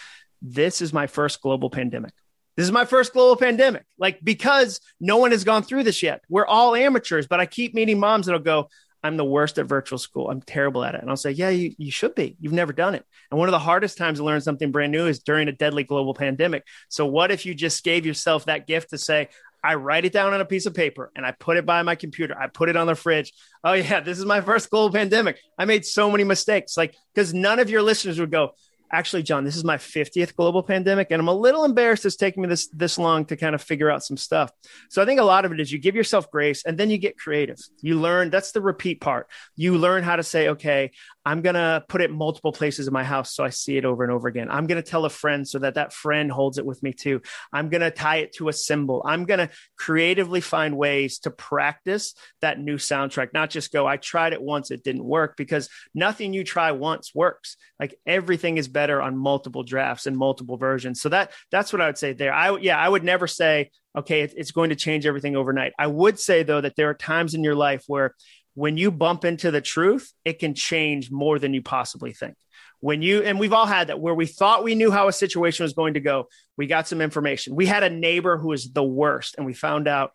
this 0.42 0.82
is 0.82 0.94
my 0.94 1.08
first 1.08 1.42
global 1.42 1.70
pandemic. 1.70 2.13
This 2.56 2.66
is 2.66 2.72
my 2.72 2.86
first 2.86 3.13
global 3.13 3.36
pandemic. 3.36 3.84
Like, 4.00 4.20
because 4.24 4.80
no 5.00 5.18
one 5.18 5.32
has 5.32 5.44
gone 5.44 5.62
through 5.62 5.84
this 5.84 6.02
yet. 6.02 6.22
We're 6.28 6.46
all 6.46 6.76
amateurs, 6.76 7.28
but 7.28 7.40
I 7.40 7.46
keep 7.46 7.76
meeting 7.76 8.00
moms 8.00 8.26
that'll 8.26 8.42
go, 8.42 8.70
I'm 9.03 9.17
the 9.17 9.25
worst 9.25 9.60
at 9.60 9.65
virtual 9.65 9.99
school. 9.99 10.29
I'm 10.29 10.41
terrible 10.41 10.83
at 10.83 10.95
it. 10.95 11.01
And 11.01 11.10
I'll 11.10 11.17
say, 11.17 11.31
yeah, 11.31 11.49
you, 11.49 11.73
you 11.77 11.91
should 11.91 12.15
be. 12.15 12.36
You've 12.39 12.53
never 12.53 12.73
done 12.73 12.95
it. 12.95 13.05
And 13.29 13.39
one 13.39 13.47
of 13.47 13.51
the 13.51 13.60
hardest 13.60 13.97
times 13.97 14.19
to 14.19 14.25
learn 14.25 14.41
something 14.41 14.71
brand 14.71 14.91
new 14.91 15.07
is 15.07 15.19
during 15.19 15.47
a 15.47 15.51
deadly 15.51 15.83
global 15.83 16.13
pandemic. 16.13 16.63
So 16.89 17.05
what 17.05 17.31
if 17.31 17.45
you 17.45 17.53
just 17.53 17.83
gave 17.83 18.05
yourself 18.05 18.45
that 18.45 18.67
gift 18.67 18.89
to 18.91 18.97
say, 18.97 19.29
I 19.63 19.75
write 19.75 20.05
it 20.05 20.13
down 20.13 20.33
on 20.33 20.41
a 20.41 20.45
piece 20.45 20.65
of 20.65 20.73
paper 20.73 21.12
and 21.15 21.25
I 21.25 21.31
put 21.31 21.57
it 21.57 21.65
by 21.65 21.81
my 21.81 21.95
computer. 21.95 22.38
I 22.39 22.47
put 22.47 22.69
it 22.69 22.77
on 22.77 22.88
the 22.88 22.95
fridge. 22.95 23.33
Oh 23.63 23.73
yeah, 23.73 23.99
this 24.01 24.17
is 24.17 24.25
my 24.25 24.41
first 24.41 24.69
global 24.69 24.93
pandemic. 24.93 25.39
I 25.57 25.65
made 25.65 25.86
so 25.86 26.10
many 26.10 26.23
mistakes. 26.23 26.77
Like, 26.77 26.95
because 27.13 27.33
none 27.33 27.60
of 27.60 27.69
your 27.69 27.81
listeners 27.81 28.19
would 28.19 28.31
go, 28.31 28.51
actually, 28.91 29.23
Jon, 29.23 29.43
this 29.43 29.56
is 29.56 29.63
my 29.63 29.78
50th 29.78 30.36
global 30.36 30.63
pandemic, 30.63 31.08
and 31.12 31.19
I'm 31.19 31.28
a 31.28 31.34
little 31.34 31.65
embarrassed 31.65 32.06
it's 32.06 32.15
taking 32.15 32.43
me 32.43 32.50
this 32.50 32.67
this 32.67 32.97
long 32.97 33.26
to 33.26 33.36
kind 33.36 33.56
of 33.56 33.62
figure 33.62 33.89
out 33.89 34.04
some 34.04 34.17
stuff. 34.17 34.52
So 34.89 35.02
I 35.02 35.06
think 35.06 35.19
a 35.19 35.23
lot 35.23 35.45
of 35.45 35.52
it 35.52 35.60
is 35.60 35.71
you 35.71 35.80
give 35.80 35.95
yourself 35.95 36.32
grace 36.32 36.63
and 36.65 36.78
then 36.78 36.89
you 36.89 36.97
get 36.97 37.17
creative. 37.17 37.58
You 37.82 38.00
learn 38.00 38.30
that's 38.30 38.52
the 38.52 38.62
repeat 38.62 39.02
part. 39.02 39.28
You 39.56 39.78
learn 39.78 40.04
how 40.04 40.15
to 40.15 40.23
say, 40.23 40.50
okay, 40.50 40.91
I'm 41.28 41.42
going 41.42 41.56
to 41.56 41.84
put 41.90 42.00
it 42.00 42.10
multiple 42.10 42.54
places 42.54 42.88
in 42.88 42.94
my 42.94 43.04
house 43.04 43.36
so 43.36 43.44
I 43.44 43.50
see 43.50 43.76
it 43.76 43.84
over 43.84 44.02
and 44.02 44.13
over 44.13 44.30
again. 44.30 44.50
I'm 44.50 44.66
going 44.66 44.82
to 44.82 44.90
tell 44.90 45.04
a 45.04 45.10
friend 45.10 45.46
so 45.46 45.60
that 45.60 45.74
that 45.74 45.92
friend 45.92 46.32
holds 46.32 46.58
it 46.58 46.66
with 46.66 46.82
me 46.82 46.94
too. 46.94 47.22
I'm 47.52 47.68
going 47.68 47.82
to 47.82 47.92
tie 47.92 48.18
it 48.18 48.32
to 48.36 48.48
a 48.48 48.54
symbol. 48.54 49.04
I'm 49.06 49.26
going 49.26 49.40
to 49.40 49.50
creatively 49.78 50.40
find 50.40 50.78
ways 50.78 51.20
to 51.20 51.30
practice 51.30 52.13
that 52.40 52.62
new 52.62 52.78
soundtrack, 52.78 53.34
not 53.34 53.50
just 53.50 53.74
go, 53.74 53.86
I 53.86 53.98
tried 53.98 54.32
it 54.32 54.42
once, 54.42 54.72
it 54.72 54.86
didn't 54.86 55.04
work 55.04 55.36
because 55.36 55.68
nothing 55.94 56.34
you 56.34 56.46
try 56.46 56.72
once 56.72 57.13
works. 57.13 57.58
Like 57.78 58.00
everything 58.06 58.58
is 58.58 58.70
better 58.70 59.02
on 59.02 59.18
multiple 59.18 59.63
drafts 59.63 60.06
and 60.06 60.16
multiple 60.18 60.56
versions. 60.56 61.02
So 61.02 61.10
that 61.10 61.34
that's 61.52 61.74
what 61.74 61.82
I 61.82 61.88
would 61.88 61.98
say 61.98 62.13
there. 62.13 62.34
I 62.34 62.58
yeah, 62.58 62.80
I 62.80 62.88
would 62.88 63.04
never 63.04 63.28
say 63.28 63.70
okay, 63.98 64.22
it's 64.22 64.52
going 64.52 64.70
to 64.70 64.76
change 64.76 65.08
everything 65.08 65.36
overnight. 65.36 65.74
I 65.80 65.88
would 65.88 66.20
say, 66.20 66.44
though, 66.44 66.62
that 66.62 66.76
there 66.76 66.88
are 66.90 66.94
times 66.94 67.34
in 67.34 67.44
your 67.44 67.56
life 67.56 67.84
where 67.88 68.13
when 68.58 68.76
you 68.76 68.89
bump 68.89 69.24
into 69.24 69.52
the 69.52 69.62
truth, 69.62 70.12
it 70.26 70.39
can 70.39 70.56
change 70.56 71.12
more 71.12 71.38
than 71.38 71.54
you 71.54 71.62
possibly 71.62 72.12
think. 72.12 72.34
When 72.80 73.04
you, 73.04 73.22
and 73.22 73.39
we've 73.39 73.54
all 73.54 73.67
had 73.67 73.89
that 73.89 74.00
where 74.00 74.15
we 74.15 74.26
thought 74.26 74.63
we 74.63 74.74
knew 74.74 74.89
how 74.89 75.08
a 75.08 75.13
situation 75.13 75.63
was 75.63 75.74
going 75.74 75.93
to 75.93 76.00
go, 76.00 76.28
we 76.58 76.65
got 76.65 76.88
some 76.88 77.00
information. 77.00 77.56
We 77.56 77.67
had 77.67 77.84
a 77.84 77.89
neighbor 77.91 78.36
who 78.36 78.48
was 78.48 78.72
the 78.72 78.84
worst, 78.84 79.36
and 79.38 79.46
we 79.46 79.54
found 79.54 79.88
out 79.88 80.12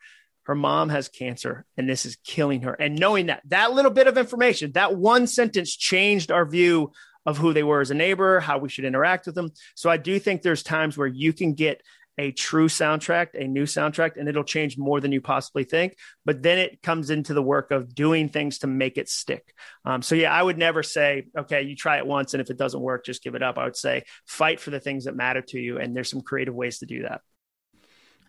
her 0.47 0.57
mom 0.57 0.89
has 0.89 1.09
cancer 1.09 1.65
and 1.77 1.89
this 1.89 2.05
is 2.05 2.19
killing 2.25 2.63
her. 2.63 2.73
And 2.73 2.99
knowing 2.99 3.27
that, 3.27 3.43
that 3.47 3.75
little 3.75 3.93
bit 3.93 4.09
of 4.09 4.19
information, 4.19 4.73
that 4.73 4.97
one 4.97 5.29
sentence 5.29 5.77
changed 5.77 6.33
our 6.33 6.45
view 6.45 6.91
of 7.25 7.39
who 7.39 7.53
they 7.53 7.63
were 7.63 7.81
as 7.81 7.93
a 7.93 7.95
neighbor, 7.95 8.41
how 8.41 8.59
we 8.59 8.69
should 8.69 8.85
interact 8.85 9.27
with 9.27 9.37
them. 9.37 9.53
So 9.77 9.89
I 9.89 9.99
do 9.99 10.19
think 10.19 10.43
there's 10.43 10.65
times 10.65 10.99
where 10.99 11.07
you 11.07 11.33
can 11.33 11.55
get 11.55 11.81
a 12.19 12.31
true 12.31 12.69
soundtrack, 12.69 13.29
a 13.35 13.47
new 13.47 13.65
soundtrack, 13.65 14.17
and 14.17 14.29
it'll 14.29 14.45
change 14.45 14.77
more 14.77 15.01
than 15.01 15.13
you 15.13 15.21
possibly 15.21 15.65
think. 15.65 15.97
But 16.25 16.43
then 16.43 16.59
it 16.59 16.83
comes 16.83 17.11
into 17.11 17.35
the 17.35 17.43
work 17.43 17.71
of 17.71 17.95
doing 17.95 18.29
things 18.29 18.59
to 18.59 18.67
make 18.67 18.99
it 18.99 19.09
stick. 19.09 19.55
Um, 19.85 20.03
so, 20.03 20.15
yeah, 20.15 20.33
I 20.33 20.43
would 20.43 20.59
never 20.59 20.83
say, 20.83 21.27
okay, 21.37 21.63
you 21.63 21.75
try 21.75 21.99
it 21.99 22.07
once, 22.07 22.35
and 22.35 22.41
if 22.41 22.51
it 22.51 22.59
doesn't 22.59 22.81
work, 22.81 23.05
just 23.05 23.23
give 23.23 23.35
it 23.35 23.43
up. 23.43 23.59
I 23.59 23.65
would 23.65 23.77
say 23.77 24.05
fight 24.27 24.61
for 24.61 24.71
the 24.71 24.81
things 24.81 25.05
that 25.05 25.17
matter 25.17 25.43
to 25.43 25.59
you. 25.59 25.79
And 25.79 25.97
there's 25.97 26.11
some 26.11 26.21
creative 26.21 26.55
ways 26.55 26.79
to 26.81 26.87
do 26.87 27.03
that. 27.03 27.23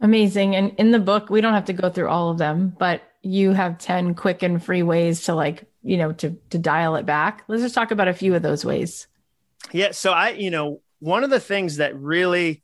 Amazing. 0.02 0.56
And 0.56 0.74
in 0.78 0.92
the 0.92 1.00
book, 1.00 1.30
we 1.30 1.42
don't 1.42 1.54
have 1.54 1.66
to 1.66 1.74
go 1.74 1.90
through 1.90 2.10
all 2.10 2.30
of 2.30 2.38
them, 2.38 2.76
but 2.78 3.02
you 3.22 3.52
have 3.52 3.78
10 3.78 4.16
quick 4.16 4.44
and 4.44 4.64
free 4.64 4.84
ways 4.84 5.24
to 5.24 5.34
like, 5.34 5.66
you 5.82 5.98
know, 5.98 6.12
to 6.14 6.38
to 6.50 6.58
dial 6.58 6.96
it 6.96 7.06
back. 7.06 7.44
Let's 7.48 7.62
just 7.62 7.76
talk 7.76 7.92
about 7.92 8.08
a 8.10 8.14
few 8.14 8.36
of 8.36 8.42
those 8.42 8.66
ways. 8.66 9.08
Yeah. 9.72 9.92
So 9.92 10.12
I, 10.12 10.32
you 10.32 10.52
know, 10.52 10.82
one 11.00 11.24
of 11.24 11.30
the 11.30 11.40
things 11.40 11.78
that 11.78 11.98
really 11.98 12.64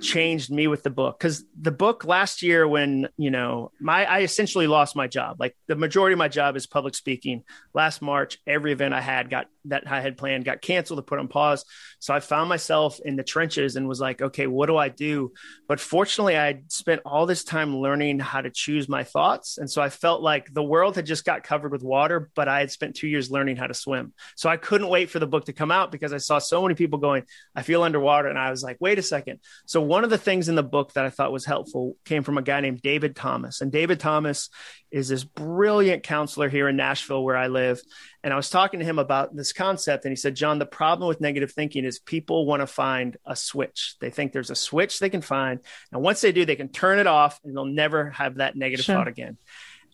changed 0.00 0.50
me 0.50 0.66
with 0.66 0.82
the 0.82 0.90
book. 0.90 1.18
Because 1.18 1.44
the 1.58 1.70
book 1.70 2.04
last 2.04 2.42
year 2.42 2.66
when 2.66 3.08
you 3.16 3.30
know 3.30 3.70
my 3.80 4.04
i 4.04 4.20
essentially 4.20 4.66
lost 4.66 4.96
my 4.96 5.06
job. 5.06 5.36
Like 5.38 5.56
the 5.66 5.76
majority 5.76 6.14
of 6.14 6.18
my 6.18 6.28
job 6.28 6.56
is 6.56 6.66
public 6.66 6.94
speaking. 6.94 7.44
Last 7.72 8.02
march 8.02 8.38
every 8.46 8.72
event 8.72 8.94
i 8.94 9.00
had 9.00 9.30
got 9.30 9.46
that 9.66 9.90
i 9.90 10.00
had 10.00 10.16
planned 10.16 10.44
got 10.44 10.60
canceled 10.60 10.98
to 10.98 11.02
put 11.02 11.18
on 11.18 11.28
pause. 11.28 11.64
So 11.98 12.14
i 12.14 12.20
found 12.20 12.48
myself 12.48 13.00
in 13.04 13.16
the 13.16 13.22
trenches 13.22 13.76
and 13.76 13.88
was 13.88 14.00
like 14.00 14.20
okay 14.20 14.46
what 14.46 14.66
do 14.66 14.76
i 14.76 14.88
do? 14.88 15.32
But 15.68 15.80
fortunately 15.80 16.36
i 16.36 16.62
spent 16.68 17.02
all 17.04 17.26
this 17.26 17.44
time 17.44 17.76
learning 17.76 18.18
how 18.18 18.40
to 18.40 18.50
choose 18.50 18.88
my 18.88 19.04
thoughts. 19.04 19.58
And 19.58 19.70
so 19.70 19.80
i 19.80 19.90
felt 19.90 20.22
like 20.22 20.52
the 20.52 20.62
world 20.62 20.96
had 20.96 21.06
just 21.06 21.24
got 21.24 21.42
covered 21.44 21.72
with 21.72 21.82
water 21.82 22.30
but 22.34 22.48
i 22.48 22.60
had 22.60 22.70
spent 22.70 22.96
two 22.96 23.08
years 23.08 23.30
learning 23.30 23.56
how 23.56 23.66
to 23.66 23.74
swim. 23.74 24.12
So 24.36 24.48
i 24.48 24.56
couldn't 24.56 24.88
wait 24.88 25.10
for 25.10 25.18
the 25.18 25.26
book 25.26 25.46
to 25.46 25.52
come 25.52 25.70
out 25.70 25.92
because 25.92 26.12
i 26.12 26.18
saw 26.18 26.38
so 26.38 26.62
many 26.62 26.74
people 26.74 26.98
going 26.98 27.24
i 27.54 27.62
feel 27.62 27.82
underwater. 27.82 28.28
And 28.28 28.38
i 28.38 28.50
was 28.50 28.62
like 28.62 28.76
wait 28.80 28.98
a 28.98 29.02
second. 29.02 29.40
So 29.66 29.83
one 29.88 30.04
of 30.04 30.10
the 30.10 30.18
things 30.18 30.48
in 30.48 30.54
the 30.54 30.62
book 30.62 30.92
that 30.94 31.04
I 31.04 31.10
thought 31.10 31.32
was 31.32 31.44
helpful 31.44 31.96
came 32.04 32.22
from 32.22 32.38
a 32.38 32.42
guy 32.42 32.60
named 32.60 32.82
David 32.82 33.16
Thomas. 33.16 33.60
And 33.60 33.72
David 33.72 34.00
Thomas 34.00 34.50
is 34.90 35.08
this 35.08 35.24
brilliant 35.24 36.02
counselor 36.02 36.48
here 36.48 36.68
in 36.68 36.76
Nashville, 36.76 37.24
where 37.24 37.36
I 37.36 37.46
live. 37.46 37.80
And 38.22 38.32
I 38.32 38.36
was 38.36 38.50
talking 38.50 38.80
to 38.80 38.86
him 38.86 38.98
about 38.98 39.34
this 39.34 39.52
concept. 39.52 40.04
And 40.04 40.12
he 40.12 40.16
said, 40.16 40.34
Jon, 40.34 40.58
the 40.58 40.66
problem 40.66 41.08
with 41.08 41.20
negative 41.20 41.52
thinking 41.52 41.84
is 41.84 41.98
people 41.98 42.46
want 42.46 42.60
to 42.60 42.66
find 42.66 43.16
a 43.24 43.36
switch. 43.36 43.96
They 44.00 44.10
think 44.10 44.32
there's 44.32 44.50
a 44.50 44.56
switch 44.56 44.98
they 44.98 45.10
can 45.10 45.22
find. 45.22 45.60
And 45.92 46.02
once 46.02 46.20
they 46.20 46.32
do, 46.32 46.44
they 46.44 46.56
can 46.56 46.68
turn 46.68 46.98
it 46.98 47.06
off 47.06 47.40
and 47.44 47.56
they'll 47.56 47.64
never 47.64 48.10
have 48.10 48.36
that 48.36 48.56
negative 48.56 48.84
sure. 48.84 48.96
thought 48.96 49.08
again. 49.08 49.38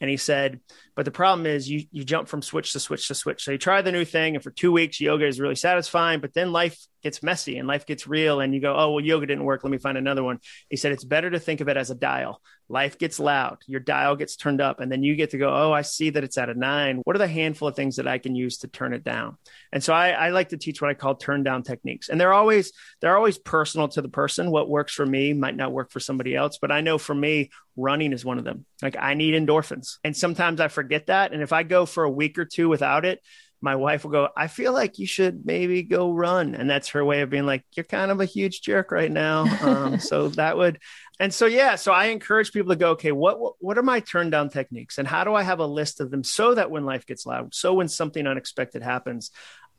And 0.00 0.09
he 0.09 0.16
said, 0.16 0.61
but 0.94 1.05
the 1.05 1.11
problem 1.11 1.46
is 1.46 1.68
you 1.68 1.85
you 1.90 2.05
jump 2.05 2.29
from 2.29 2.42
switch 2.42 2.72
to 2.72 2.81
switch 2.81 3.09
to 3.09 3.14
switch. 3.14 3.44
So 3.44 3.53
you 3.53 3.59
try 3.59 3.83
the 3.83 3.92
new 3.92 4.05
thing, 4.05 4.35
and 4.35 4.42
for 4.42 4.50
two 4.50 4.72
weeks 4.72 5.00
yoga 5.00 5.26
is 5.26 5.40
really 5.40 5.55
satisfying, 5.55 6.20
but 6.20 6.35
then 6.35 6.53
life 6.53 6.79
gets 7.03 7.22
messy 7.22 7.57
and 7.57 7.66
life 7.66 7.87
gets 7.87 8.07
real, 8.07 8.40
and 8.40 8.55
you 8.55 8.61
go, 8.61 8.74
oh 8.76 8.92
well, 8.92 9.05
yoga 9.05 9.26
didn't 9.26 9.44
work. 9.44 9.64
Let 9.64 9.70
me 9.70 9.79
find 9.79 9.98
another 9.98 10.22
one. 10.22 10.38
He 10.68 10.76
said 10.76 10.92
it's 10.92 11.05
better 11.05 11.31
to 11.31 11.38
think 11.38 11.61
of 11.61 11.68
it 11.68 11.76
as 11.76 11.90
a 11.90 11.94
dial. 11.94 12.40
Life 12.68 12.98
gets 12.98 13.18
loud, 13.18 13.59
your 13.66 13.81
dial 13.81 14.14
gets 14.14 14.37
turned 14.37 14.61
up, 14.61 14.79
and 14.79 14.92
then 14.92 15.03
you 15.03 15.16
get 15.16 15.31
to 15.31 15.38
go, 15.38 15.53
oh, 15.53 15.72
I 15.72 15.83
see 15.83 16.11
that 16.11 16.22
it's 16.22 16.38
at 16.38 16.48
a 16.50 16.55
nine. 16.55 17.00
What 17.03 17.16
are 17.16 17.18
the 17.18 17.26
handful 17.26 17.66
of 17.66 17.74
things 17.74 17.96
that 17.96 18.07
I 18.07 18.18
can 18.18 18.37
use 18.37 18.59
to 18.59 18.68
turn 18.68 18.92
it 18.92 19.03
down? 19.03 19.38
And 19.72 19.83
so 19.83 19.92
I, 19.92 20.11
I 20.11 20.29
like 20.29 20.50
to 20.50 20.57
teach 20.57 20.81
what 20.81 20.88
I 20.88 20.94
call 20.94 21.16
turn 21.16 21.42
down 21.42 21.64
techniques, 21.64 22.09
and 22.09 22.20
they're 22.20 22.33
always 22.33 22.72
they're 23.00 23.16
always 23.16 23.38
personal 23.38 23.88
to 23.88 24.03
the 24.03 24.09
person. 24.09 24.50
What 24.50 24.68
works 24.68 24.94
for 24.94 25.07
me 25.07 25.33
might 25.33 25.57
not 25.57 25.72
work 25.72 25.90
for 25.90 25.98
somebody 25.98 26.37
else, 26.37 26.59
but 26.61 26.70
I 26.70 26.81
know 26.81 26.98
for 26.98 27.14
me, 27.14 27.50
running 27.76 28.12
is 28.12 28.24
one 28.24 28.38
of 28.38 28.44
them. 28.44 28.66
Like 28.83 28.96
I 28.96 29.14
need 29.14 29.35
endorphins, 29.35 29.96
and 30.05 30.16
sometimes 30.16 30.61
I 30.61 30.68
forget 30.68 30.80
that, 31.07 31.33
and 31.33 31.43
if 31.43 31.53
I 31.53 31.61
I 31.61 31.62
go 31.62 31.85
for 31.85 32.05
a 32.05 32.11
week 32.11 32.38
or 32.38 32.47
two 32.47 32.71
without 32.71 33.05
it, 33.05 33.21
my 33.61 33.77
wife 33.77 34.05
will 34.05 34.11
go, 34.11 34.31
I 34.35 34.47
feel 34.47 34.73
like 34.73 34.99
you 34.99 35.07
should 35.07 35.45
maybe 35.45 35.83
go 35.83 36.11
run. 36.11 36.55
And 36.55 36.71
that's 36.71 36.88
her 36.88 37.05
way 37.05 37.21
of 37.21 37.29
being 37.29 37.45
like, 37.45 37.62
you're 37.77 37.85
kind 37.85 38.11
of 38.11 38.19
a 38.19 38.25
huge 38.25 38.62
jerk 38.62 38.90
right 38.90 39.12
now. 39.12 39.45
Um, 39.61 40.01
so 40.01 40.29
that 40.40 40.57
would, 40.57 40.79
and 41.19 41.35
so, 41.35 41.45
yeah, 41.45 41.75
so 41.75 41.93
I 41.93 42.07
encourage 42.07 42.53
people 42.53 42.71
to 42.71 42.77
go, 42.77 42.93
okay, 42.93 43.12
what, 43.12 43.38
what, 43.38 43.55
what 43.59 43.77
are 43.77 43.83
my 43.83 44.01
turn 44.01 44.31
down 44.31 44.49
techniques 44.49 44.97
and 44.97 45.07
how 45.07 45.23
do 45.23 45.35
I 45.35 45.43
have 45.43 45.59
a 45.59 45.66
list 45.66 46.01
of 46.01 46.11
them 46.11 46.25
so 46.25 46.55
that 46.55 46.71
when 46.71 46.87
life 46.87 47.05
gets 47.05 47.27
loud, 47.27 47.55
so 47.55 47.75
when 47.75 47.88
something 47.88 48.27
unexpected 48.27 48.83
happens, 48.83 49.31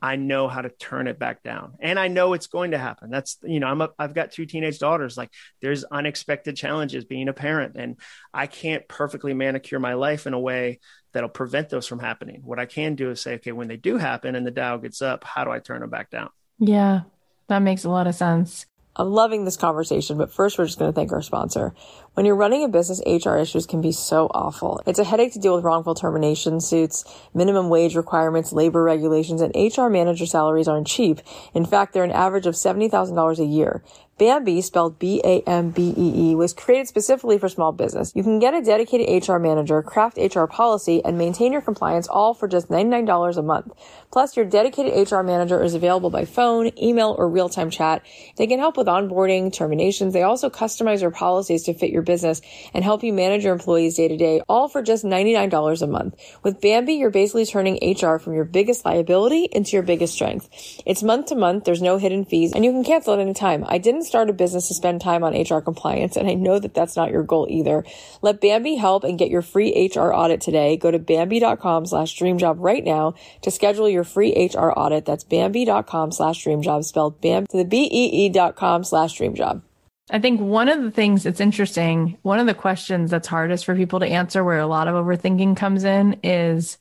I 0.02 0.16
know 0.16 0.48
how 0.48 0.62
to 0.62 0.70
turn 0.70 1.08
it 1.08 1.20
back 1.20 1.44
down. 1.44 1.74
And 1.80 2.00
I 2.00 2.08
know 2.08 2.34
it's 2.34 2.48
going 2.48 2.72
to 2.72 2.78
happen. 2.78 3.12
That's, 3.12 3.38
you 3.44 3.60
know, 3.60 3.68
I'm 3.68 3.82
a, 3.82 3.90
I've 4.00 4.16
got 4.16 4.32
two 4.32 4.46
teenage 4.46 4.80
daughters. 4.80 5.16
Like 5.16 5.30
there's 5.62 5.84
unexpected 5.84 6.56
challenges 6.56 7.06
being 7.06 7.28
a 7.28 7.34
parent 7.34 7.76
and 7.76 7.98
I 8.34 8.48
can't 8.48 8.88
perfectly 8.88 9.34
manicure 9.34 9.80
my 9.80 9.94
life 9.94 10.26
in 10.26 10.34
a 10.34 10.40
way 10.40 10.80
that'll 11.14 11.30
prevent 11.30 11.70
those 11.70 11.88
from 11.88 12.00
happening. 12.00 12.42
What 12.44 12.60
I 12.60 12.66
can 12.66 12.96
do 12.96 13.12
is 13.12 13.22
say, 13.22 13.36
okay, 13.36 13.52
when 13.52 13.68
they 13.68 13.78
do 13.78 13.98
happen 13.98 14.36
and 14.36 14.46
the 14.46 14.52
dial 14.52 14.80
gets 14.80 15.02
up, 15.02 15.24
how 15.24 15.44
do 15.44 15.52
I 15.52 15.60
turn 15.60 15.82
them 15.82 15.90
back 15.90 16.10
down? 16.10 16.30
Yeah, 16.58 17.02
that 17.48 17.60
makes 17.60 17.84
a 17.84 17.90
lot 17.90 18.08
of 18.08 18.16
sense. 18.16 18.66
I'm 18.96 19.10
loving 19.10 19.46
this 19.46 19.56
conversation, 19.56 20.18
but 20.18 20.34
first 20.34 20.58
we're 20.58 20.66
just 20.66 20.78
going 20.78 20.92
to 20.92 20.96
thank 20.96 21.14
our 21.14 21.22
sponsor. 21.22 21.74
When 22.14 22.26
you're 22.26 22.36
running 22.36 22.66
a 22.66 22.68
business, 22.68 23.02
HR 23.06 23.38
issues 23.38 23.66
can 23.66 23.80
be 23.80 23.94
so 23.94 24.28
awful. 24.34 24.82
It's 24.86 25.00
a 25.00 25.06
headache 25.06 25.32
to 25.34 25.40
deal 25.40 25.56
with 25.56 25.64
wrongful 25.64 25.96
termination 25.96 26.60
suits, 26.60 27.06
minimum 27.34 27.70
wage 27.70 27.96
requirements, 27.96 28.52
labor 28.52 28.84
regulations, 28.84 29.42
and 29.42 29.56
HR 29.56 29.88
manager 29.88 30.26
salaries 30.26 30.68
aren't 30.68 30.88
cheap. 30.88 31.22
In 31.54 31.66
fact, 31.66 31.94
they're 31.94 32.04
an 32.04 32.12
average 32.12 32.48
of 32.48 32.56
$70,000 32.56 33.40
a 33.40 33.46
year. 33.46 33.82
Bambee, 34.18 34.62
spelled 34.62 35.00
B-A-M-B-E-E, 35.00 36.36
was 36.36 36.54
created 36.54 36.88
specifically 36.88 37.38
for 37.40 37.50
small 37.50 37.72
business. 37.72 38.12
You 38.16 38.22
can 38.24 38.40
get 38.40 38.54
a 38.54 38.62
dedicated 38.62 39.28
HR 39.28 39.38
manager, 39.38 39.82
craft 39.82 40.18
HR 40.18 40.46
policy, 40.46 41.04
and 41.04 41.18
maintain 41.18 41.52
your 41.52 41.62
compliance 41.62 42.08
all 42.08 42.34
for 42.34 42.48
just 42.48 42.70
$99 42.70 43.38
a 43.38 43.42
month. 43.42 43.74
Plus, 44.12 44.36
your 44.36 44.46
dedicated 44.46 45.12
HR 45.12 45.22
manager 45.22 45.64
is 45.64 45.74
available 45.74 46.10
by 46.10 46.26
phone, 46.26 46.72
email, 46.80 47.16
or 47.18 47.28
real-time 47.30 47.70
chat. 47.70 48.04
They 48.38 48.46
can 48.46 48.60
help 48.60 48.78
with 48.78 48.88
onboarding, 48.88 49.52
terminations. 49.52 50.14
They 50.14 50.24
also 50.24 50.50
customize 50.50 51.02
your 51.02 51.12
policies 51.12 51.64
to 51.64 51.74
fit 51.74 51.92
your 51.92 52.04
business 52.04 52.42
and 52.74 52.84
help 52.84 53.04
you 53.04 53.14
manage 53.14 53.44
your 53.44 53.54
employees 53.54 53.96
day 53.96 54.08
to 54.08 54.18
day, 54.18 54.42
all 54.48 54.68
for 54.68 54.82
just 54.84 55.04
$99 55.04 55.82
a 55.82 55.88
month. 55.88 56.16
With 56.44 56.62
Bambee, 56.62 56.94
you're 56.94 57.10
basically 57.10 57.46
turning 57.46 57.80
HR 57.82 58.18
from 58.18 58.34
your 58.34 58.46
biggest 58.46 58.86
liability 58.86 59.46
into 59.52 59.72
your 59.72 59.84
biggest 59.84 60.14
strength. 60.14 60.50
It's 60.86 61.02
month 61.02 61.28
to 61.28 61.36
month. 61.36 61.64
There's 61.64 61.82
no 61.82 61.98
hidden 61.98 62.26
fees 62.26 62.54
and 62.54 62.64
you 62.66 62.72
can 62.72 62.84
cancel 62.84 63.14
at 63.14 63.20
any 63.20 63.34
time. 63.34 63.66
I 63.68 63.78
didn't 63.78 64.01
start 64.04 64.30
a 64.30 64.34
business 64.34 64.68
to 64.68 64.74
spend 64.74 65.02
time 65.02 65.24
on 65.24 65.34
HR 65.34 65.60
compliance, 65.60 66.16
and 66.16 66.28
I 66.28 66.34
know 66.34 66.60
that 66.60 66.74
that's 66.74 66.96
not 66.96 67.12
your 67.12 67.24
goal 67.24 67.48
either. 67.50 67.84
Let 68.22 68.42
Bambee 68.42 68.76
help 68.76 69.04
and 69.04 69.18
get 69.18 69.30
your 69.30 69.42
free 69.42 69.90
HR 69.94 70.14
audit 70.14 70.42
today. 70.42 70.78
Go 70.78 70.92
to 70.92 71.00
Bambee.com 71.00 71.86
slash 71.86 72.18
dreamjob 72.18 72.56
right 72.60 72.84
now 72.84 73.16
to 73.42 73.52
schedule 73.52 73.90
your 73.90 74.04
free 74.04 74.50
HR 74.54 74.72
audit. 74.76 75.06
That's 75.06 75.24
Bambee.com 75.24 76.12
slash 76.12 76.46
dreamjob, 76.46 76.84
spelled 76.86 77.22
BAM 77.22 77.48
to 77.48 77.58
the 77.58 77.66
B-E-E 77.66 78.30
dot 78.30 78.56
com 78.56 78.84
slash 78.84 79.18
dreamjob. 79.18 79.62
I 80.10 80.20
think 80.20 80.42
one 80.42 80.68
of 80.68 80.82
the 80.82 80.92
things 80.92 81.24
that's 81.24 81.40
interesting, 81.40 82.18
one 82.22 82.40
of 82.40 82.48
the 82.48 82.54
questions 82.54 83.12
that's 83.12 83.28
hardest 83.28 83.66
for 83.66 83.76
people 83.76 84.00
to 84.02 84.08
answer 84.08 84.44
where 84.44 84.60
a 84.60 84.68
lot 84.68 84.88
of 84.88 84.96
overthinking 84.96 85.56
comes 85.56 85.84
in 85.84 86.20
is 86.24 86.78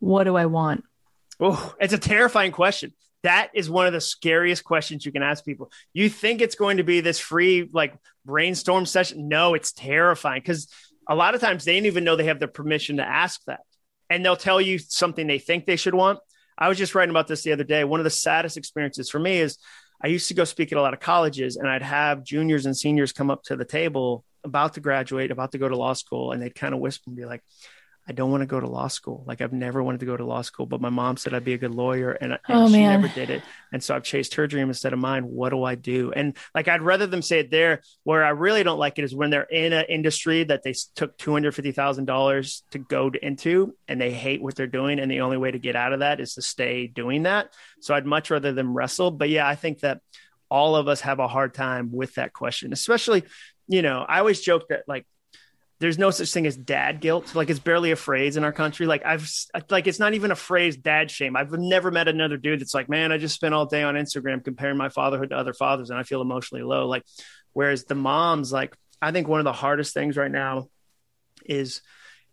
what 0.00 0.24
do 0.24 0.36
I 0.36 0.46
want? 0.46 0.84
Oh, 1.38 1.74
it's 1.80 1.92
a 1.92 1.98
terrifying 1.98 2.52
question 2.52 2.92
that 3.22 3.50
is 3.54 3.68
one 3.68 3.86
of 3.86 3.92
the 3.92 4.00
scariest 4.00 4.64
questions 4.64 5.04
you 5.04 5.12
can 5.12 5.22
ask 5.22 5.44
people. 5.44 5.70
You 5.92 6.08
think 6.08 6.40
it's 6.40 6.54
going 6.54 6.76
to 6.76 6.84
be 6.84 7.00
this 7.00 7.18
free 7.18 7.68
like 7.72 7.94
brainstorm 8.24 8.86
session? 8.86 9.28
No, 9.28 9.54
it's 9.54 9.72
terrifying 9.72 10.40
because 10.40 10.68
a 11.08 11.14
lot 11.14 11.34
of 11.34 11.40
times 11.40 11.64
they 11.64 11.76
don't 11.76 11.86
even 11.86 12.04
know 12.04 12.16
they 12.16 12.24
have 12.24 12.40
the 12.40 12.48
permission 12.48 12.98
to 12.98 13.04
ask 13.04 13.40
that. 13.46 13.60
And 14.10 14.24
they'll 14.24 14.36
tell 14.36 14.60
you 14.60 14.78
something 14.78 15.26
they 15.26 15.38
think 15.38 15.66
they 15.66 15.76
should 15.76 15.94
want. 15.94 16.20
I 16.56 16.68
was 16.68 16.78
just 16.78 16.94
writing 16.94 17.10
about 17.10 17.28
this 17.28 17.42
the 17.42 17.52
other 17.52 17.64
day. 17.64 17.84
One 17.84 18.00
of 18.00 18.04
the 18.04 18.10
saddest 18.10 18.56
experiences 18.56 19.10
for 19.10 19.18
me 19.18 19.38
is 19.38 19.58
I 20.02 20.08
used 20.08 20.28
to 20.28 20.34
go 20.34 20.44
speak 20.44 20.72
at 20.72 20.78
a 20.78 20.82
lot 20.82 20.94
of 20.94 21.00
colleges 21.00 21.56
and 21.56 21.68
I'd 21.68 21.82
have 21.82 22.24
juniors 22.24 22.66
and 22.66 22.76
seniors 22.76 23.12
come 23.12 23.30
up 23.30 23.42
to 23.44 23.56
the 23.56 23.64
table 23.64 24.24
about 24.44 24.74
to 24.74 24.80
graduate, 24.80 25.30
about 25.30 25.52
to 25.52 25.58
go 25.58 25.68
to 25.68 25.76
law 25.76 25.92
school, 25.92 26.32
and 26.32 26.40
they'd 26.40 26.54
kind 26.54 26.74
of 26.74 26.80
whisper 26.80 27.04
and 27.08 27.16
be 27.16 27.24
like, 27.24 27.42
I 28.08 28.12
don't 28.12 28.30
want 28.30 28.40
to 28.40 28.46
go 28.46 28.58
to 28.58 28.66
law 28.66 28.88
school. 28.88 29.22
Like 29.26 29.42
I've 29.42 29.52
never 29.52 29.82
wanted 29.82 30.00
to 30.00 30.06
go 30.06 30.16
to 30.16 30.24
law 30.24 30.40
school, 30.40 30.64
but 30.64 30.80
my 30.80 30.88
mom 30.88 31.18
said 31.18 31.34
I'd 31.34 31.44
be 31.44 31.52
a 31.52 31.58
good 31.58 31.74
lawyer 31.74 32.12
and, 32.12 32.32
and 32.32 32.40
Oh, 32.48 32.66
she 32.66 32.72
man. 32.72 33.02
never 33.02 33.12
did 33.14 33.28
it. 33.28 33.42
And 33.70 33.82
so 33.84 33.94
I've 33.94 34.02
chased 34.02 34.34
her 34.36 34.46
dream 34.46 34.68
instead 34.68 34.94
of 34.94 34.98
mine. 34.98 35.24
What 35.24 35.50
do 35.50 35.62
I 35.62 35.74
do? 35.74 36.10
And 36.12 36.34
like, 36.54 36.68
I'd 36.68 36.80
rather 36.80 37.06
them 37.06 37.20
say 37.20 37.40
it 37.40 37.50
there 37.50 37.82
where 38.04 38.24
I 38.24 38.30
really 38.30 38.62
don't 38.62 38.78
like 38.78 38.98
it 38.98 39.04
is 39.04 39.14
when 39.14 39.28
they're 39.28 39.42
in 39.42 39.74
an 39.74 39.84
industry 39.90 40.42
that 40.44 40.62
they 40.62 40.74
took 40.94 41.18
$250,000 41.18 42.62
to 42.70 42.78
go 42.78 43.10
into 43.22 43.74
and 43.86 44.00
they 44.00 44.10
hate 44.10 44.42
what 44.42 44.54
they're 44.54 44.66
doing. 44.66 44.98
And 44.98 45.10
the 45.10 45.20
only 45.20 45.36
way 45.36 45.50
to 45.50 45.58
get 45.58 45.76
out 45.76 45.92
of 45.92 46.00
that 46.00 46.20
is 46.20 46.34
to 46.34 46.42
stay 46.42 46.86
doing 46.86 47.24
that. 47.24 47.52
So 47.80 47.94
I'd 47.94 48.06
much 48.06 48.30
rather 48.30 48.52
them 48.52 48.74
wrestle. 48.74 49.10
But 49.10 49.28
yeah, 49.28 49.46
I 49.46 49.54
think 49.54 49.80
that 49.80 50.00
all 50.50 50.76
of 50.76 50.88
us 50.88 51.02
have 51.02 51.18
a 51.18 51.28
hard 51.28 51.52
time 51.54 51.90
with 51.92 52.14
that 52.14 52.32
question, 52.32 52.72
especially, 52.72 53.24
you 53.66 53.82
know, 53.82 54.04
I 54.08 54.20
always 54.20 54.40
joke 54.40 54.68
that 54.70 54.84
like, 54.88 55.06
there's 55.80 55.98
no 55.98 56.10
such 56.10 56.32
thing 56.32 56.46
as 56.46 56.56
dad 56.56 57.00
guilt. 57.00 57.34
Like 57.34 57.50
it's 57.50 57.60
barely 57.60 57.92
a 57.92 57.96
phrase 57.96 58.36
in 58.36 58.44
our 58.44 58.52
country. 58.52 58.86
Like 58.86 59.04
I've 59.06 59.30
like 59.70 59.86
it's 59.86 60.00
not 60.00 60.14
even 60.14 60.30
a 60.30 60.36
phrase 60.36 60.76
dad 60.76 61.10
shame. 61.10 61.36
I've 61.36 61.52
never 61.52 61.90
met 61.90 62.08
another 62.08 62.36
dude 62.36 62.60
that's 62.60 62.74
like, 62.74 62.88
man, 62.88 63.12
I 63.12 63.18
just 63.18 63.34
spent 63.34 63.54
all 63.54 63.66
day 63.66 63.82
on 63.82 63.94
Instagram 63.94 64.42
comparing 64.42 64.76
my 64.76 64.88
fatherhood 64.88 65.30
to 65.30 65.36
other 65.36 65.52
fathers 65.52 65.90
and 65.90 65.98
I 65.98 66.02
feel 66.02 66.20
emotionally 66.20 66.64
low. 66.64 66.86
Like 66.86 67.04
whereas 67.52 67.84
the 67.84 67.94
moms, 67.94 68.52
like 68.52 68.76
I 69.00 69.12
think 69.12 69.28
one 69.28 69.40
of 69.40 69.44
the 69.44 69.52
hardest 69.52 69.94
things 69.94 70.16
right 70.16 70.30
now 70.30 70.68
is 71.44 71.80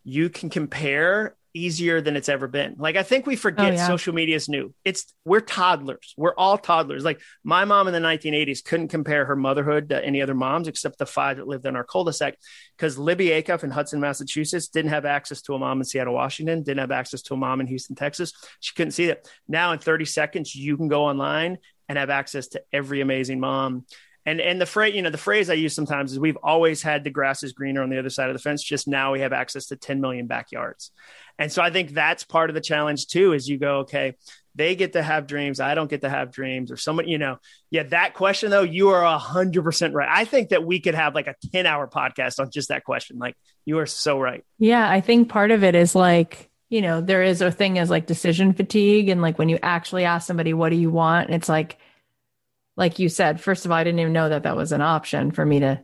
you 0.03 0.29
can 0.29 0.49
compare 0.49 1.35
easier 1.55 2.01
than 2.01 2.15
it's 2.15 2.29
ever 2.29 2.47
been. 2.47 2.75
Like 2.77 2.95
I 2.95 3.03
think 3.03 3.25
we 3.25 3.35
forget 3.35 3.65
Oh, 3.73 3.75
yeah. 3.75 3.87
social 3.87 4.13
media 4.13 4.35
is 4.35 4.49
new. 4.49 4.73
It's 4.83 5.13
we're 5.23 5.39
toddlers. 5.39 6.13
We're 6.17 6.35
all 6.35 6.57
toddlers. 6.57 7.03
Like 7.03 7.21
my 7.43 7.65
mom 7.65 7.87
in 7.87 7.93
the 7.93 7.99
1980s 7.99 8.63
couldn't 8.63 8.89
compare 8.89 9.25
her 9.25 9.35
motherhood 9.35 9.89
to 9.89 10.03
any 10.03 10.21
other 10.21 10.35
moms 10.35 10.67
except 10.67 10.97
the 10.99 11.05
five 11.05 11.37
that 11.37 11.47
lived 11.47 11.65
in 11.65 11.75
our 11.75 11.83
cul-de-sac 11.83 12.35
because 12.77 12.97
Libby 12.97 13.27
Acuff 13.29 13.63
in 13.63 13.71
Hudson, 13.71 13.99
Massachusetts 13.99 14.67
didn't 14.67 14.91
have 14.91 15.05
access 15.05 15.41
to 15.43 15.53
a 15.53 15.59
mom 15.59 15.79
in 15.79 15.85
Seattle, 15.85 16.13
Washington, 16.13 16.63
didn't 16.63 16.79
have 16.79 16.91
access 16.91 17.21
to 17.23 17.33
a 17.33 17.37
mom 17.37 17.61
in 17.61 17.67
Houston, 17.67 17.95
Texas. 17.95 18.33
She 18.59 18.73
couldn't 18.75 18.91
see 18.91 19.07
that. 19.07 19.27
Now 19.47 19.71
in 19.71 19.79
30 19.79 20.05
seconds 20.05 20.53
you 20.55 20.75
can 20.77 20.89
go 20.89 21.05
online 21.05 21.57
and 21.87 21.97
have 21.97 22.09
access 22.09 22.47
to 22.49 22.61
every 22.73 23.01
amazing 23.01 23.39
mom. 23.39 23.85
And 24.25 24.41
and 24.41 24.59
the 24.59 24.65
phrase, 24.65 24.95
you 24.95 25.01
know, 25.01 25.11
the 25.11 25.17
phrase 25.17 25.49
I 25.49 25.53
use 25.53 25.75
sometimes 25.75 26.11
is 26.11 26.19
we've 26.19 26.37
always 26.41 26.81
had 26.81 27.03
the 27.03 27.11
grass 27.11 27.43
is 27.43 27.53
greener 27.53 27.83
on 27.83 27.89
the 27.89 27.99
other 27.99 28.09
side 28.09 28.29
of 28.29 28.35
the 28.35 28.41
fence. 28.41 28.63
Just 28.63 28.87
now 28.87 29.11
we 29.11 29.19
have 29.19 29.33
access 29.33 29.67
to 29.67 29.75
10 29.75 30.01
million 30.01 30.25
backyards. 30.25 30.91
And 31.37 31.51
so 31.51 31.61
I 31.61 31.69
think 31.69 31.91
that's 31.91 32.23
part 32.23 32.49
of 32.49 32.53
the 32.53 32.61
challenge 32.61 33.07
too, 33.07 33.33
is 33.33 33.47
you 33.47 33.59
go, 33.59 33.79
okay, 33.79 34.15
they 34.55 34.75
get 34.75 34.93
to 34.93 35.03
have 35.03 35.27
dreams. 35.27 35.59
I 35.59 35.75
don't 35.75 35.89
get 35.89 36.01
to 36.01 36.09
have 36.09 36.31
dreams 36.31 36.71
or 36.71 36.77
somebody, 36.77 37.11
you 37.11 37.17
know, 37.17 37.37
yeah, 37.69 37.83
that 37.83 38.13
question 38.13 38.49
though, 38.49 38.63
you 38.63 38.89
are 38.89 39.03
a 39.03 39.17
hundred 39.17 39.63
percent 39.63 39.93
right. 39.93 40.09
I 40.09 40.25
think 40.25 40.49
that 40.49 40.63
we 40.63 40.79
could 40.79 40.95
have 40.95 41.13
like 41.13 41.27
a 41.27 41.35
10 41.51 41.65
hour 41.65 41.87
podcast 41.87 42.39
on 42.39 42.49
just 42.51 42.69
that 42.69 42.83
question. 42.83 43.17
Like 43.19 43.35
you 43.65 43.77
are 43.79 43.85
so 43.85 44.19
right. 44.19 44.43
Yeah, 44.57 44.89
I 44.89 45.01
think 45.01 45.29
part 45.29 45.51
of 45.51 45.63
it 45.63 45.75
is 45.75 45.93
like, 45.93 46.49
you 46.69 46.81
know, 46.81 46.99
there 47.01 47.21
is 47.21 47.41
a 47.41 47.51
thing 47.51 47.77
as 47.77 47.89
like 47.89 48.07
decision 48.07 48.53
fatigue. 48.53 49.09
And 49.09 49.21
like 49.21 49.37
when 49.37 49.49
you 49.49 49.59
actually 49.61 50.05
ask 50.05 50.25
somebody, 50.25 50.53
what 50.53 50.69
do 50.69 50.77
you 50.77 50.89
want? 50.89 51.29
It's 51.29 51.49
like, 51.49 51.77
like 52.75 52.99
you 52.99 53.09
said, 53.09 53.39
first 53.39 53.65
of 53.65 53.71
all, 53.71 53.77
I 53.77 53.83
didn't 53.83 53.99
even 53.99 54.13
know 54.13 54.29
that 54.29 54.43
that 54.43 54.57
was 54.57 54.71
an 54.71 54.81
option 54.81 55.31
for 55.31 55.45
me 55.45 55.59
to 55.61 55.81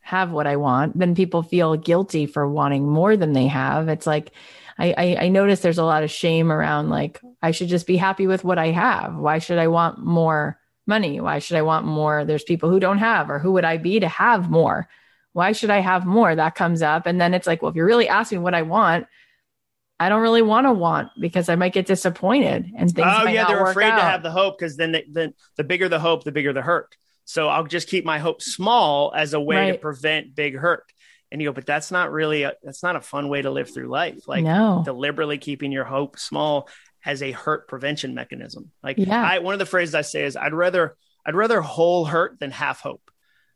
have 0.00 0.30
what 0.30 0.46
I 0.46 0.56
want. 0.56 0.98
Then 0.98 1.14
people 1.14 1.42
feel 1.42 1.76
guilty 1.76 2.26
for 2.26 2.46
wanting 2.46 2.86
more 2.86 3.16
than 3.16 3.32
they 3.32 3.46
have. 3.46 3.88
It's 3.88 4.06
like, 4.06 4.32
I, 4.78 4.94
I, 4.96 5.16
I 5.24 5.28
notice 5.28 5.60
there's 5.60 5.78
a 5.78 5.84
lot 5.84 6.02
of 6.02 6.10
shame 6.10 6.52
around 6.52 6.90
like, 6.90 7.20
I 7.40 7.52
should 7.52 7.68
just 7.68 7.86
be 7.86 7.96
happy 7.96 8.26
with 8.26 8.44
what 8.44 8.58
I 8.58 8.72
have. 8.72 9.16
Why 9.16 9.38
should 9.38 9.58
I 9.58 9.68
want 9.68 10.04
more 10.04 10.58
money? 10.86 11.20
Why 11.20 11.38
should 11.38 11.56
I 11.56 11.62
want 11.62 11.86
more? 11.86 12.24
There's 12.24 12.42
people 12.42 12.68
who 12.68 12.80
don't 12.80 12.98
have, 12.98 13.30
or 13.30 13.38
who 13.38 13.52
would 13.52 13.64
I 13.64 13.78
be 13.78 14.00
to 14.00 14.08
have 14.08 14.50
more? 14.50 14.88
Why 15.32 15.52
should 15.52 15.70
I 15.70 15.78
have 15.78 16.04
more? 16.04 16.34
That 16.34 16.54
comes 16.54 16.82
up. 16.82 17.06
And 17.06 17.20
then 17.20 17.32
it's 17.32 17.46
like, 17.46 17.62
well, 17.62 17.70
if 17.70 17.76
you're 17.76 17.86
really 17.86 18.08
asking 18.08 18.42
what 18.42 18.54
I 18.54 18.62
want, 18.62 19.06
I 20.00 20.08
don't 20.08 20.22
really 20.22 20.42
want 20.42 20.66
to 20.66 20.72
want 20.72 21.10
because 21.20 21.48
I 21.48 21.54
might 21.54 21.72
get 21.72 21.86
disappointed 21.86 22.70
and 22.76 22.90
things. 22.90 23.08
oh 23.08 23.28
yeah, 23.28 23.46
they're 23.46 23.64
afraid 23.64 23.90
out. 23.90 23.96
to 23.96 24.02
have 24.02 24.22
the 24.22 24.30
hope 24.30 24.58
because 24.58 24.76
then, 24.76 24.92
they, 24.92 25.04
then 25.08 25.34
the 25.56 25.64
bigger 25.64 25.88
the 25.88 26.00
hope, 26.00 26.24
the 26.24 26.32
bigger 26.32 26.52
the 26.52 26.62
hurt. 26.62 26.96
So 27.24 27.48
I'll 27.48 27.64
just 27.64 27.88
keep 27.88 28.04
my 28.04 28.18
hope 28.18 28.42
small 28.42 29.12
as 29.16 29.34
a 29.34 29.40
way 29.40 29.72
to 29.72 29.78
prevent 29.78 30.34
big 30.34 30.56
hurt. 30.56 30.84
And 31.30 31.40
you 31.40 31.48
go, 31.48 31.52
but 31.52 31.66
that's 31.66 31.90
not 31.90 32.12
really 32.12 32.42
a, 32.42 32.52
that's 32.62 32.82
not 32.82 32.96
a 32.96 33.00
fun 33.00 33.28
way 33.28 33.42
to 33.42 33.50
live 33.50 33.72
through 33.72 33.88
life. 33.88 34.28
Like 34.28 34.44
no. 34.44 34.82
deliberately 34.84 35.38
keeping 35.38 35.72
your 35.72 35.84
hope 35.84 36.18
small 36.18 36.68
as 37.04 37.22
a 37.22 37.32
hurt 37.32 37.68
prevention 37.68 38.14
mechanism. 38.14 38.70
Like 38.82 38.98
Yeah. 38.98 39.22
I, 39.22 39.38
one 39.38 39.54
of 39.54 39.58
the 39.58 39.66
phrases 39.66 39.94
I 39.94 40.02
say 40.02 40.24
is 40.24 40.36
I'd 40.36 40.54
rather, 40.54 40.96
I'd 41.24 41.34
rather 41.34 41.60
whole 41.60 42.04
hurt 42.04 42.38
than 42.40 42.50
half 42.50 42.80
hope. 42.80 43.02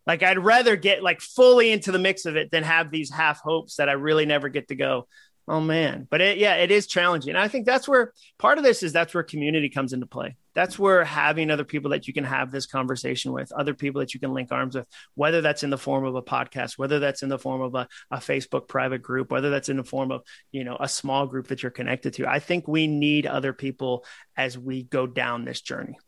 Like 0.07 0.23
I'd 0.23 0.39
rather 0.39 0.77
get 0.77 1.03
like 1.03 1.21
fully 1.21 1.71
into 1.71 1.93
the 1.93 1.99
mix 1.99 2.25
of 2.25 2.37
it 2.37 2.51
than 2.51 2.63
have 2.63 2.91
these 2.91 3.13
half 3.13 3.41
hopes 3.41 3.77
that 3.77 3.91
I 3.91 3.93
really 3.93 4.25
never 4.25 4.49
get 4.49 4.69
to 4.69 4.75
go. 4.75 5.07
Oh 5.49 5.61
man. 5.61 6.07
But 6.11 6.21
it, 6.21 6.37
yeah, 6.37 6.57
it 6.57 6.71
is 6.71 6.87
challenging. 6.87 7.31
And 7.31 7.39
I 7.39 7.49
think 7.49 7.65
that's 7.65 7.89
where 7.89 8.13
part 8.39 8.59
of 8.59 8.65
this 8.65 8.83
is 8.83 8.93
that's 8.93 9.15
where 9.15 9.23
community 9.23 9.71
comes 9.71 9.95
into 9.95 10.05
play. 10.05 10.37
That's 10.55 10.79
where 10.79 11.05
having 11.05 11.51
other 11.51 11.65
people 11.65 11.93
that 11.93 12.07
you 12.07 12.13
can 12.13 12.25
have 12.25 12.51
this 12.51 12.67
conversation 12.67 13.33
with, 13.33 13.51
other 13.53 13.73
people 13.73 14.01
that 14.01 14.13
you 14.13 14.21
can 14.21 14.35
link 14.35 14.53
arms 14.53 14.75
with, 14.75 14.87
whether 15.15 15.41
that's 15.41 15.63
in 15.63 15.71
the 15.71 15.79
form 15.79 16.05
of 16.05 16.17
a 16.17 16.23
podcast, 16.23 16.77
whether 16.77 16.99
that's 16.99 17.23
in 17.23 17.31
the 17.31 17.39
form 17.39 17.63
of 17.63 17.75
a, 17.75 17.89
a 18.11 18.19
Facebook 18.19 18.69
private 18.69 19.01
group, 19.01 19.31
whether 19.31 19.49
that's 19.49 19.71
in 19.71 19.79
the 19.79 19.85
form 19.85 20.11
of, 20.11 20.23
you 20.53 20.65
know, 20.65 20.77
a 20.79 20.89
small 20.89 21.27
group 21.27 21.47
that 21.49 21.63
you're 21.63 21.71
connected 21.71 22.13
to. 22.15 22.27
I 22.27 22.41
think 22.41 22.69
we 22.69 22.87
need 22.87 23.27
other 23.27 23.55
people 23.55 24.05
as 24.37 24.59
we 24.59 24.83
go 24.83 25.07
down 25.07 25.45
this 25.45 25.63
journey. 25.63 25.99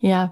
Yeah. 0.00 0.28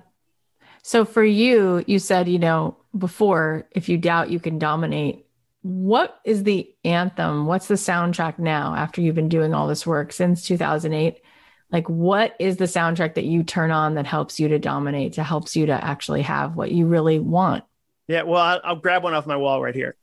So 0.83 1.05
for 1.05 1.22
you, 1.22 1.85
you 1.87 2.00
said, 2.00 2.28
you 2.28 2.40
know, 2.40 2.78
before, 2.96 3.68
if 3.70 3.88
you 3.88 3.98
doubt, 3.98 4.31
you 4.31 4.40
can 4.40 4.59
dominate. 4.59 5.26
What 5.62 6.20
is 6.25 6.42
the 6.42 6.75
anthem? 6.85 7.46
What's 7.46 7.68
the 7.68 7.75
soundtrack 7.75 8.38
now 8.38 8.75
after 8.75 9.01
you've 9.01 9.14
been 9.14 9.29
doing 9.29 9.55
all 9.55 9.68
this 9.68 9.87
work 9.87 10.12
since 10.12 10.44
2008? 10.44 11.22
Like, 11.70 11.88
what 11.88 12.37
is 12.38 12.59
the 12.59 12.66
soundtrack 12.66 13.14
that 13.14 13.25
you 13.25 13.44
turn 13.44 13.70
on 13.70 13.94
that 13.94 14.07
helps 14.07 14.38
you 14.38 14.48
to 14.48 14.59
dominate, 14.59 15.14
to 15.14 15.22
helps 15.22 15.57
you 15.57 15.66
to 15.66 15.72
actually 15.72 16.22
have 16.22 16.55
what 16.55 16.70
you 16.70 16.87
really 16.87 17.18
want? 17.18 17.64
Yeah, 18.09 18.22
well, 18.22 18.42
I'll, 18.42 18.61
I'll 18.64 18.77
grab 18.77 19.05
one 19.05 19.14
off 19.14 19.27
my 19.27 19.37
wall 19.37 19.62
right 19.62 19.75
here. 19.75 19.96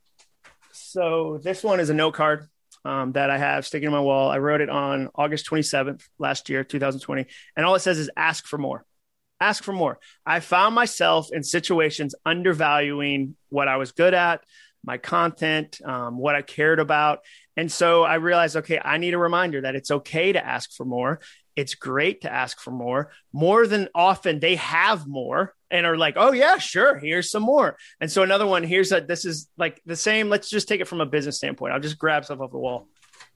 So 0.71 1.39
this 1.43 1.63
one 1.63 1.79
is 1.79 1.89
a 1.89 1.93
note 1.93 2.15
card 2.15 2.47
um, 2.85 3.11
that 3.11 3.29
I 3.29 3.37
have 3.37 3.67
sticking 3.67 3.87
on 3.87 3.93
my 3.93 3.99
wall. 3.99 4.29
I 4.29 4.39
wrote 4.39 4.61
it 4.61 4.69
on 4.69 5.09
August 5.13 5.47
27th 5.49 6.07
last 6.17 6.49
year, 6.49 6.63
2020, 6.63 7.25
and 7.55 7.65
all 7.65 7.75
it 7.75 7.81
says 7.81 7.99
is 7.99 8.09
"ask 8.15 8.45
for 8.45 8.57
more." 8.57 8.85
Ask 9.41 9.63
for 9.63 9.71
more. 9.71 9.99
I 10.25 10.41
found 10.41 10.75
myself 10.75 11.29
in 11.31 11.43
situations 11.43 12.13
undervaluing 12.25 13.37
what 13.47 13.69
I 13.69 13.77
was 13.77 13.93
good 13.93 14.13
at, 14.13 14.41
my 14.83 14.97
content, 14.97 15.79
um, 15.83 16.17
what 16.17 16.35
I 16.35 16.41
cared 16.41 16.79
about, 16.79 17.19
and 17.59 17.69
so 17.69 18.03
I 18.03 18.15
realized, 18.15 18.55
okay, 18.55 18.79
I 18.83 18.97
need 18.97 19.13
a 19.13 19.17
reminder 19.17 19.61
that 19.61 19.75
it's 19.75 19.91
okay 19.91 20.31
to 20.31 20.45
ask 20.45 20.71
for 20.71 20.85
more. 20.85 21.19
It's 21.57 21.75
great 21.75 22.21
to 22.21 22.31
ask 22.31 22.61
for 22.61 22.71
more. 22.71 23.11
More 23.33 23.67
than 23.67 23.89
often, 23.93 24.39
they 24.39 24.55
have 24.55 25.05
more 25.05 25.53
and 25.69 25.85
are 25.85 25.97
like, 25.97 26.13
oh, 26.15 26.31
yeah, 26.31 26.57
sure, 26.57 26.97
here's 26.97 27.29
some 27.29 27.43
more. 27.43 27.75
And 27.99 28.09
so 28.09 28.23
another 28.23 28.47
one, 28.47 28.63
here's 28.63 28.93
a, 28.93 29.01
this 29.01 29.25
is 29.25 29.49
like 29.57 29.81
the 29.85 29.97
same. 29.97 30.29
Let's 30.29 30.49
just 30.49 30.69
take 30.69 30.79
it 30.79 30.87
from 30.87 31.01
a 31.01 31.05
business 31.05 31.35
standpoint. 31.35 31.73
I'll 31.73 31.81
just 31.81 31.97
grab 31.97 32.23
stuff 32.23 32.39
off 32.39 32.51
the 32.51 32.57
wall. 32.57 32.87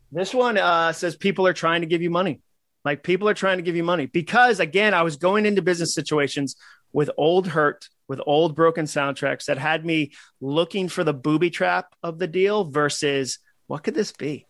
This 0.09 0.33
one 0.33 0.57
uh, 0.57 0.93
says 0.93 1.17
people 1.17 1.45
are 1.45 1.53
trying 1.53 1.81
to 1.81 1.87
give 1.87 2.01
you 2.01 2.09
money. 2.09 2.39
Like 2.85 3.03
people 3.03 3.27
are 3.27 3.33
trying 3.33 3.57
to 3.57 3.63
give 3.63 3.75
you 3.75 3.83
money 3.83 4.05
because, 4.05 4.61
again, 4.61 4.93
I 4.93 5.01
was 5.01 5.17
going 5.17 5.45
into 5.45 5.61
business 5.61 5.93
situations 5.93 6.55
with 6.93 7.09
old 7.17 7.47
hurt, 7.47 7.89
with 8.07 8.21
old 8.25 8.55
broken 8.55 8.85
soundtracks 8.85 9.45
that 9.45 9.57
had 9.57 9.85
me 9.85 10.13
looking 10.39 10.87
for 10.87 11.03
the 11.03 11.13
booby 11.13 11.49
trap 11.49 11.93
of 12.01 12.19
the 12.19 12.27
deal 12.27 12.63
versus 12.63 13.39
what 13.67 13.83
could 13.83 13.95
this 13.95 14.11
be? 14.11 14.47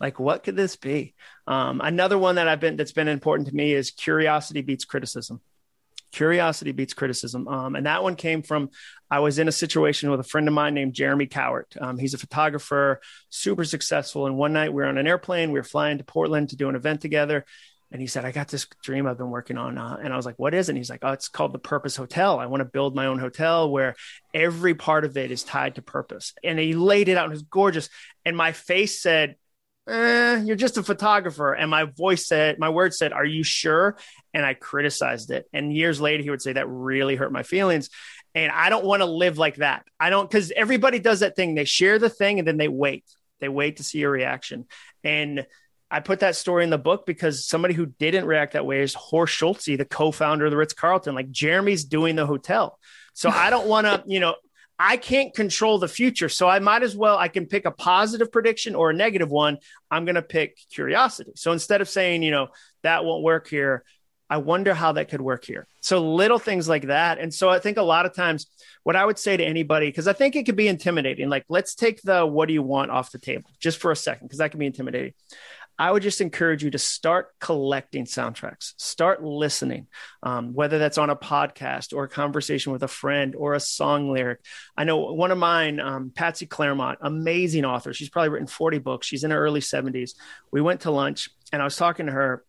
Like, 0.00 0.18
what 0.18 0.42
could 0.42 0.56
this 0.56 0.74
be? 0.74 1.14
Um, 1.46 1.80
another 1.80 2.18
one 2.18 2.34
that 2.34 2.48
I've 2.48 2.58
been 2.58 2.76
that's 2.76 2.92
been 2.92 3.06
important 3.06 3.48
to 3.48 3.54
me 3.54 3.72
is 3.72 3.92
curiosity 3.92 4.62
beats 4.62 4.84
criticism. 4.84 5.40
Curiosity 6.10 6.72
beats 6.72 6.92
criticism. 6.92 7.46
Um, 7.46 7.76
and 7.76 7.86
that 7.86 8.02
one 8.02 8.16
came 8.16 8.42
from 8.42 8.70
I 9.10 9.20
was 9.20 9.38
in 9.38 9.46
a 9.46 9.52
situation 9.52 10.10
with 10.10 10.20
a 10.20 10.24
friend 10.24 10.48
of 10.48 10.54
mine 10.54 10.74
named 10.74 10.94
Jeremy 10.94 11.26
Cowart. 11.26 11.80
Um, 11.80 11.98
he's 11.98 12.14
a 12.14 12.18
photographer, 12.18 13.00
super 13.30 13.64
successful. 13.64 14.26
And 14.26 14.36
one 14.36 14.52
night 14.52 14.72
we 14.72 14.82
were 14.82 14.88
on 14.88 14.98
an 14.98 15.06
airplane, 15.06 15.52
we 15.52 15.60
were 15.60 15.64
flying 15.64 15.98
to 15.98 16.04
Portland 16.04 16.50
to 16.50 16.56
do 16.56 16.68
an 16.68 16.74
event 16.74 17.00
together. 17.00 17.44
And 17.92 18.00
he 18.00 18.06
said, 18.06 18.24
I 18.24 18.32
got 18.32 18.48
this 18.48 18.66
dream 18.82 19.06
I've 19.06 19.18
been 19.18 19.30
working 19.30 19.58
on. 19.58 19.76
Uh, 19.76 19.98
and 20.02 20.12
I 20.12 20.16
was 20.16 20.24
like, 20.24 20.38
what 20.38 20.54
is 20.54 20.68
it? 20.68 20.72
And 20.72 20.78
he's 20.78 20.88
like, 20.88 21.00
oh, 21.02 21.12
it's 21.12 21.28
called 21.28 21.52
the 21.52 21.58
Purpose 21.58 21.94
Hotel. 21.94 22.38
I 22.38 22.46
want 22.46 22.62
to 22.62 22.64
build 22.64 22.96
my 22.96 23.06
own 23.06 23.18
hotel 23.18 23.70
where 23.70 23.94
every 24.32 24.74
part 24.74 25.04
of 25.04 25.16
it 25.18 25.30
is 25.30 25.44
tied 25.44 25.74
to 25.74 25.82
purpose. 25.82 26.32
And 26.42 26.58
he 26.58 26.72
laid 26.72 27.08
it 27.08 27.18
out 27.18 27.24
and 27.24 27.32
it 27.32 27.36
was 27.36 27.42
gorgeous. 27.42 27.90
And 28.24 28.34
my 28.34 28.52
face 28.52 29.02
said, 29.02 29.36
eh, 29.86 30.40
you're 30.42 30.56
just 30.56 30.78
a 30.78 30.82
photographer. 30.82 31.52
And 31.52 31.70
my 31.70 31.84
voice 31.84 32.26
said, 32.26 32.58
my 32.58 32.70
words 32.70 32.96
said, 32.96 33.12
are 33.12 33.26
you 33.26 33.42
sure? 33.42 33.98
And 34.32 34.46
I 34.46 34.54
criticized 34.54 35.30
it. 35.30 35.46
And 35.52 35.76
years 35.76 36.00
later, 36.00 36.22
he 36.22 36.30
would 36.30 36.40
say, 36.40 36.54
that 36.54 36.68
really 36.68 37.14
hurt 37.14 37.30
my 37.30 37.42
feelings. 37.42 37.90
And 38.34 38.50
I 38.50 38.70
don't 38.70 38.86
want 38.86 39.00
to 39.00 39.06
live 39.06 39.36
like 39.36 39.56
that. 39.56 39.84
I 40.00 40.08
don't, 40.08 40.30
because 40.30 40.50
everybody 40.50 40.98
does 40.98 41.20
that 41.20 41.36
thing. 41.36 41.54
They 41.54 41.66
share 41.66 41.98
the 41.98 42.08
thing 42.08 42.38
and 42.38 42.48
then 42.48 42.56
they 42.56 42.68
wait. 42.68 43.04
They 43.40 43.50
wait 43.50 43.76
to 43.76 43.84
see 43.84 43.98
your 43.98 44.10
reaction. 44.10 44.66
And 45.04 45.46
I 45.92 46.00
put 46.00 46.20
that 46.20 46.36
story 46.36 46.64
in 46.64 46.70
the 46.70 46.78
book 46.78 47.04
because 47.04 47.46
somebody 47.46 47.74
who 47.74 47.84
didn't 47.84 48.24
react 48.24 48.54
that 48.54 48.64
way 48.64 48.80
is 48.80 48.94
Horst 48.94 49.34
Schulze, 49.34 49.76
the 49.76 49.84
co-founder 49.84 50.46
of 50.46 50.50
the 50.50 50.56
Ritz 50.56 50.72
Carlton. 50.72 51.14
Like 51.14 51.30
Jeremy's 51.30 51.84
doing 51.84 52.16
the 52.16 52.24
hotel. 52.24 52.78
So 53.12 53.28
I 53.28 53.50
don't 53.50 53.68
want 53.68 53.86
to, 53.86 54.02
you 54.10 54.18
know, 54.18 54.36
I 54.78 54.96
can't 54.96 55.34
control 55.34 55.78
the 55.78 55.88
future. 55.88 56.30
So 56.30 56.48
I 56.48 56.60
might 56.60 56.82
as 56.82 56.96
well, 56.96 57.18
I 57.18 57.28
can 57.28 57.44
pick 57.44 57.66
a 57.66 57.70
positive 57.70 58.32
prediction 58.32 58.74
or 58.74 58.88
a 58.88 58.94
negative 58.94 59.28
one. 59.28 59.58
I'm 59.90 60.06
going 60.06 60.14
to 60.14 60.22
pick 60.22 60.58
curiosity. 60.72 61.32
So 61.36 61.52
instead 61.52 61.82
of 61.82 61.90
saying, 61.90 62.22
you 62.22 62.30
know, 62.30 62.48
that 62.82 63.04
won't 63.04 63.22
work 63.22 63.48
here, 63.48 63.84
I 64.30 64.38
wonder 64.38 64.72
how 64.72 64.92
that 64.92 65.10
could 65.10 65.20
work 65.20 65.44
here. 65.44 65.66
So 65.82 66.14
little 66.14 66.38
things 66.38 66.70
like 66.70 66.86
that. 66.86 67.18
And 67.18 67.34
so 67.34 67.50
I 67.50 67.58
think 67.58 67.76
a 67.76 67.82
lot 67.82 68.06
of 68.06 68.14
times 68.14 68.46
what 68.82 68.96
I 68.96 69.04
would 69.04 69.18
say 69.18 69.36
to 69.36 69.44
anybody, 69.44 69.88
because 69.88 70.08
I 70.08 70.14
think 70.14 70.36
it 70.36 70.46
could 70.46 70.56
be 70.56 70.68
intimidating, 70.68 71.28
like 71.28 71.44
let's 71.50 71.74
take 71.74 72.00
the 72.00 72.24
what 72.24 72.48
do 72.48 72.54
you 72.54 72.62
want 72.62 72.90
off 72.90 73.12
the 73.12 73.18
table 73.18 73.50
just 73.60 73.76
for 73.76 73.92
a 73.92 73.96
second, 73.96 74.28
because 74.28 74.38
that 74.38 74.50
can 74.50 74.58
be 74.58 74.64
intimidating. 74.64 75.12
I 75.78 75.90
would 75.90 76.02
just 76.02 76.20
encourage 76.20 76.62
you 76.62 76.70
to 76.70 76.78
start 76.78 77.28
collecting 77.40 78.04
soundtracks, 78.04 78.74
start 78.76 79.24
listening, 79.24 79.86
um, 80.22 80.52
whether 80.52 80.78
that's 80.78 80.98
on 80.98 81.10
a 81.10 81.16
podcast 81.16 81.94
or 81.94 82.04
a 82.04 82.08
conversation 82.08 82.72
with 82.72 82.82
a 82.82 82.88
friend 82.88 83.34
or 83.34 83.54
a 83.54 83.60
song 83.60 84.10
lyric. 84.12 84.40
I 84.76 84.84
know 84.84 85.12
one 85.12 85.30
of 85.30 85.38
mine, 85.38 85.80
um, 85.80 86.12
Patsy 86.14 86.46
Clairmont, 86.46 86.98
amazing 87.00 87.64
author. 87.64 87.92
She's 87.92 88.10
probably 88.10 88.28
written 88.28 88.46
40 88.46 88.78
books. 88.78 89.06
She's 89.06 89.24
in 89.24 89.30
her 89.30 89.42
early 89.42 89.60
70s. 89.60 90.12
We 90.50 90.60
went 90.60 90.82
to 90.82 90.90
lunch 90.90 91.30
and 91.52 91.60
I 91.60 91.64
was 91.64 91.76
talking 91.76 92.06
to 92.06 92.12
her 92.12 92.44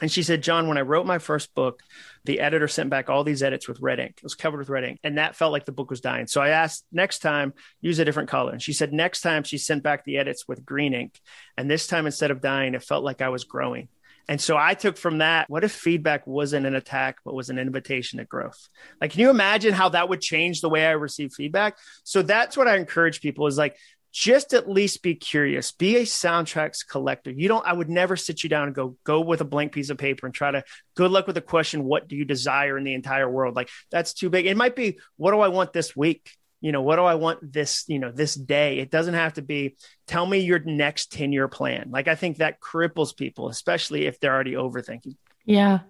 and 0.00 0.10
she 0.10 0.22
said, 0.22 0.42
Jon, 0.42 0.68
when 0.68 0.78
I 0.78 0.82
wrote 0.82 1.04
my 1.04 1.18
first 1.18 1.54
book, 1.54 1.82
the 2.24 2.40
editor 2.40 2.66
sent 2.66 2.88
back 2.88 3.10
all 3.10 3.24
these 3.24 3.42
edits 3.42 3.68
with 3.68 3.80
red 3.80 4.00
ink. 4.00 4.14
It 4.16 4.22
was 4.22 4.34
covered 4.34 4.58
with 4.58 4.70
red 4.70 4.84
ink. 4.84 5.00
And 5.04 5.18
that 5.18 5.36
felt 5.36 5.52
like 5.52 5.66
the 5.66 5.72
book 5.72 5.90
was 5.90 6.00
dying. 6.00 6.26
So 6.26 6.40
I 6.40 6.48
asked 6.48 6.86
next 6.90 7.18
time, 7.18 7.52
use 7.82 7.98
a 7.98 8.04
different 8.04 8.30
color. 8.30 8.52
And 8.52 8.62
she 8.62 8.72
said, 8.72 8.92
next 8.92 9.20
time 9.20 9.42
she 9.42 9.58
sent 9.58 9.82
back 9.82 10.04
the 10.04 10.16
edits 10.16 10.48
with 10.48 10.64
green 10.64 10.94
ink. 10.94 11.20
And 11.58 11.70
this 11.70 11.86
time, 11.86 12.06
instead 12.06 12.30
of 12.30 12.40
dying, 12.40 12.74
it 12.74 12.82
felt 12.82 13.04
like 13.04 13.20
I 13.20 13.28
was 13.28 13.44
growing. 13.44 13.88
And 14.28 14.40
so 14.40 14.56
I 14.56 14.74
took 14.74 14.96
from 14.96 15.18
that, 15.18 15.50
what 15.50 15.64
if 15.64 15.72
feedback 15.72 16.26
wasn't 16.26 16.64
an 16.64 16.74
attack, 16.74 17.18
but 17.24 17.34
was 17.34 17.50
an 17.50 17.58
invitation 17.58 18.18
to 18.18 18.24
growth? 18.24 18.68
Like, 19.00 19.10
can 19.10 19.20
you 19.20 19.30
imagine 19.30 19.74
how 19.74 19.90
that 19.90 20.08
would 20.08 20.20
change 20.20 20.60
the 20.60 20.70
way 20.70 20.86
I 20.86 20.92
receive 20.92 21.32
feedback? 21.34 21.76
So 22.04 22.22
that's 22.22 22.56
what 22.56 22.68
I 22.68 22.76
encourage 22.76 23.20
people 23.20 23.46
is 23.46 23.58
like, 23.58 23.76
just 24.12 24.52
at 24.52 24.68
least 24.68 25.02
be 25.02 25.14
curious. 25.14 25.72
Be 25.72 25.96
a 25.96 26.02
soundtracks 26.02 26.86
collector. 26.86 27.30
You 27.30 27.48
don't 27.48 27.66
i 27.66 27.72
would 27.72 27.88
never 27.88 28.14
sit 28.14 28.42
you 28.42 28.50
down 28.50 28.66
and 28.66 28.74
go 28.74 28.96
go 29.04 29.20
with 29.22 29.40
a 29.40 29.44
blank 29.44 29.72
piece 29.72 29.90
of 29.90 29.98
paper 29.98 30.26
and 30.26 30.34
try 30.34 30.50
to 30.50 30.62
good 30.94 31.10
luck 31.10 31.26
with 31.26 31.34
the 31.34 31.40
question 31.40 31.84
what 31.84 32.08
do 32.08 32.16
you 32.16 32.24
desire 32.24 32.76
in 32.76 32.84
the 32.84 32.94
entire 32.94 33.28
world? 33.28 33.56
Like 33.56 33.70
that's 33.90 34.12
too 34.12 34.28
big. 34.28 34.46
It 34.46 34.56
might 34.56 34.76
be 34.76 34.98
what 35.16 35.32
do 35.32 35.40
i 35.40 35.48
want 35.48 35.72
this 35.72 35.96
week? 35.96 36.30
You 36.60 36.72
know 36.72 36.82
what 36.82 36.96
do 36.96 37.02
i 37.02 37.14
want 37.14 37.52
this 37.52 37.84
you 37.88 37.98
know 37.98 38.12
this 38.12 38.34
day? 38.34 38.78
It 38.78 38.90
doesn't 38.90 39.14
have 39.14 39.34
to 39.34 39.42
be 39.42 39.76
tell 40.06 40.26
me 40.26 40.40
your 40.40 40.58
next 40.58 41.10
10 41.12 41.32
year 41.32 41.48
plan. 41.48 41.88
Like 41.90 42.06
i 42.06 42.14
think 42.14 42.36
that 42.36 42.60
cripples 42.60 43.16
people 43.16 43.48
especially 43.48 44.06
if 44.06 44.20
they're 44.20 44.34
already 44.34 44.52
overthinking. 44.52 45.16
Yeah. 45.44 45.80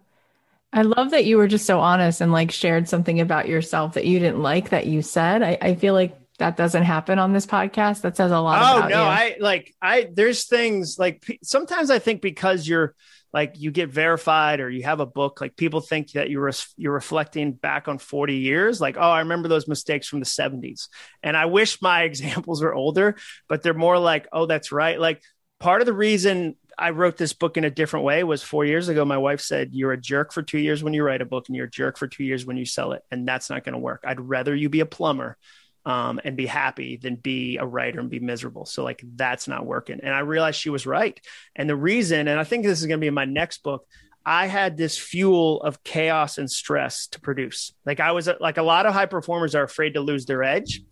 I 0.74 0.82
love 0.82 1.10
that 1.10 1.26
you 1.26 1.36
were 1.36 1.48
just 1.48 1.66
so 1.66 1.80
honest 1.80 2.22
and 2.22 2.32
like 2.32 2.50
shared 2.50 2.88
something 2.88 3.20
about 3.20 3.46
yourself 3.46 3.94
that 3.94 4.06
you 4.06 4.18
didn't 4.18 4.40
like 4.40 4.70
that 4.70 4.86
you 4.86 5.02
said. 5.02 5.42
I, 5.42 5.58
I 5.60 5.74
feel 5.74 5.92
like 5.92 6.16
that 6.42 6.56
doesn't 6.56 6.82
happen 6.82 7.20
on 7.20 7.32
this 7.32 7.46
podcast. 7.46 8.00
That 8.00 8.16
says 8.16 8.32
a 8.32 8.40
lot. 8.40 8.84
Oh 8.84 8.88
no, 8.88 9.02
you. 9.04 9.08
I 9.08 9.36
like 9.38 9.72
I 9.80 10.08
there's 10.12 10.48
things 10.48 10.98
like 10.98 11.38
sometimes 11.44 11.88
I 11.88 12.00
think 12.00 12.20
because 12.20 12.66
you're 12.66 12.96
like 13.32 13.54
you 13.58 13.70
get 13.70 13.90
verified 13.90 14.58
or 14.58 14.68
you 14.68 14.82
have 14.82 14.98
a 14.98 15.06
book 15.06 15.40
like 15.40 15.56
people 15.56 15.80
think 15.80 16.10
that 16.12 16.30
you're 16.30 16.50
you're 16.76 16.92
reflecting 16.92 17.52
back 17.52 17.86
on 17.86 17.98
40 17.98 18.34
years 18.34 18.78
like 18.80 18.96
oh 18.98 19.10
i 19.10 19.20
remember 19.20 19.48
those 19.48 19.66
mistakes 19.66 20.06
from 20.06 20.18
the 20.18 20.26
70s 20.26 20.88
and 21.22 21.34
i 21.34 21.46
wish 21.46 21.80
my 21.80 22.02
examples 22.10 22.62
were 22.62 22.74
older 22.74 23.16
but 23.48 23.62
they're 23.62 23.72
more 23.72 23.98
like 23.98 24.28
oh 24.32 24.44
that's 24.44 24.70
right 24.70 25.00
like 25.00 25.22
part 25.60 25.80
of 25.80 25.86
the 25.86 25.94
reason 25.94 26.56
i 26.76 26.90
wrote 26.90 27.16
this 27.16 27.32
book 27.32 27.56
in 27.56 27.64
a 27.64 27.70
different 27.70 28.04
way 28.04 28.22
was 28.22 28.42
4 28.42 28.66
years 28.66 28.90
ago 28.90 29.04
my 29.06 29.16
wife 29.16 29.40
said 29.40 29.70
you're 29.72 29.92
a 29.92 30.00
jerk 30.00 30.34
for 30.34 30.42
2 30.42 30.58
years 30.58 30.84
when 30.84 30.92
you 30.92 31.02
write 31.02 31.22
a 31.22 31.24
book 31.24 31.46
and 31.48 31.56
you're 31.56 31.68
a 31.68 31.70
jerk 31.70 31.96
for 31.96 32.08
2 32.08 32.24
years 32.24 32.44
when 32.44 32.58
you 32.58 32.66
sell 32.66 32.92
it 32.92 33.02
and 33.10 33.26
that's 33.26 33.48
not 33.48 33.64
going 33.64 33.72
to 33.72 33.78
work 33.78 34.02
i'd 34.04 34.20
rather 34.20 34.54
you 34.54 34.68
be 34.68 34.80
a 34.80 34.86
plumber 34.86 35.38
um, 35.84 36.20
and 36.24 36.36
be 36.36 36.46
happy 36.46 36.96
than 36.96 37.16
be 37.16 37.56
a 37.58 37.66
writer 37.66 38.00
and 38.00 38.10
be 38.10 38.20
miserable. 38.20 38.66
So 38.66 38.84
like 38.84 39.02
that's 39.14 39.48
not 39.48 39.66
working. 39.66 40.00
And 40.02 40.14
I 40.14 40.20
realized 40.20 40.60
she 40.60 40.70
was 40.70 40.86
right. 40.86 41.20
And 41.56 41.68
the 41.68 41.76
reason, 41.76 42.28
and 42.28 42.38
I 42.38 42.44
think 42.44 42.64
this 42.64 42.80
is 42.80 42.86
going 42.86 42.98
to 42.98 43.04
be 43.04 43.08
in 43.08 43.14
my 43.14 43.24
next 43.24 43.62
book, 43.62 43.86
I 44.24 44.46
had 44.46 44.76
this 44.76 44.96
fuel 44.96 45.60
of 45.62 45.82
chaos 45.82 46.38
and 46.38 46.50
stress 46.50 47.08
to 47.08 47.20
produce. 47.20 47.72
Like 47.84 47.98
I 47.98 48.12
was 48.12 48.28
like 48.40 48.58
a 48.58 48.62
lot 48.62 48.86
of 48.86 48.94
high 48.94 49.06
performers 49.06 49.54
are 49.54 49.64
afraid 49.64 49.94
to 49.94 50.00
lose 50.00 50.26
their 50.26 50.44
edge 50.44 50.82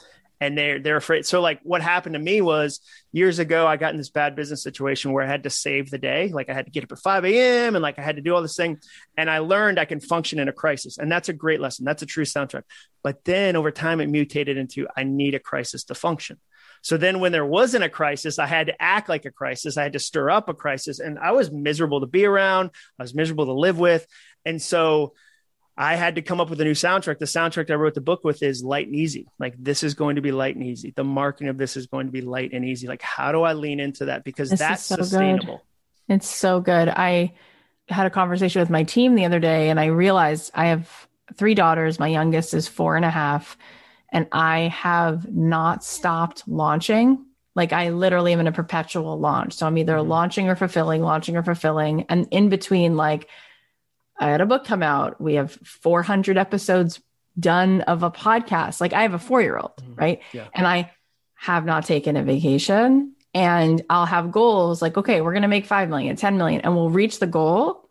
and 0.40 0.57
they're 0.57 0.81
they're 0.81 0.96
afraid. 0.96 1.26
So 1.26 1.40
like 1.40 1.61
what 1.62 1.83
happened 1.83 2.14
to 2.14 2.18
me 2.18 2.40
was 2.40 2.81
years 3.12 3.38
ago 3.38 3.66
I 3.66 3.76
got 3.76 3.92
in 3.92 3.98
this 3.98 4.09
bad 4.09 4.35
business 4.35 4.62
situation 4.62 5.12
where 5.12 5.24
I 5.24 5.29
had 5.29 5.42
to 5.42 5.50
save 5.50 5.90
the 5.90 5.98
day. 5.98 6.29
Like 6.29 6.48
I 6.48 6.55
had 6.55 6.66
to 6.66 6.72
get 6.72 6.85
up 6.85 6.92
at 6.92 6.98
5 6.98 7.24
a.m. 7.26 7.76
and 7.76 7.83
like 7.83 7.98
I 7.98 8.03
had 8.03 8.16
to 8.16 8.22
do 8.22 8.35
all 8.35 8.42
this 8.42 8.57
thing. 8.57 8.79
And 9.16 9.31
I 9.31 9.38
learned 9.38 9.79
I 9.79 9.85
can 9.85 10.00
function 10.00 10.38
in 10.38 10.48
a 10.48 10.53
crisis. 10.53 10.98
And 10.98 11.12
that's 11.12 11.29
a 11.29 11.35
great 11.35 11.61
lesson. 11.61 11.85
That's 11.85 12.03
a 12.03 12.07
true 12.07 12.24
soundtrack. 12.24 12.62
But 13.03 13.24
then 13.24 13.57
over 13.57 13.70
time 13.70 14.00
it 14.00 14.09
mutated 14.09 14.57
into 14.57 14.88
I 14.96 15.05
need 15.05 15.35
a 15.35 15.40
crisis 15.40 15.85
to 15.85 15.94
function. 15.94 16.38
So 16.83 16.96
then 16.96 17.20
when 17.20 17.33
there 17.33 17.44
wasn't 17.44 17.85
a 17.85 17.90
crisis, 17.90 18.38
I 18.38 18.46
had 18.46 18.68
to 18.68 18.83
act 18.83 19.09
like 19.09 19.26
a 19.26 19.31
crisis. 19.31 19.76
I 19.76 19.83
had 19.83 19.92
to 19.92 19.98
stir 19.98 20.31
up 20.31 20.48
a 20.48 20.55
crisis. 20.55 20.98
And 20.98 21.18
I 21.18 21.33
was 21.33 21.50
miserable 21.50 22.00
to 22.00 22.07
be 22.07 22.24
around. 22.24 22.70
I 22.98 23.03
was 23.03 23.14
miserable 23.14 23.46
to 23.46 23.53
live 23.53 23.79
with. 23.79 24.07
And 24.46 24.62
so 24.62 25.12
I 25.81 25.97
had 25.97 26.16
to 26.16 26.23
come 26.23 26.43
up 26.43 26.51
with 26.51 26.61
a 26.61 26.64
new 26.64 26.75
soundtrack. 26.75 27.19
The 27.19 27.25
soundtrack 27.25 27.71
I 27.71 27.75
wrote 27.75 27.95
the 27.95 28.03
book 28.03 28.23
with 28.23 28.43
is 28.43 28.62
light 28.62 28.87
and 28.87 28.95
easy. 28.95 29.27
Like 29.38 29.55
this 29.59 29.83
is 29.83 29.95
going 29.95 30.16
to 30.16 30.23
be 30.23 30.31
light 30.31 30.55
and 30.55 30.62
easy. 30.62 30.93
The 30.95 31.05
marketing 31.05 31.49
of 31.49 31.57
this 31.57 31.75
is 31.75 31.87
going 31.87 32.05
to 32.05 32.12
be 32.12 32.21
light 32.21 32.51
and 32.53 32.66
easy. 32.66 32.87
Like 32.87 33.01
how 33.01 33.33
do 33.33 33.40
I 33.45 33.55
lean 33.55 33.81
into 33.81 34.05
that 34.05 34.23
because 34.23 34.51
this 34.51 34.59
that's 34.59 34.85
so 34.85 34.97
sustainable. 34.97 35.64
Good. 36.07 36.16
It's 36.16 36.29
so 36.29 36.61
good. 36.61 36.90
I 36.90 37.33
had 37.88 38.07
a 38.07 38.11
conversation 38.11 38.61
with 38.61 38.69
my 38.69 38.83
team 38.83 39.14
the 39.14 39.25
other 39.25 39.40
day 39.40 39.71
and 39.71 39.81
I 39.81 39.87
realized 39.87 40.51
I 40.55 40.66
have 40.66 41.09
three 41.37 41.55
daughters. 41.55 41.99
My 41.99 42.09
youngest 42.09 42.53
is 42.53 42.69
four 42.69 42.97
and 42.97 43.05
a 43.07 43.11
half 43.11 43.57
and 44.12 44.27
I 44.33 44.69
have 44.69 45.33
not 45.33 45.83
stopped 45.83 46.47
launching. 46.47 47.25
Like 47.55 47.73
I 47.73 47.88
literally 47.88 48.35
am 48.35 48.40
in 48.40 48.47
a 48.47 48.53
perpetual 48.53 49.19
launch. 49.19 49.55
So 49.55 49.66
I'm 49.66 49.79
either 49.79 49.95
mm-hmm. 49.95 50.11
launching 50.11 50.49
or 50.51 50.57
fulfilling, 50.57 51.01
launching 51.01 51.38
or 51.38 51.43
fulfilling. 51.43 52.05
And 52.11 52.29
in 52.31 52.51
between, 52.51 52.99
like 52.99 53.31
I 54.21 54.29
had 54.29 54.41
a 54.41 54.47
book 54.47 54.65
come 54.65 54.83
out. 54.83 55.21
We 55.21 55.35
have 55.35 55.53
400 55.53 56.37
episodes 56.39 57.01
done 57.39 57.81
of 57.83 58.03
a 58.03 58.11
podcast. 58.11 58.81
Like 58.81 58.93
I 58.93 59.03
have 59.03 59.15
a 59.15 59.19
four 59.19 59.41
year 59.41 59.57
old, 59.57 59.77
mm-hmm. 59.79 59.95
right? 59.95 60.23
Yeah. 60.33 60.47
And 60.55 60.67
I 60.67 60.93
have 61.35 61.65
not 61.65 61.87
taken 61.87 62.17
a 62.17 62.23
vacation 62.23 63.15
and 63.33 63.83
I'll 63.89 64.07
have 64.07 64.31
goals 64.31 64.83
like, 64.83 64.97
okay, 64.97 65.21
we're 65.21 65.33
going 65.33 65.43
to 65.43 65.49
make 65.49 65.65
5 65.67 65.89
million, 65.89 66.17
10 66.17 66.37
million, 66.37 66.61
and 66.63 66.75
we'll 66.75 66.91
reach 66.91 67.19
the 67.19 67.27
goal. 67.27 67.89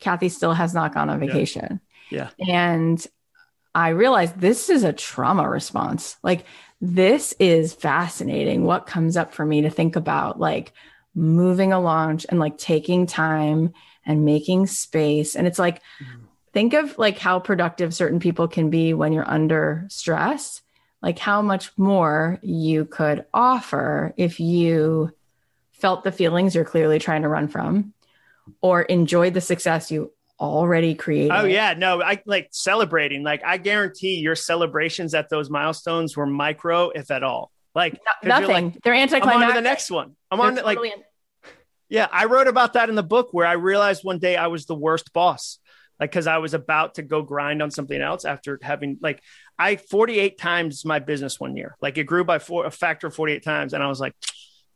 Cathy 0.00 0.28
still 0.28 0.54
has 0.54 0.74
not 0.74 0.94
gone 0.94 1.10
on 1.10 1.20
vacation. 1.20 1.80
Yeah. 2.10 2.30
yeah. 2.38 2.54
And 2.54 3.06
I 3.74 3.90
realized 3.90 4.40
this 4.40 4.70
is 4.70 4.82
a 4.82 4.92
trauma 4.92 5.48
response. 5.48 6.16
Like, 6.22 6.46
this 6.80 7.34
is 7.38 7.74
fascinating. 7.74 8.64
What 8.64 8.86
comes 8.86 9.18
up 9.18 9.34
for 9.34 9.44
me 9.44 9.62
to 9.62 9.70
think 9.70 9.96
about, 9.96 10.40
like 10.40 10.72
moving 11.14 11.72
along 11.72 12.22
and 12.30 12.40
like 12.40 12.56
taking 12.56 13.06
time 13.06 13.74
and 14.04 14.24
making 14.24 14.66
space. 14.66 15.36
And 15.36 15.46
it's 15.46 15.58
like, 15.58 15.82
mm-hmm. 16.02 16.24
think 16.52 16.74
of 16.74 16.98
like 16.98 17.18
how 17.18 17.38
productive 17.38 17.94
certain 17.94 18.20
people 18.20 18.48
can 18.48 18.70
be 18.70 18.94
when 18.94 19.12
you're 19.12 19.30
under 19.30 19.86
stress, 19.88 20.62
like 21.02 21.18
how 21.18 21.42
much 21.42 21.76
more 21.76 22.38
you 22.42 22.84
could 22.84 23.24
offer 23.32 24.14
if 24.16 24.40
you 24.40 25.12
felt 25.72 26.04
the 26.04 26.12
feelings 26.12 26.54
you're 26.54 26.64
clearly 26.64 26.98
trying 26.98 27.22
to 27.22 27.28
run 27.28 27.48
from 27.48 27.92
or 28.60 28.82
enjoyed 28.82 29.34
the 29.34 29.40
success 29.40 29.90
you 29.90 30.12
already 30.38 30.94
created. 30.94 31.32
Oh 31.32 31.44
yeah, 31.44 31.74
no, 31.74 32.02
I 32.02 32.22
like 32.24 32.48
celebrating. 32.50 33.22
Like 33.22 33.44
I 33.44 33.58
guarantee 33.58 34.16
your 34.16 34.34
celebrations 34.34 35.14
at 35.14 35.28
those 35.28 35.50
milestones 35.50 36.16
were 36.16 36.26
micro, 36.26 36.90
if 36.90 37.10
at 37.10 37.22
all. 37.22 37.50
Like 37.74 38.00
no, 38.24 38.40
nothing. 38.40 38.72
Like, 38.72 38.82
They're 38.82 38.94
anticlimactic. 38.94 39.36
I'm 39.36 39.42
on 39.42 39.48
to 39.48 39.54
the 39.54 39.60
next 39.60 39.90
one. 39.90 40.16
I'm 40.30 40.38
They're 40.38 40.46
on 40.46 40.56
totally 40.56 40.88
like 40.90 41.04
yeah, 41.90 42.06
I 42.10 42.26
wrote 42.26 42.48
about 42.48 42.74
that 42.74 42.88
in 42.88 42.94
the 42.94 43.02
book 43.02 43.28
where 43.32 43.46
I 43.46 43.54
realized 43.54 44.04
one 44.04 44.18
day 44.18 44.36
I 44.36 44.46
was 44.46 44.64
the 44.64 44.76
worst 44.76 45.12
boss. 45.12 45.58
Like, 45.98 46.12
cause 46.12 46.26
I 46.26 46.38
was 46.38 46.54
about 46.54 46.94
to 46.94 47.02
go 47.02 47.20
grind 47.20 47.62
on 47.62 47.70
something 47.70 48.00
else 48.00 48.24
after 48.24 48.58
having 48.62 48.96
like 49.02 49.22
I 49.58 49.76
48 49.76 50.38
times 50.38 50.86
my 50.86 50.98
business 50.98 51.38
one 51.38 51.56
year. 51.56 51.76
Like 51.82 51.98
it 51.98 52.04
grew 52.04 52.24
by 52.24 52.38
four, 52.38 52.64
a 52.64 52.70
factor 52.70 53.08
of 53.08 53.14
48 53.14 53.42
times. 53.44 53.74
And 53.74 53.82
I 53.82 53.88
was 53.88 54.00
like, 54.00 54.14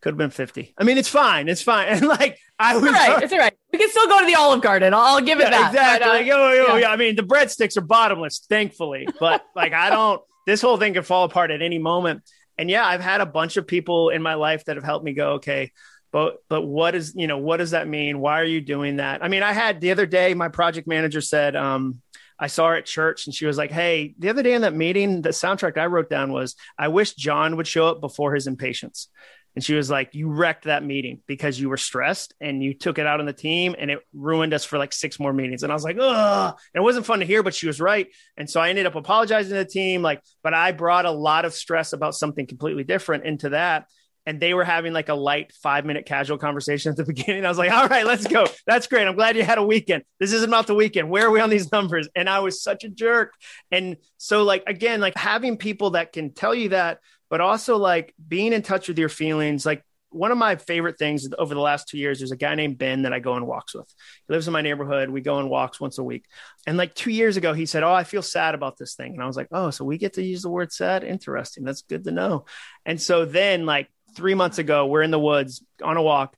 could 0.02 0.10
have 0.10 0.18
been 0.18 0.28
50. 0.28 0.74
I 0.76 0.84
mean, 0.84 0.98
it's 0.98 1.08
fine. 1.08 1.48
It's 1.48 1.62
fine. 1.62 1.88
And 1.94 2.06
like, 2.06 2.38
I 2.58 2.76
was 2.76 2.84
all 2.84 2.92
right. 2.92 3.22
It's 3.22 3.32
all 3.32 3.38
right. 3.38 3.54
We 3.72 3.78
can 3.78 3.88
still 3.88 4.06
go 4.06 4.20
to 4.20 4.26
the 4.26 4.34
Olive 4.34 4.60
Garden. 4.60 4.92
I'll, 4.92 5.00
I'll 5.00 5.20
give 5.22 5.40
it 5.40 5.44
yeah, 5.44 5.50
that. 5.50 5.72
Exactly. 5.72 6.06
But, 6.06 6.08
uh, 6.08 6.18
like, 6.18 6.28
oh, 6.28 6.66
oh, 6.72 6.76
yeah. 6.76 6.80
yeah. 6.82 6.90
I 6.90 6.96
mean, 6.96 7.16
the 7.16 7.22
breadsticks 7.22 7.78
are 7.78 7.80
bottomless, 7.80 8.44
thankfully. 8.46 9.08
But 9.18 9.42
like, 9.56 9.72
I 9.72 9.88
don't, 9.88 10.20
this 10.46 10.60
whole 10.60 10.76
thing 10.76 10.92
could 10.92 11.06
fall 11.06 11.24
apart 11.24 11.50
at 11.50 11.62
any 11.62 11.78
moment. 11.78 12.22
And 12.58 12.68
yeah, 12.68 12.84
I've 12.84 13.00
had 13.00 13.22
a 13.22 13.26
bunch 13.26 13.56
of 13.56 13.66
people 13.66 14.10
in 14.10 14.20
my 14.20 14.34
life 14.34 14.66
that 14.66 14.76
have 14.76 14.84
helped 14.84 15.06
me 15.06 15.14
go, 15.14 15.32
okay, 15.34 15.72
but 16.14 16.36
but 16.48 16.62
what 16.62 16.94
is 16.94 17.12
you 17.16 17.26
know 17.26 17.38
what 17.38 17.56
does 17.56 17.72
that 17.72 17.88
mean 17.88 18.20
why 18.20 18.40
are 18.40 18.44
you 18.44 18.60
doing 18.60 18.96
that 18.96 19.22
i 19.22 19.26
mean 19.26 19.42
i 19.42 19.52
had 19.52 19.80
the 19.80 19.90
other 19.90 20.06
day 20.06 20.32
my 20.32 20.48
project 20.48 20.86
manager 20.86 21.20
said 21.20 21.56
um, 21.56 22.00
I 22.38 22.48
saw 22.48 22.68
her 22.68 22.76
at 22.76 22.84
church 22.84 23.26
and 23.26 23.34
she 23.34 23.46
was 23.46 23.56
like, 23.56 23.70
Hey, 23.70 24.14
the 24.18 24.28
other 24.28 24.42
day 24.42 24.54
in 24.54 24.62
that 24.62 24.74
meeting, 24.74 25.22
the 25.22 25.28
soundtrack 25.28 25.78
I 25.78 25.86
wrote 25.86 26.10
down 26.10 26.32
was, 26.32 26.56
I 26.76 26.88
wish 26.88 27.14
Jon 27.14 27.56
would 27.56 27.66
show 27.68 27.86
up 27.86 28.00
before 28.00 28.34
his 28.34 28.48
impatience. 28.48 29.08
And 29.54 29.64
she 29.64 29.74
was 29.74 29.88
like, 29.88 30.14
You 30.14 30.28
wrecked 30.28 30.64
that 30.64 30.84
meeting 30.84 31.20
because 31.28 31.60
you 31.60 31.68
were 31.68 31.76
stressed 31.76 32.34
and 32.40 32.60
you 32.60 32.74
took 32.74 32.98
it 32.98 33.06
out 33.06 33.20
on 33.20 33.26
the 33.26 33.32
team 33.32 33.76
and 33.78 33.88
it 33.88 34.00
ruined 34.12 34.52
us 34.52 34.64
for 34.64 34.78
like 34.78 34.92
six 34.92 35.20
more 35.20 35.32
meetings. 35.32 35.62
And 35.62 35.70
I 35.70 35.76
was 35.76 35.84
like. 35.84 35.96
And 35.96 36.54
it 36.74 36.82
wasn't 36.82 37.06
fun 37.06 37.20
to 37.20 37.24
hear, 37.24 37.44
but 37.44 37.54
she 37.54 37.68
was 37.68 37.80
right. 37.80 38.08
And 38.36 38.50
so 38.50 38.60
I 38.60 38.70
ended 38.70 38.86
up 38.86 38.96
apologizing 38.96 39.50
to 39.50 39.58
the 39.58 39.64
team. 39.64 40.02
Like, 40.02 40.20
but 40.42 40.54
I 40.54 40.72
brought 40.72 41.06
a 41.06 41.12
lot 41.12 41.44
of 41.44 41.54
stress 41.54 41.92
about 41.92 42.16
something 42.16 42.48
completely 42.48 42.82
different 42.82 43.26
into 43.26 43.50
that. 43.50 43.86
And 44.26 44.40
they 44.40 44.54
were 44.54 44.64
having 44.64 44.92
like 44.92 45.08
a 45.08 45.14
light 45.14 45.52
five 45.62 45.84
minute 45.84 46.06
casual 46.06 46.38
conversation 46.38 46.90
at 46.90 46.96
the 46.96 47.04
beginning. 47.14 47.44
I 47.44 47.48
was 47.48 47.58
like, 47.58 47.70
all 47.70 47.88
right, 47.88 48.06
let's 48.06 48.26
go. 48.26 48.46
That's 48.66 48.86
great. 48.86 49.06
I'm 49.06 49.16
glad 49.16 49.36
you 49.36 49.42
had 49.42 49.58
a 49.58 49.66
weekend. 49.66 50.04
This 50.18 50.32
isn't 50.32 50.48
about 50.48 50.66
the 50.66 50.74
weekend. 50.74 51.10
Where 51.10 51.26
are 51.26 51.30
we 51.30 51.40
on 51.40 51.50
these 51.50 51.70
numbers? 51.70 52.08
And 52.16 52.28
I 52.28 52.40
was 52.40 52.62
such 52.62 52.84
a 52.84 52.88
jerk. 52.88 53.34
And 53.70 53.96
so, 54.16 54.44
like, 54.44 54.64
again, 54.66 55.00
like 55.00 55.16
having 55.16 55.56
people 55.56 55.90
that 55.90 56.12
can 56.12 56.32
tell 56.32 56.54
you 56.54 56.70
that 56.70 57.00
but 57.34 57.40
also 57.40 57.76
like 57.78 58.14
being 58.28 58.52
in 58.52 58.62
touch 58.62 58.86
with 58.86 58.96
your 58.96 59.08
feelings. 59.08 59.66
Like 59.66 59.82
one 60.10 60.30
of 60.30 60.38
my 60.38 60.54
favorite 60.54 60.98
things 60.98 61.26
over 61.36 61.52
the 61.52 61.60
last 61.60 61.88
two 61.88 61.98
years, 61.98 62.20
there's 62.20 62.30
a 62.30 62.36
guy 62.36 62.54
named 62.54 62.78
Ben 62.78 63.02
that 63.02 63.12
I 63.12 63.18
go 63.18 63.32
on 63.32 63.44
walks 63.44 63.74
with. 63.74 63.92
He 64.28 64.32
lives 64.32 64.46
in 64.46 64.52
my 64.52 64.62
neighborhood. 64.62 65.10
We 65.10 65.20
go 65.20 65.34
on 65.34 65.48
walks 65.48 65.80
once 65.80 65.98
a 65.98 66.04
week. 66.04 66.26
And 66.66 66.76
like 66.76 66.94
two 66.94 67.10
years 67.10 67.36
ago, 67.36 67.52
he 67.52 67.66
said, 67.66 67.82
Oh, 67.82 67.92
I 67.92 68.04
feel 68.04 68.22
sad 68.22 68.54
about 68.54 68.78
this 68.78 68.94
thing. 68.94 69.14
And 69.14 69.22
I 69.22 69.26
was 69.26 69.36
like, 69.36 69.48
Oh, 69.50 69.70
so 69.70 69.84
we 69.84 69.98
get 69.98 70.12
to 70.12 70.22
use 70.22 70.42
the 70.42 70.48
word 70.48 70.72
sad? 70.72 71.02
Interesting. 71.02 71.64
That's 71.64 71.82
good 71.82 72.04
to 72.04 72.12
know. 72.12 72.44
And 72.86 73.02
so 73.02 73.24
then, 73.24 73.66
like 73.66 73.88
three 74.14 74.34
months 74.34 74.58
ago, 74.58 74.86
we're 74.86 75.02
in 75.02 75.10
the 75.10 75.18
woods 75.18 75.62
on 75.82 75.96
a 75.96 76.02
walk. 76.02 76.36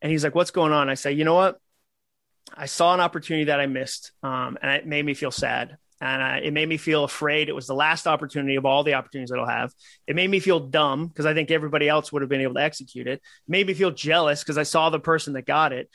And 0.00 0.10
he's 0.10 0.24
like, 0.24 0.34
What's 0.34 0.50
going 0.50 0.72
on? 0.72 0.88
I 0.88 0.94
say, 0.94 1.12
You 1.12 1.24
know 1.24 1.34
what? 1.34 1.60
I 2.56 2.66
saw 2.66 2.94
an 2.94 3.00
opportunity 3.00 3.44
that 3.44 3.60
I 3.60 3.66
missed, 3.66 4.12
um, 4.22 4.56
and 4.62 4.70
it 4.70 4.86
made 4.86 5.04
me 5.04 5.14
feel 5.14 5.30
sad 5.30 5.76
and 6.00 6.22
uh, 6.22 6.46
it 6.46 6.52
made 6.52 6.68
me 6.68 6.76
feel 6.76 7.04
afraid. 7.04 7.48
It 7.48 7.54
was 7.54 7.66
the 7.66 7.74
last 7.74 8.06
opportunity 8.06 8.56
of 8.56 8.64
all 8.64 8.84
the 8.84 8.94
opportunities 8.94 9.30
that 9.30 9.38
I'll 9.38 9.46
have. 9.46 9.72
It 10.06 10.14
made 10.14 10.30
me 10.30 10.40
feel 10.40 10.60
dumb 10.60 11.08
because 11.08 11.26
I 11.26 11.34
think 11.34 11.50
everybody 11.50 11.88
else 11.88 12.12
would 12.12 12.22
have 12.22 12.28
been 12.28 12.40
able 12.40 12.54
to 12.54 12.62
execute 12.62 13.06
it. 13.06 13.14
it 13.14 13.22
made 13.48 13.66
me 13.66 13.74
feel 13.74 13.90
jealous 13.90 14.42
because 14.42 14.58
I 14.58 14.62
saw 14.62 14.90
the 14.90 15.00
person 15.00 15.32
that 15.32 15.46
got 15.46 15.72
it. 15.72 15.90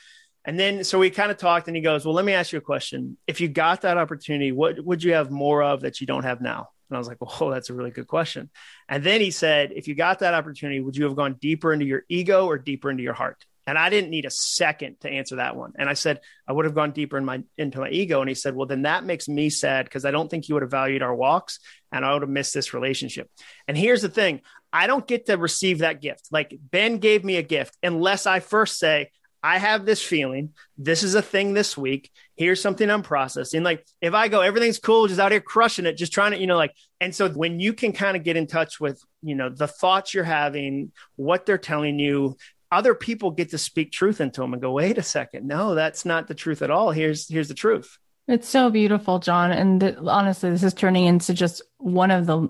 And 0.45 0.59
then, 0.59 0.83
so 0.83 0.99
we 0.99 1.09
kind 1.09 1.31
of 1.31 1.37
talked, 1.37 1.67
and 1.67 1.75
he 1.75 1.81
goes, 1.81 2.03
"Well, 2.03 2.13
let 2.13 2.25
me 2.25 2.33
ask 2.33 2.51
you 2.51 2.57
a 2.57 2.61
question. 2.61 3.17
If 3.27 3.39
you 3.39 3.47
got 3.47 3.81
that 3.81 3.97
opportunity, 3.97 4.51
what 4.51 4.83
would 4.83 5.01
you 5.01 5.13
have 5.13 5.31
more 5.31 5.63
of 5.63 5.81
that 5.81 6.01
you 6.01 6.07
don't 6.07 6.25
have 6.25 6.41
now?" 6.41 6.67
And 6.93 6.97
I 6.97 6.99
was 6.99 7.07
like, 7.07 7.21
"Well, 7.39 7.49
that's 7.49 7.69
a 7.69 7.73
really 7.73 7.91
good 7.91 8.07
question." 8.07 8.49
And 8.87 9.03
then 9.03 9.19
he 9.19 9.31
said, 9.31 9.71
"If 9.75 9.87
you 9.87 9.95
got 9.95 10.19
that 10.19 10.33
opportunity, 10.33 10.79
would 10.79 10.95
you 10.95 11.05
have 11.05 11.15
gone 11.15 11.37
deeper 11.41 11.73
into 11.73 11.85
your 11.85 12.03
ego 12.07 12.45
or 12.45 12.57
deeper 12.57 12.89
into 12.89 13.03
your 13.03 13.13
heart?" 13.13 13.45
And 13.65 13.77
I 13.77 13.89
didn't 13.89 14.09
need 14.09 14.25
a 14.25 14.29
second 14.29 14.99
to 15.01 15.09
answer 15.09 15.37
that 15.37 15.55
one. 15.55 15.73
And 15.77 15.89
I 15.89 15.93
said, 15.93 16.19
I 16.47 16.51
would 16.51 16.65
have 16.65 16.75
gone 16.75 16.91
deeper 16.91 17.17
in 17.17 17.23
my 17.23 17.43
into 17.57 17.79
my 17.79 17.89
ego. 17.89 18.19
And 18.19 18.27
he 18.27 18.35
said, 18.35 18.55
Well, 18.55 18.67
then 18.67 18.81
that 18.81 19.05
makes 19.05 19.27
me 19.27 19.49
sad 19.49 19.85
because 19.85 20.05
I 20.05 20.11
don't 20.11 20.29
think 20.29 20.49
you 20.49 20.55
would 20.55 20.63
have 20.63 20.71
valued 20.71 21.01
our 21.01 21.15
walks 21.15 21.59
and 21.91 22.03
I 22.03 22.13
would 22.13 22.23
have 22.23 22.29
missed 22.29 22.53
this 22.53 22.73
relationship. 22.73 23.29
And 23.67 23.77
here's 23.77 24.01
the 24.01 24.09
thing 24.09 24.41
I 24.71 24.87
don't 24.87 25.07
get 25.07 25.27
to 25.27 25.37
receive 25.37 25.79
that 25.79 26.01
gift. 26.01 26.27
Like 26.31 26.57
Ben 26.59 26.97
gave 26.97 27.23
me 27.23 27.37
a 27.37 27.43
gift 27.43 27.77
unless 27.81 28.25
I 28.25 28.39
first 28.41 28.79
say, 28.79 29.11
I 29.43 29.57
have 29.57 29.85
this 29.85 30.01
feeling. 30.01 30.53
This 30.77 31.03
is 31.03 31.15
a 31.15 31.21
thing 31.21 31.53
this 31.53 31.77
week. 31.77 32.09
Here's 32.37 32.61
something 32.61 32.89
I'm 32.89 33.03
processing. 33.03 33.61
Like 33.61 33.85
if 34.01 34.13
I 34.13 34.29
go, 34.29 34.39
everything's 34.39 34.79
cool, 34.79 35.07
just 35.07 35.19
out 35.19 35.33
here 35.33 35.41
crushing 35.41 35.85
it, 35.85 35.97
just 35.97 36.13
trying 36.13 36.31
to, 36.31 36.39
you 36.39 36.47
know, 36.47 36.55
like, 36.55 36.73
and 37.01 37.13
so 37.13 37.29
when 37.29 37.59
you 37.59 37.73
can 37.73 37.91
kind 37.91 38.15
of 38.15 38.23
get 38.23 38.37
in 38.37 38.47
touch 38.47 38.79
with, 38.79 39.03
you 39.21 39.35
know, 39.35 39.49
the 39.49 39.67
thoughts 39.67 40.13
you're 40.13 40.23
having, 40.23 40.93
what 41.17 41.45
they're 41.45 41.57
telling 41.57 41.99
you, 41.99 42.37
other 42.71 42.95
people 42.95 43.31
get 43.31 43.49
to 43.51 43.57
speak 43.57 43.91
truth 43.91 44.21
into 44.21 44.41
them 44.41 44.53
and 44.53 44.61
go, 44.61 44.71
wait 44.71 44.97
a 44.97 45.03
second, 45.03 45.45
no, 45.45 45.75
that's 45.75 46.05
not 46.05 46.27
the 46.27 46.33
truth 46.33 46.61
at 46.61 46.71
all. 46.71 46.91
Here's 46.91 47.27
here's 47.27 47.49
the 47.49 47.53
truth. 47.53 47.99
It's 48.27 48.47
so 48.47 48.69
beautiful, 48.69 49.19
Jon. 49.19 49.51
And 49.51 49.81
th- 49.81 49.97
honestly, 50.01 50.49
this 50.49 50.63
is 50.63 50.73
turning 50.73 51.05
into 51.05 51.33
just 51.33 51.61
one 51.77 52.11
of 52.11 52.25
the 52.25 52.47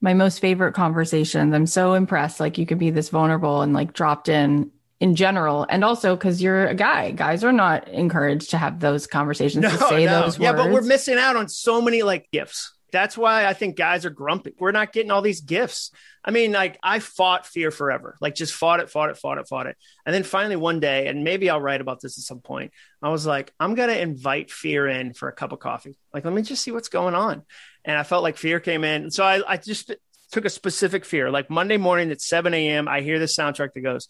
my 0.00 0.14
most 0.14 0.38
favorite 0.38 0.74
conversations. 0.74 1.52
I'm 1.52 1.66
so 1.66 1.94
impressed. 1.94 2.38
Like 2.38 2.56
you 2.56 2.66
could 2.66 2.78
be 2.78 2.90
this 2.90 3.08
vulnerable 3.08 3.62
and 3.62 3.72
like 3.72 3.92
dropped 3.92 4.28
in 4.28 4.70
in 5.00 5.14
general, 5.14 5.66
and 5.68 5.84
also 5.84 6.16
because 6.16 6.42
you're 6.42 6.66
a 6.66 6.74
guy. 6.74 7.12
Guys 7.12 7.44
are 7.44 7.52
not 7.52 7.88
encouraged 7.88 8.50
to 8.50 8.58
have 8.58 8.80
those 8.80 9.06
conversations 9.06 9.62
no, 9.62 9.70
to 9.70 9.78
say 9.88 10.06
no. 10.06 10.22
those 10.22 10.38
words. 10.38 10.40
Yeah, 10.40 10.52
but 10.52 10.70
we're 10.70 10.82
missing 10.82 11.18
out 11.18 11.36
on 11.36 11.48
so 11.48 11.80
many 11.80 12.02
like 12.02 12.28
gifts. 12.32 12.74
That's 12.90 13.18
why 13.18 13.46
I 13.46 13.52
think 13.52 13.76
guys 13.76 14.06
are 14.06 14.10
grumpy. 14.10 14.54
We're 14.58 14.72
not 14.72 14.92
getting 14.92 15.10
all 15.10 15.20
these 15.20 15.42
gifts. 15.42 15.92
I 16.24 16.30
mean, 16.30 16.52
like 16.52 16.78
I 16.82 16.98
fought 17.00 17.46
fear 17.46 17.70
forever, 17.70 18.16
like 18.20 18.34
just 18.34 18.54
fought 18.54 18.80
it, 18.80 18.90
fought 18.90 19.10
it, 19.10 19.18
fought 19.18 19.38
it, 19.38 19.46
fought 19.46 19.66
it. 19.66 19.76
And 20.06 20.14
then 20.14 20.22
finally 20.22 20.56
one 20.56 20.80
day, 20.80 21.06
and 21.06 21.22
maybe 21.22 21.50
I'll 21.50 21.60
write 21.60 21.80
about 21.80 22.00
this 22.00 22.18
at 22.18 22.24
some 22.24 22.40
point, 22.40 22.72
I 23.02 23.10
was 23.10 23.26
like, 23.26 23.52
I'm 23.60 23.74
going 23.74 23.90
to 23.90 24.00
invite 24.00 24.50
fear 24.50 24.88
in 24.88 25.12
for 25.12 25.28
a 25.28 25.32
cup 25.32 25.52
of 25.52 25.58
coffee. 25.58 25.98
Like, 26.14 26.24
let 26.24 26.34
me 26.34 26.42
just 26.42 26.62
see 26.62 26.72
what's 26.72 26.88
going 26.88 27.14
on. 27.14 27.42
And 27.84 27.96
I 27.96 28.02
felt 28.02 28.22
like 28.22 28.36
fear 28.36 28.58
came 28.58 28.84
in. 28.84 29.10
So 29.10 29.22
I, 29.22 29.42
I 29.46 29.56
just 29.58 29.94
took 30.32 30.44
a 30.44 30.50
specific 30.50 31.04
fear. 31.04 31.30
Like 31.30 31.50
Monday 31.50 31.76
morning 31.76 32.10
at 32.10 32.20
7 32.20 32.52
a.m., 32.52 32.88
I 32.88 33.00
hear 33.00 33.18
the 33.18 33.26
soundtrack 33.26 33.74
that 33.74 33.80
goes, 33.80 34.08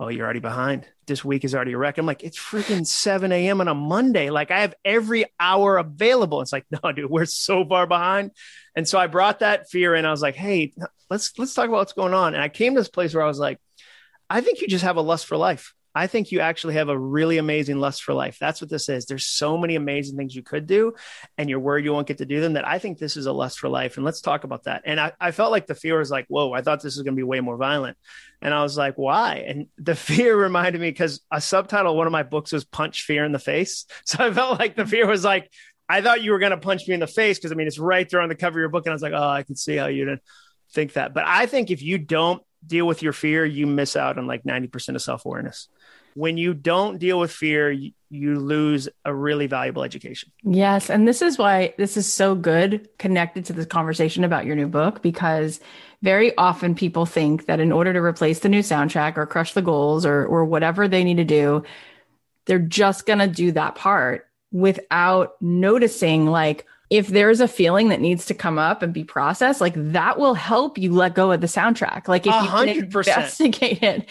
oh, 0.00 0.08
you're 0.08 0.24
already 0.24 0.40
behind. 0.40 0.86
This 1.06 1.24
week 1.24 1.44
is 1.44 1.54
already 1.54 1.72
a 1.72 1.78
wreck. 1.78 1.98
I'm 1.98 2.06
like, 2.06 2.24
it's 2.24 2.38
freaking 2.38 2.86
7 2.86 3.30
a.m. 3.30 3.60
on 3.60 3.68
a 3.68 3.74
Monday. 3.74 4.30
Like 4.30 4.50
I 4.50 4.60
have 4.60 4.74
every 4.84 5.26
hour 5.38 5.76
available. 5.76 6.40
It's 6.40 6.52
like, 6.52 6.66
no, 6.84 6.92
dude, 6.92 7.10
we're 7.10 7.26
so 7.26 7.64
far 7.64 7.86
behind. 7.86 8.32
And 8.74 8.88
so 8.88 8.98
I 8.98 9.06
brought 9.06 9.40
that 9.40 9.70
fear 9.70 9.94
in. 9.94 10.04
I 10.04 10.10
was 10.10 10.22
like, 10.22 10.34
hey, 10.34 10.72
let's 11.10 11.38
let's 11.38 11.54
talk 11.54 11.68
about 11.68 11.78
what's 11.78 11.92
going 11.92 12.14
on. 12.14 12.34
And 12.34 12.42
I 12.42 12.48
came 12.48 12.74
to 12.74 12.80
this 12.80 12.88
place 12.88 13.14
where 13.14 13.22
I 13.22 13.28
was 13.28 13.38
like, 13.38 13.58
I 14.28 14.40
think 14.40 14.60
you 14.60 14.68
just 14.68 14.84
have 14.84 14.96
a 14.96 15.02
lust 15.02 15.26
for 15.26 15.36
life. 15.36 15.74
I 15.94 16.08
think 16.08 16.32
you 16.32 16.40
actually 16.40 16.74
have 16.74 16.88
a 16.88 16.98
really 16.98 17.38
amazing 17.38 17.78
lust 17.78 18.02
for 18.02 18.14
life. 18.14 18.36
That's 18.40 18.60
what 18.60 18.68
this 18.68 18.88
is. 18.88 19.06
There's 19.06 19.26
so 19.26 19.56
many 19.56 19.76
amazing 19.76 20.16
things 20.16 20.34
you 20.34 20.42
could 20.42 20.66
do, 20.66 20.94
and 21.38 21.48
you're 21.48 21.60
worried 21.60 21.84
you 21.84 21.92
won't 21.92 22.08
get 22.08 22.18
to 22.18 22.26
do 22.26 22.40
them. 22.40 22.54
That 22.54 22.66
I 22.66 22.78
think 22.78 22.98
this 22.98 23.16
is 23.16 23.26
a 23.26 23.32
lust 23.32 23.60
for 23.60 23.68
life. 23.68 23.96
And 23.96 24.04
let's 24.04 24.20
talk 24.20 24.44
about 24.44 24.64
that. 24.64 24.82
And 24.84 24.98
I, 24.98 25.12
I 25.20 25.30
felt 25.30 25.52
like 25.52 25.66
the 25.66 25.74
fear 25.74 25.98
was 25.98 26.10
like, 26.10 26.26
whoa, 26.28 26.52
I 26.52 26.62
thought 26.62 26.82
this 26.82 26.96
was 26.96 27.02
going 27.02 27.14
to 27.14 27.20
be 27.20 27.22
way 27.22 27.40
more 27.40 27.56
violent. 27.56 27.96
And 28.42 28.52
I 28.52 28.62
was 28.62 28.76
like, 28.76 28.98
why? 28.98 29.44
And 29.46 29.68
the 29.78 29.94
fear 29.94 30.36
reminded 30.36 30.80
me 30.80 30.90
because 30.90 31.20
a 31.30 31.40
subtitle 31.40 31.92
of 31.92 31.96
one 31.96 32.06
of 32.06 32.12
my 32.12 32.24
books 32.24 32.52
was 32.52 32.64
Punch 32.64 33.02
Fear 33.02 33.24
in 33.24 33.32
the 33.32 33.38
Face. 33.38 33.86
So 34.06 34.24
I 34.24 34.32
felt 34.32 34.58
like 34.58 34.76
the 34.76 34.86
fear 34.86 35.06
was 35.06 35.24
like, 35.24 35.50
I 35.88 36.00
thought 36.00 36.22
you 36.22 36.32
were 36.32 36.38
going 36.38 36.50
to 36.50 36.58
punch 36.58 36.86
me 36.86 36.94
in 36.94 37.00
the 37.00 37.06
face 37.06 37.38
because 37.38 37.52
I 37.52 37.54
mean, 37.54 37.66
it's 37.66 37.78
right 37.78 38.08
there 38.08 38.20
on 38.20 38.28
the 38.28 38.34
cover 38.34 38.58
of 38.58 38.62
your 38.62 38.68
book. 38.68 38.86
And 38.86 38.92
I 38.92 38.94
was 38.94 39.02
like, 39.02 39.12
oh, 39.12 39.28
I 39.28 39.42
can 39.42 39.56
see 39.56 39.76
how 39.76 39.86
you 39.86 40.04
didn't 40.04 40.22
think 40.72 40.94
that. 40.94 41.14
But 41.14 41.24
I 41.26 41.46
think 41.46 41.70
if 41.70 41.82
you 41.82 41.98
don't 41.98 42.42
deal 42.66 42.86
with 42.86 43.02
your 43.02 43.12
fear, 43.12 43.44
you 43.44 43.66
miss 43.66 43.96
out 43.96 44.18
on 44.18 44.26
like 44.26 44.44
90% 44.44 44.94
of 44.94 45.02
self 45.02 45.24
awareness. 45.24 45.68
When 46.14 46.36
you 46.36 46.54
don't 46.54 46.98
deal 46.98 47.18
with 47.18 47.30
fear, 47.30 47.70
you, 47.70 47.92
lose 48.10 48.88
a 49.04 49.12
really 49.12 49.48
valuable 49.48 49.82
education. 49.82 50.30
Yes. 50.44 50.88
And 50.88 51.08
this 51.08 51.20
is 51.20 51.36
why 51.36 51.74
this 51.78 51.96
is 51.96 52.12
so 52.12 52.36
good 52.36 52.88
connected 52.96 53.46
to 53.46 53.52
this 53.52 53.66
conversation 53.66 54.22
about 54.22 54.46
your 54.46 54.54
new 54.54 54.68
book, 54.68 55.02
because 55.02 55.58
very 56.00 56.36
often 56.36 56.76
people 56.76 57.06
think 57.06 57.46
that 57.46 57.58
in 57.58 57.72
order 57.72 57.92
to 57.92 57.98
replace 57.98 58.38
the 58.38 58.48
new 58.48 58.60
soundtrack 58.60 59.16
or 59.16 59.26
crush 59.26 59.54
the 59.54 59.62
goals 59.62 60.06
or, 60.06 60.24
or 60.24 60.44
whatever 60.44 60.86
they 60.86 61.02
need 61.02 61.16
to 61.16 61.24
do, 61.24 61.64
they're 62.46 62.60
just 62.60 63.04
going 63.04 63.18
to 63.18 63.26
do 63.26 63.50
that 63.50 63.74
part 63.74 64.28
without 64.52 65.34
noticing 65.40 66.26
like 66.26 66.66
if 66.90 67.08
there's 67.08 67.40
a 67.40 67.48
feeling 67.48 67.88
that 67.88 68.00
needs 68.00 68.26
to 68.26 68.34
come 68.34 68.58
up 68.58 68.82
and 68.82 68.92
be 68.92 69.02
processed, 69.02 69.60
like 69.60 69.74
that 69.76 70.18
will 70.18 70.34
help 70.34 70.78
you 70.78 70.92
let 70.92 71.14
go 71.14 71.32
of 71.32 71.40
the 71.40 71.46
soundtrack. 71.48 72.06
Like 72.06 72.26
if 72.26 72.32
100%. 72.32 72.74
you 72.74 72.82
investigate 72.82 73.82
it, 73.82 74.08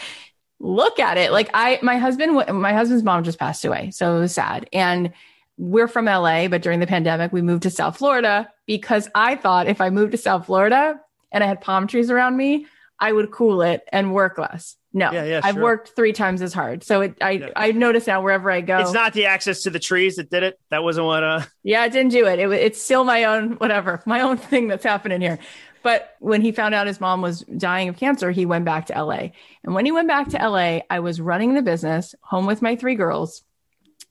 look 0.63 0.97
at 0.97 1.17
it. 1.17 1.31
Like 1.31 1.49
I, 1.53 1.77
my 1.83 1.97
husband, 1.97 2.33
my 2.33 2.73
husband's 2.73 3.03
mom 3.03 3.23
just 3.23 3.37
passed 3.37 3.65
away, 3.65 3.91
so 3.91 4.17
it 4.17 4.19
was 4.19 4.33
sad. 4.33 4.67
And 4.73 5.11
we're 5.57 5.87
from 5.87 6.05
LA, 6.05 6.47
but 6.47 6.63
during 6.63 6.79
the 6.79 6.87
pandemic, 6.87 7.31
we 7.31 7.41
moved 7.41 7.63
to 7.63 7.69
South 7.69 7.97
Florida 7.97 8.49
because 8.65 9.07
I 9.13 9.35
thought 9.35 9.67
if 9.67 9.81
I 9.81 9.91
moved 9.91 10.13
to 10.13 10.17
South 10.17 10.47
Florida 10.47 10.99
and 11.31 11.43
I 11.43 11.47
had 11.47 11.61
palm 11.61 11.85
trees 11.85 12.09
around 12.09 12.37
me, 12.37 12.65
I 12.99 13.11
would 13.11 13.31
cool 13.31 13.61
it 13.61 13.83
and 13.91 14.13
work 14.13 14.37
less. 14.37 14.77
No, 14.95 15.11
yeah, 15.11 15.25
yeah, 15.25 15.41
I've 15.43 15.57
worked 15.57 15.93
three 15.95 16.13
times 16.13 16.41
as 16.43 16.53
hard. 16.53 16.83
So 16.83 17.01
it, 17.01 17.17
I, 17.19 17.31
yeah. 17.31 17.49
I 17.55 17.71
notice 17.71 18.05
now 18.05 18.21
wherever 18.21 18.51
I 18.51 18.61
go, 18.61 18.77
it's 18.77 18.93
not 18.93 19.13
the 19.13 19.25
access 19.25 19.63
to 19.63 19.71
the 19.71 19.79
trees 19.79 20.17
that 20.17 20.29
did 20.29 20.43
it. 20.43 20.59
That 20.69 20.83
wasn't 20.83 21.07
what. 21.07 21.23
Uh, 21.23 21.41
yeah, 21.63 21.83
it 21.83 21.91
didn't 21.91 22.11
do 22.11 22.27
it. 22.27 22.37
it. 22.39 22.51
It's 22.51 22.81
still 22.81 23.03
my 23.03 23.23
own 23.23 23.53
whatever, 23.53 24.03
my 24.05 24.21
own 24.21 24.37
thing 24.37 24.67
that's 24.67 24.83
happening 24.83 25.19
here. 25.19 25.39
But 25.83 26.15
when 26.19 26.41
he 26.41 26.51
found 26.51 26.73
out 26.73 26.87
his 26.87 27.01
mom 27.01 27.21
was 27.21 27.41
dying 27.41 27.89
of 27.89 27.97
cancer, 27.97 28.31
he 28.31 28.45
went 28.45 28.65
back 28.65 28.87
to 28.87 29.03
LA. 29.03 29.29
And 29.63 29.75
when 29.75 29.85
he 29.85 29.91
went 29.91 30.07
back 30.07 30.29
to 30.29 30.37
LA, 30.37 30.79
I 30.89 30.99
was 30.99 31.21
running 31.21 31.53
the 31.53 31.61
business, 31.61 32.15
home 32.21 32.45
with 32.45 32.61
my 32.61 32.75
three 32.75 32.95
girls, 32.95 33.43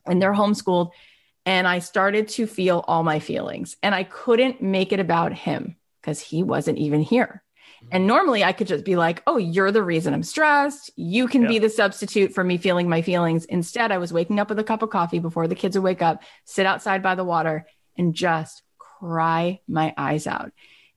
and 0.07 0.21
they're 0.21 0.35
homeschooled. 0.35 0.91
And 1.45 1.67
I 1.67 1.81
started 1.81 2.29
to 2.29 2.47
feel 2.47 2.85
all 2.87 3.03
my 3.03 3.19
feelings, 3.19 3.77
and 3.83 3.95
I 3.95 4.05
couldn't 4.05 4.63
make 4.63 4.93
it 4.93 5.01
about 5.01 5.33
him 5.33 5.77
because 6.01 6.21
he 6.21 6.43
wasn't 6.43 6.79
even 6.79 7.01
here. 7.01 7.43
And 7.91 8.07
normally 8.07 8.45
I 8.45 8.53
could 8.53 8.69
just 8.69 8.85
be 8.85 8.97
like, 8.97 9.23
oh, 9.27 9.39
you're 9.39 9.73
the 9.73 9.83
reason 9.83 10.15
I'm 10.15 10.23
stressed. 10.23 10.91
You 10.95 11.27
can 11.27 11.43
yeah. 11.43 11.49
be 11.49 11.59
the 11.59 11.71
substitute 11.71 12.33
for 12.33 12.45
me 12.45 12.59
feeling 12.59 12.89
my 12.89 13.03
feelings. 13.03 13.45
Instead, 13.47 13.91
I 13.91 13.99
was 13.99 14.13
waking 14.13 14.39
up 14.39 14.49
with 14.49 14.59
a 14.59 14.65
cup 14.65 14.83
of 14.83 14.91
coffee 14.91 15.19
before 15.19 15.49
the 15.49 15.55
kids 15.55 15.77
would 15.77 15.85
wake 15.85 16.03
up, 16.03 16.23
sit 16.45 16.67
outside 16.67 17.03
by 17.03 17.15
the 17.15 17.25
water, 17.25 17.67
and 17.97 18.15
just 18.15 18.63
cry 18.79 19.61
my 19.67 19.93
eyes 19.97 20.27
out. 20.27 20.53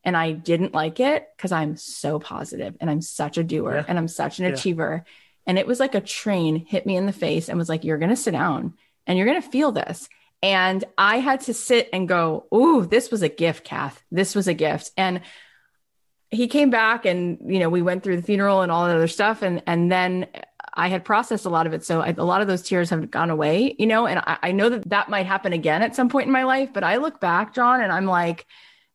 And 0.05 0.15
I 0.15 0.31
didn't 0.31 0.73
like 0.73 0.99
it 0.99 1.27
because 1.35 1.51
I'm 1.51 1.75
so 1.75 2.19
positive 2.19 2.75
and 2.79 2.89
I'm 2.89 3.01
such 3.01 3.37
a 3.37 3.43
doer 3.43 3.75
yeah. 3.75 3.85
and 3.87 3.97
I'm 3.97 4.07
such 4.07 4.39
an 4.39 4.45
yeah. 4.45 4.51
achiever. 4.51 5.03
And 5.47 5.59
it 5.59 5.67
was 5.67 5.79
like 5.79 5.95
a 5.95 6.01
train 6.01 6.55
hit 6.55 6.85
me 6.85 6.95
in 6.95 7.05
the 7.05 7.11
face 7.11 7.49
and 7.49 7.57
was 7.57 7.69
like, 7.69 7.83
you're 7.83 7.97
going 7.97 8.09
to 8.09 8.15
sit 8.15 8.31
down 8.31 8.75
and 9.07 9.17
you're 9.17 9.27
going 9.27 9.41
to 9.41 9.49
feel 9.49 9.71
this. 9.71 10.07
And 10.41 10.83
I 10.97 11.17
had 11.19 11.41
to 11.41 11.53
sit 11.53 11.89
and 11.91 12.07
go, 12.07 12.45
Ooh, 12.53 12.85
this 12.85 13.09
was 13.09 13.23
a 13.23 13.29
gift, 13.29 13.63
Cath. 13.65 14.03
This 14.11 14.35
was 14.35 14.47
a 14.47 14.53
gift. 14.53 14.91
And 14.95 15.21
he 16.31 16.47
came 16.47 16.69
back 16.69 17.05
and 17.05 17.37
you 17.45 17.59
know 17.59 17.69
we 17.69 17.81
went 17.81 18.03
through 18.03 18.17
the 18.17 18.21
funeral 18.21 18.61
and 18.61 18.71
all 18.71 18.87
that 18.87 18.95
other 18.95 19.07
stuff 19.07 19.41
and 19.41 19.63
and 19.67 19.91
then 19.91 20.27
I 20.75 20.89
had 20.89 21.05
processed 21.05 21.45
a 21.45 21.49
lot 21.49 21.67
of 21.67 21.73
it. 21.73 21.85
So 21.85 22.01
I, 22.01 22.13
a 22.17 22.23
lot 22.23 22.41
of 22.41 22.47
those 22.47 22.61
tears 22.61 22.89
have 22.89 23.09
gone 23.09 23.29
away, 23.29 23.75
you 23.79 23.87
know, 23.87 24.05
and 24.07 24.19
I, 24.19 24.37
I 24.43 24.51
know 24.51 24.69
that 24.69 24.89
that 24.89 25.09
might 25.09 25.25
happen 25.25 25.53
again 25.53 25.81
at 25.81 25.95
some 25.95 26.09
point 26.09 26.27
in 26.27 26.33
my 26.33 26.43
life. 26.43 26.71
But 26.73 26.83
I 26.83 26.97
look 26.97 27.21
back, 27.21 27.53
Jon, 27.53 27.81
and 27.81 27.91
I'm 27.91 28.05
like, 28.05 28.45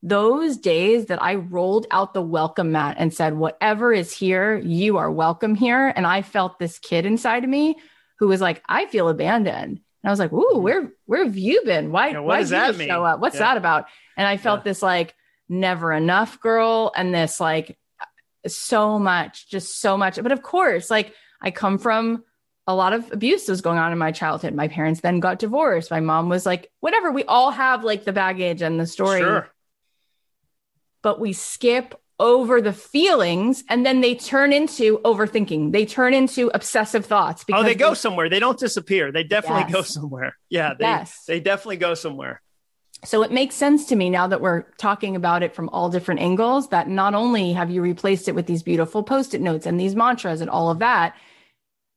those 0.02 0.56
days 0.56 1.06
that 1.06 1.22
I 1.22 1.34
rolled 1.34 1.86
out 1.90 2.14
the 2.14 2.22
welcome 2.22 2.72
mat 2.72 2.96
and 2.98 3.12
said, 3.12 3.34
whatever 3.34 3.92
is 3.92 4.12
here, 4.12 4.56
you 4.56 4.96
are 4.96 5.10
welcome 5.10 5.54
here. 5.54 5.88
And 5.94 6.06
I 6.06 6.22
felt 6.22 6.58
this 6.58 6.78
kid 6.78 7.04
inside 7.04 7.44
of 7.44 7.50
me 7.50 7.76
who 8.18 8.28
was 8.28 8.40
like, 8.40 8.62
I 8.66 8.86
feel 8.86 9.08
abandoned. 9.08 9.80
And 10.02 10.08
I 10.08 10.10
was 10.10 10.18
like, 10.18 10.32
Ooh, 10.32 10.48
mm-hmm. 10.54 10.62
where 10.62 10.92
where 11.04 11.24
have 11.24 11.36
you 11.36 11.62
been? 11.64 11.92
Why, 11.92 12.08
Yeah, 12.10 12.20
why 12.20 12.38
does 12.40 12.48
did 12.48 12.54
you 12.56 12.60
that 12.60 12.66
just 12.68 12.78
mean? 12.78 12.88
show 12.88 13.04
up? 13.04 13.20
What's 13.20 13.36
Yeah. 13.36 13.40
that 13.40 13.56
about? 13.58 13.86
And 14.16 14.26
I 14.26 14.38
felt 14.38 14.60
Yeah. 14.60 14.64
this 14.64 14.82
like 14.82 15.14
never 15.48 15.92
enough 15.92 16.40
girl 16.40 16.92
and 16.96 17.14
this 17.14 17.38
like 17.40 17.76
so 18.46 18.98
much, 18.98 19.50
just 19.50 19.80
so 19.80 19.96
much. 19.98 20.22
But 20.22 20.32
of 20.32 20.42
course, 20.42 20.90
like 20.90 21.14
I 21.42 21.50
come 21.50 21.76
from 21.78 22.24
a 22.66 22.74
lot 22.74 22.92
of 22.92 23.10
abuse 23.12 23.48
was 23.48 23.60
going 23.60 23.78
on 23.78 23.92
in 23.92 23.98
my 23.98 24.12
childhood. 24.12 24.54
My 24.54 24.68
parents 24.68 25.00
then 25.00 25.20
got 25.20 25.38
divorced. 25.40 25.90
My 25.90 26.00
mom 26.00 26.28
was 26.28 26.46
like, 26.46 26.70
whatever. 26.80 27.10
We 27.10 27.24
all 27.24 27.50
have 27.50 27.84
like 27.84 28.04
the 28.04 28.12
baggage 28.12 28.62
and 28.62 28.78
the 28.80 28.86
story, 28.86 29.20
Sure. 29.20 29.48
But 31.02 31.20
we 31.20 31.32
skip 31.32 31.94
over 32.18 32.60
the 32.60 32.72
feelings 32.72 33.64
and 33.70 33.86
then 33.86 34.02
they 34.02 34.14
turn 34.14 34.52
into 34.52 34.98
overthinking. 34.98 35.72
They 35.72 35.86
turn 35.86 36.12
into 36.12 36.50
obsessive 36.52 37.06
thoughts. 37.06 37.44
Oh, 37.50 37.62
they 37.62 37.74
go 37.74 37.90
we- 37.90 37.94
somewhere. 37.96 38.28
They 38.28 38.38
don't 38.40 38.58
disappear. 38.58 39.10
They 39.10 39.24
definitely 39.24 39.62
Yes. 39.62 39.72
go 39.72 39.82
somewhere. 39.82 40.36
Yeah, 40.50 40.74
they 40.78 40.84
Yes. 40.84 41.24
they 41.26 41.40
definitely 41.40 41.78
go 41.78 41.94
somewhere. 41.94 42.42
So 43.06 43.22
it 43.22 43.32
makes 43.32 43.54
sense 43.54 43.86
to 43.86 43.96
me 43.96 44.10
now 44.10 44.26
that 44.26 44.42
we're 44.42 44.64
talking 44.76 45.16
about 45.16 45.42
it 45.42 45.54
from 45.54 45.70
all 45.70 45.88
different 45.88 46.20
angles 46.20 46.68
that 46.68 46.86
not 46.86 47.14
only 47.14 47.54
have 47.54 47.70
you 47.70 47.80
replaced 47.80 48.28
it 48.28 48.34
with 48.34 48.44
these 48.44 48.62
beautiful 48.62 49.02
post 49.02 49.32
it 49.32 49.40
notes 49.40 49.64
and 49.64 49.80
these 49.80 49.96
mantras 49.96 50.42
and 50.42 50.50
all 50.50 50.70
of 50.70 50.80
that, 50.80 51.16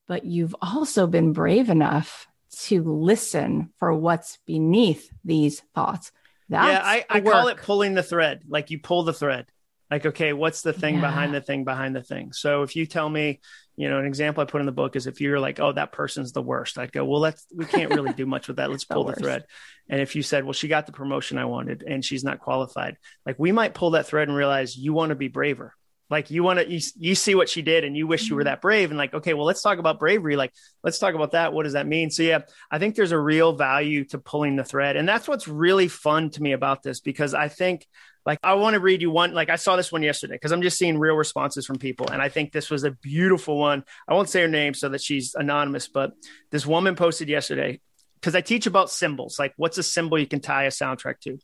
but 0.08 0.24
you've 0.24 0.56
also 0.62 1.06
been 1.06 1.34
brave 1.34 1.70
enough 1.70 2.28
to 2.62 2.82
listen 2.84 3.72
for 3.80 3.94
what's 3.94 4.38
beneath 4.46 5.10
these 5.26 5.62
thoughts. 5.76 6.14
That's 6.50 6.68
yeah, 6.68 6.82
I, 6.84 7.06
I 7.10 7.22
call 7.22 7.48
it 7.48 7.58
pulling 7.58 7.94
the 7.94 8.04
thread. 8.04 8.44
Like 8.48 8.72
you 8.72 8.80
pull 8.80 9.04
the 9.04 9.14
thread. 9.14 9.46
Like, 9.92 10.06
okay, 10.08 10.34
what's 10.34 10.62
the 10.62 10.74
thing 10.74 10.96
Yeah. 10.96 11.02
behind 11.02 11.34
the 11.34 11.42
thing 11.42 11.66
behind 11.66 11.96
the 11.96 12.02
thing? 12.02 12.34
So 12.34 12.64
if 12.64 12.76
you 12.76 12.86
tell 12.88 13.08
me, 13.08 13.42
you 13.76 13.90
know, 13.90 14.00
an 14.00 14.06
example 14.06 14.42
I 14.42 14.46
put 14.46 14.60
in 14.60 14.66
the 14.66 14.72
book 14.72 14.96
is 14.96 15.06
if 15.08 15.22
you're 15.22 15.40
like, 15.40 15.60
oh, 15.60 15.72
that 15.72 15.92
person's 15.92 16.32
the 16.32 16.42
worst, 16.42 16.78
I'd 16.80 16.92
go, 16.92 17.06
well, 17.06 17.20
let's 17.20 17.46
we 17.56 17.66
can't 17.66 17.92
really 17.92 18.14
do 18.14 18.26
much 18.26 18.48
with 18.48 18.58
that. 18.58 18.72
Let's 18.72 18.86
The 18.90 18.94
pull 18.96 19.04
the 19.04 19.14
thread. 19.14 19.44
And 19.90 20.02
if 20.02 20.16
you 20.16 20.24
said, 20.24 20.46
well, 20.46 20.54
she 20.54 20.68
got 20.68 20.86
the 20.88 20.94
promotion 20.94 21.38
I 21.38 21.46
wanted 21.46 21.84
and 21.86 22.04
she's 22.04 22.24
not 22.24 22.40
qualified, 22.40 22.98
like 23.26 23.38
we 23.38 23.52
might 23.52 23.74
pull 23.76 23.92
that 23.92 24.08
thread 24.08 24.28
and 24.28 24.38
realize 24.38 24.76
you 24.78 24.94
want 24.94 25.10
to 25.10 25.16
be 25.16 25.28
braver. 25.28 25.76
Like 26.14 26.32
you 26.32 26.44
want 26.44 26.60
to, 26.60 26.70
you, 26.70 26.80
you 26.98 27.16
see 27.16 27.36
what 27.36 27.50
she 27.50 27.62
did 27.62 27.84
and 27.84 27.98
you 27.98 28.06
wish 28.08 28.22
Mm-hmm. 28.24 28.30
you 28.30 28.36
were 28.38 28.44
that 28.46 28.62
brave. 28.62 28.92
And 28.92 28.98
like, 28.98 29.14
okay, 29.14 29.34
well, 29.34 29.46
let's 29.46 29.62
talk 29.62 29.80
about 29.80 30.00
bravery. 30.00 30.36
Like, 30.36 30.54
let's 30.84 31.00
talk 31.00 31.16
about 31.16 31.32
that. 31.32 31.52
What 31.54 31.64
does 31.64 31.74
that 31.74 31.88
mean? 31.88 32.12
So, 32.12 32.24
yeah, 32.24 32.42
I 32.72 32.80
think 32.80 32.96
there's 32.96 33.12
a 33.12 33.20
real 33.20 33.54
value 33.54 34.06
to 34.06 34.18
pulling 34.18 34.56
the 34.56 34.64
thread. 34.64 34.96
And 34.96 35.10
that's 35.10 35.28
what's 35.28 35.48
really 35.48 35.88
fun 35.88 36.30
to 36.30 36.42
me 36.42 36.54
about 36.54 36.84
this 36.84 37.02
because 37.02 37.34
I 37.34 37.48
think, 37.48 37.88
like, 38.26 38.40
I 38.44 38.54
want 38.54 38.76
to 38.76 38.80
read 38.80 39.02
you 39.02 39.12
one. 39.12 39.34
Like, 39.34 39.50
I 39.50 39.58
saw 39.58 39.76
this 39.76 39.92
one 39.92 40.04
yesterday 40.04 40.36
because 40.36 40.54
I'm 40.54 40.62
just 40.62 40.78
seeing 40.78 40.98
real 40.98 41.16
responses 41.16 41.66
from 41.66 41.78
people. 41.78 42.08
And 42.10 42.22
I 42.22 42.30
think 42.30 42.52
this 42.52 42.70
was 42.70 42.86
a 42.86 42.92
beautiful 42.92 43.58
one. 43.58 43.84
I 44.08 44.14
won't 44.14 44.30
say 44.30 44.42
her 44.42 44.48
name 44.48 44.74
so 44.74 44.88
that 44.90 45.02
she's 45.02 45.36
anonymous, 45.36 45.90
but 45.90 46.14
this 46.50 46.66
woman 46.66 46.96
posted 46.96 47.28
yesterday 47.28 47.82
because 48.16 48.36
I 48.36 48.42
teach 48.42 48.68
about 48.68 48.90
symbols. 48.90 49.40
Like, 49.40 49.54
what's 49.58 49.78
a 49.78 49.84
symbol 49.84 50.18
you 50.18 50.28
can 50.28 50.40
tie 50.40 50.66
a 50.66 50.70
soundtrack 50.70 51.20
to? 51.22 51.38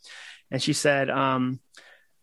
And 0.52 0.64
she 0.64 0.72
said, 0.72 1.10
um, 1.10 1.60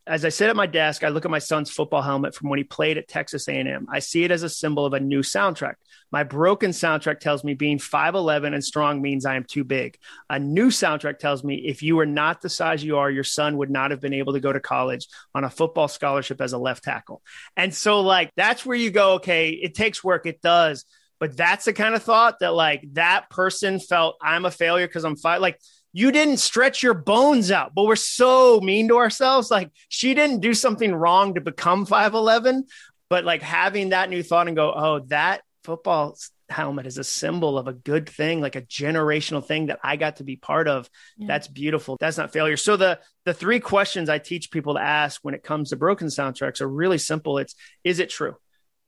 as 0.07 0.25
I 0.25 0.29
sit 0.29 0.49
at 0.49 0.57
my 0.57 0.67
desk, 0.67 1.03
I 1.03 1.09
look 1.09 1.25
at 1.25 1.31
my 1.31 1.41
son's 1.41 1.71
football 1.71 2.03
helmet 2.03 2.35
from 2.35 2.49
when 2.49 2.59
he 2.59 2.65
played 2.65 2.97
at 2.97 3.09
Texas 3.09 3.49
A&M. 3.49 3.87
I 3.91 3.99
see 3.99 4.23
it 4.23 4.31
as 4.31 4.45
a 4.45 4.49
symbol 4.49 4.87
of 4.87 4.93
a 4.93 5.01
new 5.01 5.21
soundtrack. 5.21 5.75
My 6.13 6.23
broken 6.23 6.71
soundtrack 6.71 7.19
tells 7.19 7.43
me 7.43 7.55
being 7.55 7.79
5'11 7.79 8.55
and 8.55 8.65
strong 8.65 9.03
means 9.03 9.27
I 9.27 9.35
am 9.35 9.45
too 9.45 9.65
big. 9.65 9.99
A 10.31 10.39
new 10.39 10.69
soundtrack 10.69 11.19
tells 11.19 11.43
me 11.43 11.57
if 11.67 11.83
you 11.83 11.97
were 11.97 12.07
not 12.07 12.41
the 12.41 12.49
size 12.49 12.85
you 12.85 12.99
are, 12.99 13.11
your 13.11 13.25
son 13.25 13.57
would 13.57 13.71
not 13.71 13.91
have 13.91 14.01
been 14.01 14.15
able 14.15 14.35
to 14.35 14.41
go 14.41 14.53
to 14.53 14.61
college 14.61 15.09
on 15.35 15.43
a 15.43 15.51
football 15.51 15.89
scholarship 15.89 16.41
as 16.41 16.53
a 16.53 16.59
left 16.59 16.85
tackle. 16.85 17.21
And 17.57 17.75
so, 17.75 18.01
like, 18.01 18.31
that's 18.37 18.65
where 18.65 18.77
you 18.77 18.91
go, 18.91 19.15
okay, 19.15 19.51
it 19.51 19.75
takes 19.75 20.05
work, 20.05 20.25
it 20.27 20.41
does. 20.41 20.85
But 21.19 21.37
that's 21.37 21.65
the 21.65 21.73
kind 21.73 21.95
of 21.95 22.03
thought 22.03 22.41
that, 22.41 22.55
like, 22.55 22.85
that 22.93 23.31
person 23.31 23.81
felt 23.81 24.19
I'm 24.21 24.45
a 24.45 24.51
failure 24.51 24.87
because 24.87 25.05
I'm 25.05 25.17
five. 25.17 25.41
Like, 25.41 25.59
you 25.97 26.13
didn't 26.13 26.37
stretch 26.37 26.83
your 26.83 26.93
bones 26.93 27.51
out, 27.51 27.75
but 27.75 27.87
we're 27.87 27.97
so 27.97 28.61
mean 28.61 28.87
to 28.89 28.99
ourselves. 28.99 29.51
Like, 29.51 29.71
she 29.89 30.13
didn't 30.13 30.41
do 30.41 30.53
something 30.53 30.95
wrong 30.95 31.33
to 31.35 31.41
become 31.41 31.87
5'11, 31.87 32.65
but 33.09 33.25
like 33.25 33.41
having 33.41 33.89
that 33.89 34.11
new 34.11 34.23
thought 34.23 34.47
and 34.47 34.55
go, 34.55 34.75
oh, 34.77 34.99
that 35.07 35.41
football 35.65 36.15
helmet 36.51 36.87
is 36.87 36.99
a 36.99 37.03
symbol 37.03 37.57
of 37.57 37.67
a 37.67 37.73
good 37.73 38.11
thing, 38.11 38.43
like 38.43 38.57
a 38.57 38.61
generational 38.61 39.43
thing 39.43 39.69
that 39.69 39.79
I 39.83 39.97
got 39.97 40.17
to 40.17 40.25
be 40.25 40.37
part 40.37 40.69
of. 40.69 40.87
Yeah. 41.17 41.29
That's 41.29 41.49
beautiful. 41.49 41.97
That's 41.99 42.19
not 42.19 42.31
failure. 42.31 42.59
So 42.59 42.77
the 42.77 43.01
the 43.25 43.33
three 43.33 43.59
questions 43.59 44.11
I 44.11 44.19
teach 44.19 44.51
people 44.51 44.75
to 44.75 44.81
ask 44.83 45.25
when 45.25 45.33
it 45.33 45.43
comes 45.43 45.71
to 45.71 45.77
broken 45.77 46.09
soundtracks 46.09 46.61
are 46.61 46.69
really 46.69 46.99
simple. 46.99 47.39
It's 47.39 47.55
is 47.85 48.01
it 48.01 48.11
true? 48.11 48.37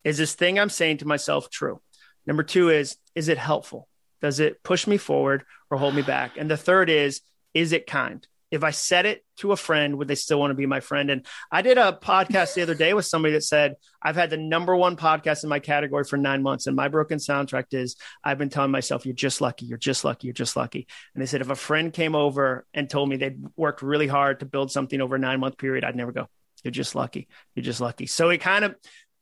Is 0.05 0.19
this 0.19 0.35
thing 0.35 0.59
I'm 0.59 0.69
saying 0.69 0.99
to 0.99 1.09
myself 1.09 1.49
true? 1.49 1.81
Number 2.27 2.43
two 2.43 2.69
is 2.69 2.99
is 3.15 3.29
it 3.29 3.39
helpful? 3.39 3.88
Does 4.21 4.41
it 4.41 4.63
push 4.63 4.87
me 4.87 4.97
forward 4.97 5.45
or 5.71 5.79
hold 5.79 5.95
me 5.95 6.03
back? 6.03 6.37
And 6.37 6.51
the 6.51 6.57
third 6.57 6.91
is 6.91 7.21
is 7.55 7.73
it 7.73 7.87
kind? 7.87 8.27
If 8.51 8.65
I 8.65 8.71
said 8.71 9.05
it 9.05 9.25
to 9.39 9.53
a 9.53 9.57
friend, 9.57 9.99
would 9.99 10.09
they 10.09 10.15
still 10.15 10.41
want 10.41 10.53
to 10.53 10.55
be 10.55 10.65
my 10.65 10.81
friend? 10.81 11.11
And 11.11 11.27
I 11.53 11.61
did 11.61 11.77
a 11.77 11.93
podcast 11.93 12.55
the 12.55 12.63
other 12.63 12.75
day 12.75 12.95
with 12.95 13.05
somebody 13.05 13.35
that 13.35 13.45
said, 13.45 13.75
I've 14.01 14.17
had 14.17 14.31
the 14.31 14.39
number 14.39 14.75
one 14.75 14.97
podcast 14.97 15.43
in 15.43 15.51
my 15.51 15.59
category 15.59 16.05
for 16.05 16.17
nine 16.17 16.43
months. 16.43 16.67
And 16.67 16.75
my 16.75 16.89
broken 16.89 17.19
soundtrack 17.19 17.67
is 17.73 17.97
I've 18.25 18.39
been 18.39 18.49
telling 18.49 18.71
myself, 18.71 19.05
you're 19.05 19.15
just 19.15 19.43
lucky, 19.43 19.67
you're 19.67 19.77
just 19.77 20.03
lucky, 20.03 20.29
you're 20.29 20.35
just 20.35 20.57
lucky. 20.57 20.87
And 21.15 21.21
they 21.21 21.27
said, 21.27 21.43
if 21.43 21.51
a 21.51 21.55
friend 21.55 21.93
came 21.93 22.15
over 22.15 22.65
and 22.73 22.89
told 22.89 23.11
me 23.11 23.17
they'd 23.17 23.45
worked 23.57 23.83
really 23.83 24.07
hard 24.07 24.41
to 24.41 24.47
build 24.47 24.73
something 24.73 25.01
over 25.01 25.17
a 25.17 25.19
nine 25.19 25.41
month 25.41 25.59
period, 25.59 25.85
I'd 25.85 25.97
never 25.97 26.13
go. 26.13 26.27
You're 26.65 26.73
just 26.73 26.95
lucky. 26.95 27.29
You're 27.55 27.65
just 27.65 27.81
lucky. 27.81 28.07
So 28.07 28.31
it 28.31 28.39
kind 28.39 28.65
of 28.65 28.77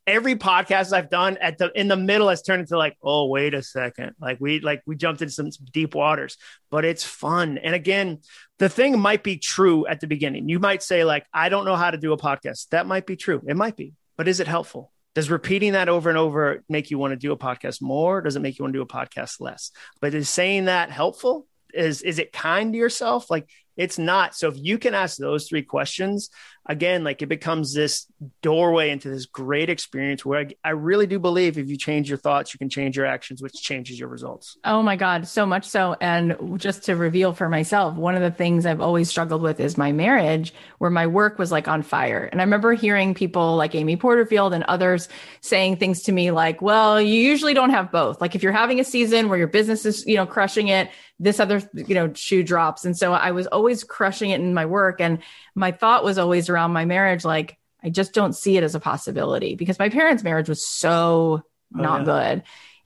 every 0.06 0.36
podcast 0.36 0.92
I've 0.92 1.10
done 1.10 1.36
at 1.38 1.58
the 1.58 1.70
in 1.78 1.88
the 1.88 1.96
middle 1.96 2.28
has 2.28 2.42
turned 2.42 2.60
into 2.60 2.78
like, 2.78 2.96
oh, 3.02 3.26
wait 3.26 3.54
a 3.54 3.62
second. 3.62 4.12
Like 4.20 4.38
we 4.40 4.60
like 4.60 4.82
we 4.86 4.96
jumped 4.96 5.22
into 5.22 5.32
some 5.32 5.50
deep 5.72 5.94
waters, 5.94 6.36
but 6.70 6.84
it's 6.84 7.04
fun. 7.04 7.58
And 7.58 7.74
again, 7.74 8.20
the 8.58 8.68
thing 8.68 8.98
might 8.98 9.22
be 9.22 9.36
true 9.38 9.86
at 9.86 10.00
the 10.00 10.06
beginning. 10.06 10.48
You 10.48 10.58
might 10.58 10.82
say, 10.82 11.04
like, 11.04 11.26
I 11.32 11.48
don't 11.48 11.64
know 11.64 11.76
how 11.76 11.90
to 11.90 11.98
do 11.98 12.12
a 12.12 12.18
podcast. 12.18 12.68
That 12.68 12.86
might 12.86 13.06
be 13.06 13.16
true. 13.16 13.42
It 13.46 13.56
might 13.56 13.76
be, 13.76 13.94
but 14.16 14.28
is 14.28 14.40
it 14.40 14.46
helpful? 14.46 14.92
Does 15.14 15.30
repeating 15.30 15.72
that 15.72 15.88
over 15.88 16.10
and 16.10 16.18
over 16.18 16.62
make 16.68 16.90
you 16.90 16.98
want 16.98 17.12
to 17.12 17.16
do 17.16 17.32
a 17.32 17.38
podcast 17.38 17.80
more? 17.80 18.20
Does 18.20 18.36
it 18.36 18.40
make 18.40 18.58
you 18.58 18.64
want 18.64 18.74
to 18.74 18.78
do 18.78 18.82
a 18.82 18.86
podcast 18.86 19.40
less? 19.40 19.70
But 20.00 20.14
is 20.14 20.28
saying 20.28 20.66
that 20.66 20.90
helpful? 20.90 21.46
Is 21.72 22.02
is 22.02 22.18
it 22.18 22.32
kind 22.32 22.72
to 22.72 22.78
yourself? 22.78 23.30
Like 23.30 23.48
it's 23.76 23.98
not. 23.98 24.34
So 24.34 24.48
if 24.48 24.56
you 24.58 24.78
can 24.78 24.94
ask 24.94 25.16
those 25.16 25.48
three 25.48 25.62
questions, 25.62 26.30
again, 26.68 27.04
like 27.04 27.22
it 27.22 27.26
becomes 27.26 27.72
this 27.72 28.06
doorway 28.42 28.90
into 28.90 29.08
this 29.08 29.26
great 29.26 29.70
experience 29.70 30.24
where 30.24 30.40
I, 30.40 30.54
I 30.64 30.70
really 30.70 31.06
do 31.06 31.18
believe 31.18 31.58
if 31.58 31.68
you 31.68 31.76
change 31.76 32.08
your 32.08 32.18
thoughts, 32.18 32.52
you 32.52 32.58
can 32.58 32.68
change 32.68 32.96
your 32.96 33.06
actions, 33.06 33.40
which 33.40 33.54
changes 33.54 33.98
your 33.98 34.08
results. 34.08 34.56
Oh 34.64 34.82
my 34.82 34.96
God, 34.96 35.26
so 35.26 35.46
much 35.46 35.64
so. 35.64 35.96
And 36.00 36.36
just 36.56 36.84
to 36.84 36.96
reveal 36.96 37.32
for 37.32 37.48
myself, 37.48 37.94
one 37.94 38.14
of 38.14 38.22
the 38.22 38.30
things 38.30 38.66
I've 38.66 38.80
always 38.80 39.08
struggled 39.08 39.42
with 39.42 39.60
is 39.60 39.78
my 39.78 39.92
marriage, 39.92 40.52
where 40.78 40.90
my 40.90 41.06
work 41.06 41.38
was 41.38 41.52
like 41.52 41.68
on 41.68 41.82
fire. 41.82 42.28
And 42.30 42.40
I 42.40 42.44
remember 42.44 42.74
hearing 42.74 43.14
people 43.14 43.56
like 43.56 43.74
Amy 43.74 43.96
Porterfield 43.96 44.52
and 44.52 44.64
others 44.64 45.08
saying 45.40 45.76
things 45.76 46.02
to 46.02 46.12
me 46.12 46.30
like, 46.30 46.60
well, 46.60 47.00
you 47.00 47.20
usually 47.20 47.54
don't 47.54 47.70
have 47.70 47.92
both. 47.92 48.20
Like 48.20 48.34
if 48.34 48.42
you're 48.42 48.52
having 48.52 48.80
a 48.80 48.84
season 48.84 49.28
where 49.28 49.38
your 49.38 49.48
business 49.48 49.86
is, 49.86 50.06
you 50.06 50.16
know, 50.16 50.26
crushing 50.26 50.68
it, 50.68 50.90
this 51.18 51.40
other, 51.40 51.62
you 51.72 51.94
know, 51.94 52.12
shoe 52.12 52.42
drops. 52.42 52.84
And 52.84 52.96
so 52.96 53.12
I 53.12 53.30
was 53.30 53.46
always 53.46 53.84
crushing 53.84 54.30
it 54.30 54.40
in 54.40 54.52
my 54.52 54.66
work. 54.66 55.00
And 55.00 55.20
my 55.54 55.72
thought 55.72 56.04
was 56.04 56.18
always 56.18 56.50
around 56.56 56.72
my 56.72 56.84
marriage, 56.86 57.24
like, 57.24 57.58
I 57.84 57.90
just 57.90 58.14
don't 58.14 58.32
see 58.34 58.56
it 58.56 58.64
as 58.64 58.74
a 58.74 58.80
possibility 58.80 59.54
because 59.54 59.78
my 59.78 59.90
parents' 59.90 60.24
marriage 60.24 60.48
was 60.48 60.66
so 60.66 61.42
Oh, 61.76 61.82
not 61.82 62.00
yeah. 62.00 62.04
good. 62.04 62.42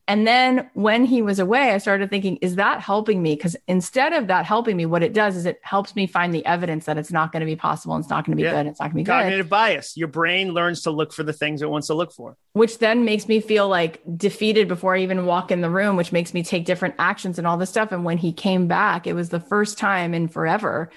And 0.09 0.27
then 0.27 0.69
when 0.75 1.05
he 1.05 1.23
was 1.23 1.39
away, 1.39 1.71
I 1.71 1.79
started 1.79 2.11
thinking, 2.11 2.37
is 2.39 2.57
that 2.57 2.81
helping 2.81 3.23
me? 3.23 3.37
Because 3.37 3.55
instead 3.69 4.13
of 4.13 4.27
that 4.27 4.45
helping 4.45 4.77
me, 4.77 4.85
what 4.85 5.05
it 5.05 5.13
does 5.13 5.37
is 5.37 5.47
it 5.47 5.61
helps 5.63 5.95
me 5.95 6.09
find 6.09 6.35
the 6.35 6.45
evidence 6.45 6.87
that 6.87 6.99
it's 6.99 7.13
not 7.13 7.31
going 7.31 7.41
to 7.41 7.47
be 7.47 7.55
possible 7.55 7.95
and 7.95 8.03
it's 8.03 8.11
not 8.11 8.25
going 8.27 8.37
to 8.37 8.37
be 8.37 8.43
Yeah. 8.43 8.55
good. 8.55 8.67
It's 8.67 8.81
not 8.81 8.87
going 8.87 8.93
to 8.93 8.97
be 8.97 9.03
good, 9.05 9.13
Cognitive 9.13 9.49
bias. 9.49 9.97
Your 9.97 10.09
brain 10.09 10.53
learns 10.53 10.83
to 10.83 10.91
look 10.91 11.13
for 11.13 11.23
the 11.23 11.33
things 11.33 11.63
it 11.63 11.71
wants 11.71 11.87
to 11.87 11.95
look 11.95 12.13
for. 12.13 12.37
which 12.55 12.79
then 12.79 13.05
makes 13.05 13.29
me 13.29 13.39
feel 13.41 13.69
like 13.69 14.01
defeated 14.17 14.67
before 14.67 14.97
I 14.97 15.01
even 15.01 15.27
walk 15.27 15.53
in 15.53 15.61
the 15.61 15.71
room, 15.71 15.97
which 15.97 16.11
makes 16.11 16.35
me 16.35 16.43
take 16.43 16.65
different 16.65 16.97
actions 16.99 17.39
and 17.39 17.47
all 17.47 17.57
this 17.59 17.71
stuff. 17.71 17.93
And 17.93 18.05
when 18.05 18.19
he 18.19 18.33
came 18.33 18.67
back, 18.67 19.07
it 19.07 19.13
was 19.13 19.29
the 19.29 19.41
first 19.41 19.79
time 19.79 20.13
in 20.15 20.27
forever 20.27 20.91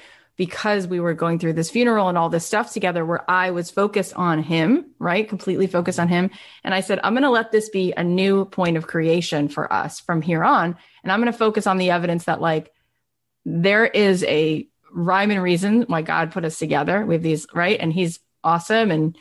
because 0.44 0.88
we 0.88 1.00
were 1.00 1.14
going 1.14 1.40
through 1.40 1.54
this 1.54 1.70
funeral 1.70 2.10
and 2.10 2.18
all 2.18 2.28
this 2.28 2.46
stuff 2.46 2.74
together 2.74 3.06
where 3.06 3.24
I 3.32 3.52
was 3.52 3.72
focused 3.72 4.14
on 4.16 4.44
him, 4.44 4.88
right? 5.00 5.30
Completely 5.30 5.68
focused 5.68 6.02
on 6.02 6.10
him. 6.10 6.32
And 6.66 6.74
I 6.74 6.82
said, 6.82 7.00
I'm 7.02 7.14
going 7.14 7.24
to 7.24 7.30
let 7.30 7.54
this 7.54 7.70
be 7.70 7.94
a 7.96 8.04
new 8.04 8.44
point 8.44 8.76
of 8.76 8.86
creation 8.86 9.48
for 9.48 9.72
us 9.72 10.02
from 10.02 10.22
here 10.22 10.44
on. 10.44 10.76
And 11.02 11.14
I'm 11.14 11.22
going 11.22 11.32
to 11.32 11.38
focus 11.38 11.66
on 11.66 11.78
the 11.78 11.92
evidence 11.92 12.26
that, 12.26 12.42
like, 12.42 12.74
there 13.46 13.86
is 13.86 14.26
a 14.26 14.68
rhyme 14.92 15.32
and 15.32 15.42
reason 15.42 15.84
why 15.84 16.02
God 16.02 16.34
put 16.34 16.44
us 16.44 16.60
together. 16.60 17.06
We 17.06 17.16
have 17.16 17.24
these, 17.24 17.48
right? 17.54 17.80
And 17.80 17.94
he's 17.94 18.20
awesome. 18.44 18.92
And 18.92 19.18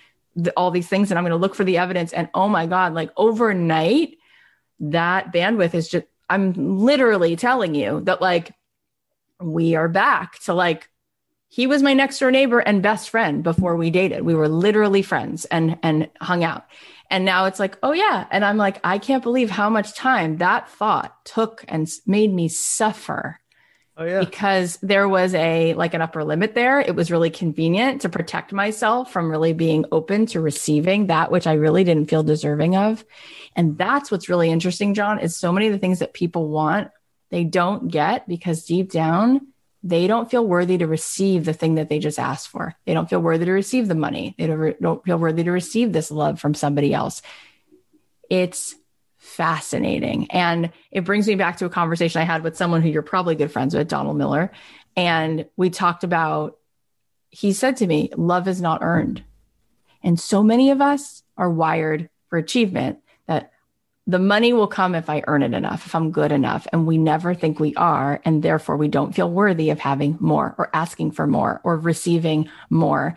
all 0.56 0.72
these 0.72 0.88
things 0.88 1.12
and 1.12 1.18
I'm 1.18 1.24
going 1.24 1.30
to 1.30 1.36
look 1.36 1.54
for 1.54 1.62
the 1.62 1.78
evidence. 1.78 2.12
And 2.12 2.30
oh 2.34 2.48
my 2.48 2.66
God, 2.66 2.94
like 2.94 3.10
overnight, 3.16 4.18
that 4.80 5.32
bandwidth 5.32 5.74
is 5.74 5.88
just, 5.88 6.06
I'm 6.28 6.80
literally 6.80 7.36
telling 7.36 7.76
you 7.76 8.00
that 8.06 8.20
like 8.20 8.52
we 9.40 9.76
are 9.76 9.88
back 9.88 10.40
to 10.46 10.54
like, 10.54 10.88
he 11.52 11.66
was 11.66 11.82
my 11.82 11.92
next 11.92 12.18
door 12.18 12.30
neighbor 12.30 12.60
and 12.60 12.82
best 12.82 13.10
friend 13.10 13.42
before 13.42 13.76
we 13.76 13.90
dated. 13.90 14.22
We 14.22 14.34
were 14.34 14.48
literally 14.48 15.02
friends 15.02 15.44
and 15.44 15.78
and 15.82 16.08
hung 16.18 16.44
out. 16.44 16.64
And 17.10 17.26
now 17.26 17.44
it's 17.44 17.58
like, 17.58 17.76
oh 17.82 17.92
yeah. 17.92 18.26
And 18.30 18.42
I'm 18.42 18.56
like, 18.56 18.80
I 18.82 18.96
can't 18.96 19.22
believe 19.22 19.50
how 19.50 19.68
much 19.68 19.94
time 19.94 20.38
that 20.38 20.70
thought 20.70 21.14
took 21.26 21.62
and 21.68 21.86
made 22.06 22.32
me 22.32 22.48
suffer 22.48 23.38
Oh 23.98 24.04
yeah. 24.04 24.20
Because 24.20 24.78
there 24.80 25.06
was 25.06 25.34
a 25.34 25.74
like 25.74 25.92
an 25.92 26.00
upper 26.00 26.24
limit 26.24 26.54
there. 26.54 26.80
It 26.80 26.94
was 26.94 27.10
really 27.10 27.28
convenient 27.28 28.00
to 28.00 28.08
protect 28.08 28.50
myself 28.50 29.12
from 29.12 29.30
really 29.30 29.52
being 29.52 29.84
open 29.92 30.24
to 30.26 30.40
receiving 30.40 31.08
that 31.08 31.30
which 31.30 31.46
I 31.46 31.52
really 31.52 31.84
didn't 31.84 32.08
feel 32.08 32.22
deserving 32.22 32.74
of. 32.76 33.04
And 33.54 33.76
that's 33.76 34.10
what's 34.10 34.30
really 34.30 34.50
interesting, 34.50 34.94
Jon, 34.94 35.18
is 35.18 35.36
so 35.36 35.52
many 35.52 35.66
of 35.66 35.74
the 35.74 35.78
things 35.78 35.98
that 35.98 36.14
people 36.14 36.48
want, 36.48 36.90
they 37.30 37.44
don't 37.44 37.88
get 37.88 38.26
because 38.26 38.64
deep 38.64 38.90
down 38.90 39.51
they 39.82 40.06
don't 40.06 40.30
feel 40.30 40.46
worthy 40.46 40.78
to 40.78 40.86
receive 40.86 41.44
the 41.44 41.52
thing 41.52 41.74
that 41.74 41.88
they 41.88 41.98
just 41.98 42.18
asked 42.18 42.48
for. 42.48 42.74
They 42.84 42.94
don't 42.94 43.10
feel 43.10 43.20
worthy 43.20 43.46
to 43.46 43.52
receive 43.52 43.88
the 43.88 43.94
money. 43.94 44.34
They 44.38 44.46
don't, 44.46 44.80
don't 44.80 45.04
feel 45.04 45.18
worthy 45.18 45.42
to 45.44 45.50
receive 45.50 45.92
this 45.92 46.10
love 46.10 46.40
from 46.40 46.54
somebody 46.54 46.94
else. 46.94 47.20
It's 48.30 48.76
fascinating. 49.18 50.30
And 50.30 50.70
it 50.90 51.04
brings 51.04 51.26
me 51.26 51.34
back 51.34 51.56
to 51.58 51.64
a 51.64 51.70
conversation 51.70 52.20
I 52.20 52.24
had 52.24 52.44
with 52.44 52.56
someone 52.56 52.82
who 52.82 52.90
you're 52.90 53.02
probably 53.02 53.34
good 53.34 53.50
friends 53.50 53.74
with, 53.74 53.88
Donald 53.88 54.16
Miller. 54.16 54.52
And 54.96 55.46
we 55.56 55.70
talked 55.70 56.04
about, 56.04 56.58
he 57.30 57.52
said 57.52 57.78
to 57.78 57.86
me, 57.86 58.10
love 58.16 58.46
is 58.46 58.60
not 58.60 58.82
earned. 58.82 59.24
And 60.02 60.18
so 60.18 60.42
many 60.42 60.70
of 60.70 60.80
us 60.80 61.22
are 61.36 61.50
wired 61.50 62.08
for 62.28 62.38
achievement 62.38 62.98
the 64.06 64.18
money 64.18 64.52
will 64.52 64.66
come 64.66 64.94
if 64.94 65.08
I 65.08 65.22
earn 65.26 65.42
it 65.42 65.54
enough, 65.54 65.86
if 65.86 65.94
I'm 65.94 66.10
good 66.10 66.32
enough. 66.32 66.66
And 66.72 66.86
we 66.86 66.98
never 66.98 67.34
think 67.34 67.60
we 67.60 67.74
are. 67.76 68.20
And 68.24 68.42
therefore, 68.42 68.76
we 68.76 68.88
don't 68.88 69.14
feel 69.14 69.30
worthy 69.30 69.70
of 69.70 69.78
having 69.78 70.16
more 70.20 70.54
or 70.58 70.70
asking 70.74 71.12
for 71.12 71.26
more 71.26 71.60
or 71.62 71.78
receiving 71.78 72.50
more. 72.68 73.14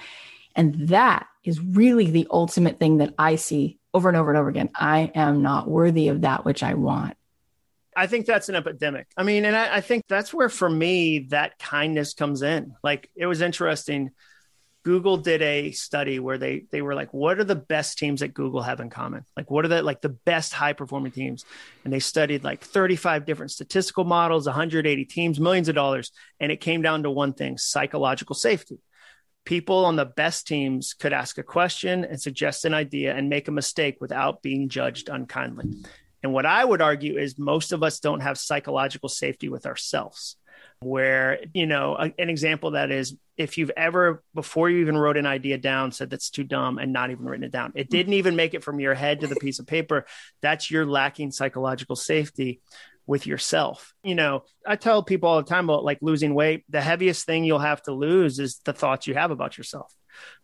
And 0.55 0.89
that 0.89 1.27
is 1.43 1.59
really 1.59 2.11
the 2.11 2.27
ultimate 2.29 2.79
thing 2.79 2.97
that 2.97 3.13
I 3.17 3.35
see 3.35 3.79
over 3.93 4.09
and 4.09 4.17
over 4.17 4.29
and 4.29 4.37
over 4.37 4.49
again. 4.49 4.69
I 4.75 5.11
am 5.15 5.41
not 5.41 5.67
worthy 5.67 6.09
of 6.09 6.21
that 6.21 6.45
which 6.45 6.61
I 6.63 6.75
want. 6.75 7.17
I 7.95 8.07
think 8.07 8.25
that's 8.25 8.49
an 8.49 8.55
epidemic. 8.55 9.07
I 9.15 9.23
mean, 9.23 9.45
and 9.45 9.55
I, 9.55 9.77
I, 9.77 9.81
think 9.81 10.03
that's 10.09 10.33
where 10.33 10.49
for 10.49 10.69
me 10.69 11.19
that 11.29 11.57
kindness 11.59 12.13
comes 12.13 12.41
in. 12.41 12.75
Like 12.83 13.09
it 13.15 13.25
was 13.25 13.41
interesting. 13.41 14.11
Google 14.85 15.17
did 15.17 15.41
a 15.41 15.71
study 15.71 16.19
where 16.19 16.37
they 16.37 16.67
they 16.71 16.83
were 16.83 16.93
like, 16.93 17.11
what 17.11 17.39
are 17.39 17.43
the 17.43 17.55
best 17.55 17.97
teams 17.97 18.19
that 18.19 18.35
Google 18.35 18.61
have 18.61 18.79
in 18.79 18.91
common? 18.91 19.25
Like 19.35 19.49
what 19.49 19.65
are 19.65 19.67
the 19.67 19.81
like 19.81 20.01
the 20.01 20.09
best 20.09 20.53
high 20.53 20.73
performing 20.73 21.11
teams? 21.11 21.43
And 21.83 21.91
they 21.91 21.99
studied 21.99 22.43
like 22.43 22.61
35 22.61 23.25
different 23.25 23.51
statistical 23.51 24.03
models, 24.03 24.45
180 24.45 25.05
teams, 25.05 25.39
millions 25.39 25.69
of 25.69 25.75
dollars, 25.75 26.11
and 26.39 26.51
it 26.51 26.61
came 26.61 26.83
down 26.83 27.01
to 27.01 27.09
one 27.09 27.33
thing: 27.33 27.57
psychological 27.57 28.35
safety 28.35 28.77
people 29.43 29.85
on 29.85 29.95
the 29.95 30.05
best 30.05 30.47
teams 30.47 30.95
could 30.95 31.13
ask 31.13 31.37
a 31.37 31.43
question 31.43 32.03
and 32.03 32.19
suggest 32.19 32.65
an 32.65 32.73
idea 32.73 33.15
and 33.15 33.29
make 33.29 33.47
a 33.47 33.51
mistake 33.51 33.97
without 34.01 34.41
being 34.41 34.69
judged 34.69 35.07
unkindly. 35.07 35.71
And 36.23 36.33
what 36.33 36.47
I 36.47 36.65
would 36.65 36.81
argue 36.81 37.19
is 37.19 37.37
most 37.37 37.71
of 37.71 37.83
us 37.83 37.99
don't 37.99 38.21
have 38.21 38.39
psychological 38.39 39.09
safety 39.09 39.47
with 39.47 39.67
ourselves. 39.67 40.37
Where, 40.81 41.39
you 41.53 41.65
know, 41.65 41.95
a, 41.95 42.13
an 42.19 42.29
example 42.29 42.71
that 42.71 42.91
is 42.91 43.15
if 43.37 43.57
you've 43.57 43.71
ever, 43.75 44.23
before 44.33 44.69
you 44.69 44.79
even 44.79 44.97
wrote 44.97 45.17
an 45.17 45.25
idea 45.25 45.57
down, 45.57 45.91
said 45.91 46.09
that's 46.09 46.29
too 46.29 46.43
dumb 46.43 46.77
and 46.77 46.93
not 46.93 47.11
even 47.11 47.25
written 47.25 47.43
it 47.43 47.51
down, 47.51 47.73
it 47.75 47.89
didn't 47.89 48.13
even 48.13 48.35
make 48.35 48.53
it 48.53 48.63
from 48.63 48.79
your 48.79 48.93
head 48.93 49.21
to 49.21 49.27
the 49.27 49.35
piece 49.35 49.59
of 49.59 49.67
paper. 49.67 50.05
That's 50.41 50.69
your 50.69 50.85
lacking 50.85 51.31
psychological 51.31 51.95
safety 51.95 52.61
with 53.07 53.27
yourself. 53.27 53.93
You 54.03 54.15
know, 54.15 54.43
I 54.65 54.75
tell 54.75 55.03
people 55.03 55.29
all 55.29 55.37
the 55.37 55.49
time 55.49 55.65
about 55.65 55.83
like 55.83 55.99
losing 56.01 56.33
weight. 56.33 56.63
The 56.69 56.81
heaviest 56.81 57.25
thing 57.25 57.43
you'll 57.43 57.59
have 57.59 57.81
to 57.83 57.91
lose 57.91 58.39
is 58.39 58.59
the 58.65 58.73
thoughts 58.73 59.07
you 59.07 59.13
have 59.13 59.31
about 59.31 59.57
yourself. 59.57 59.93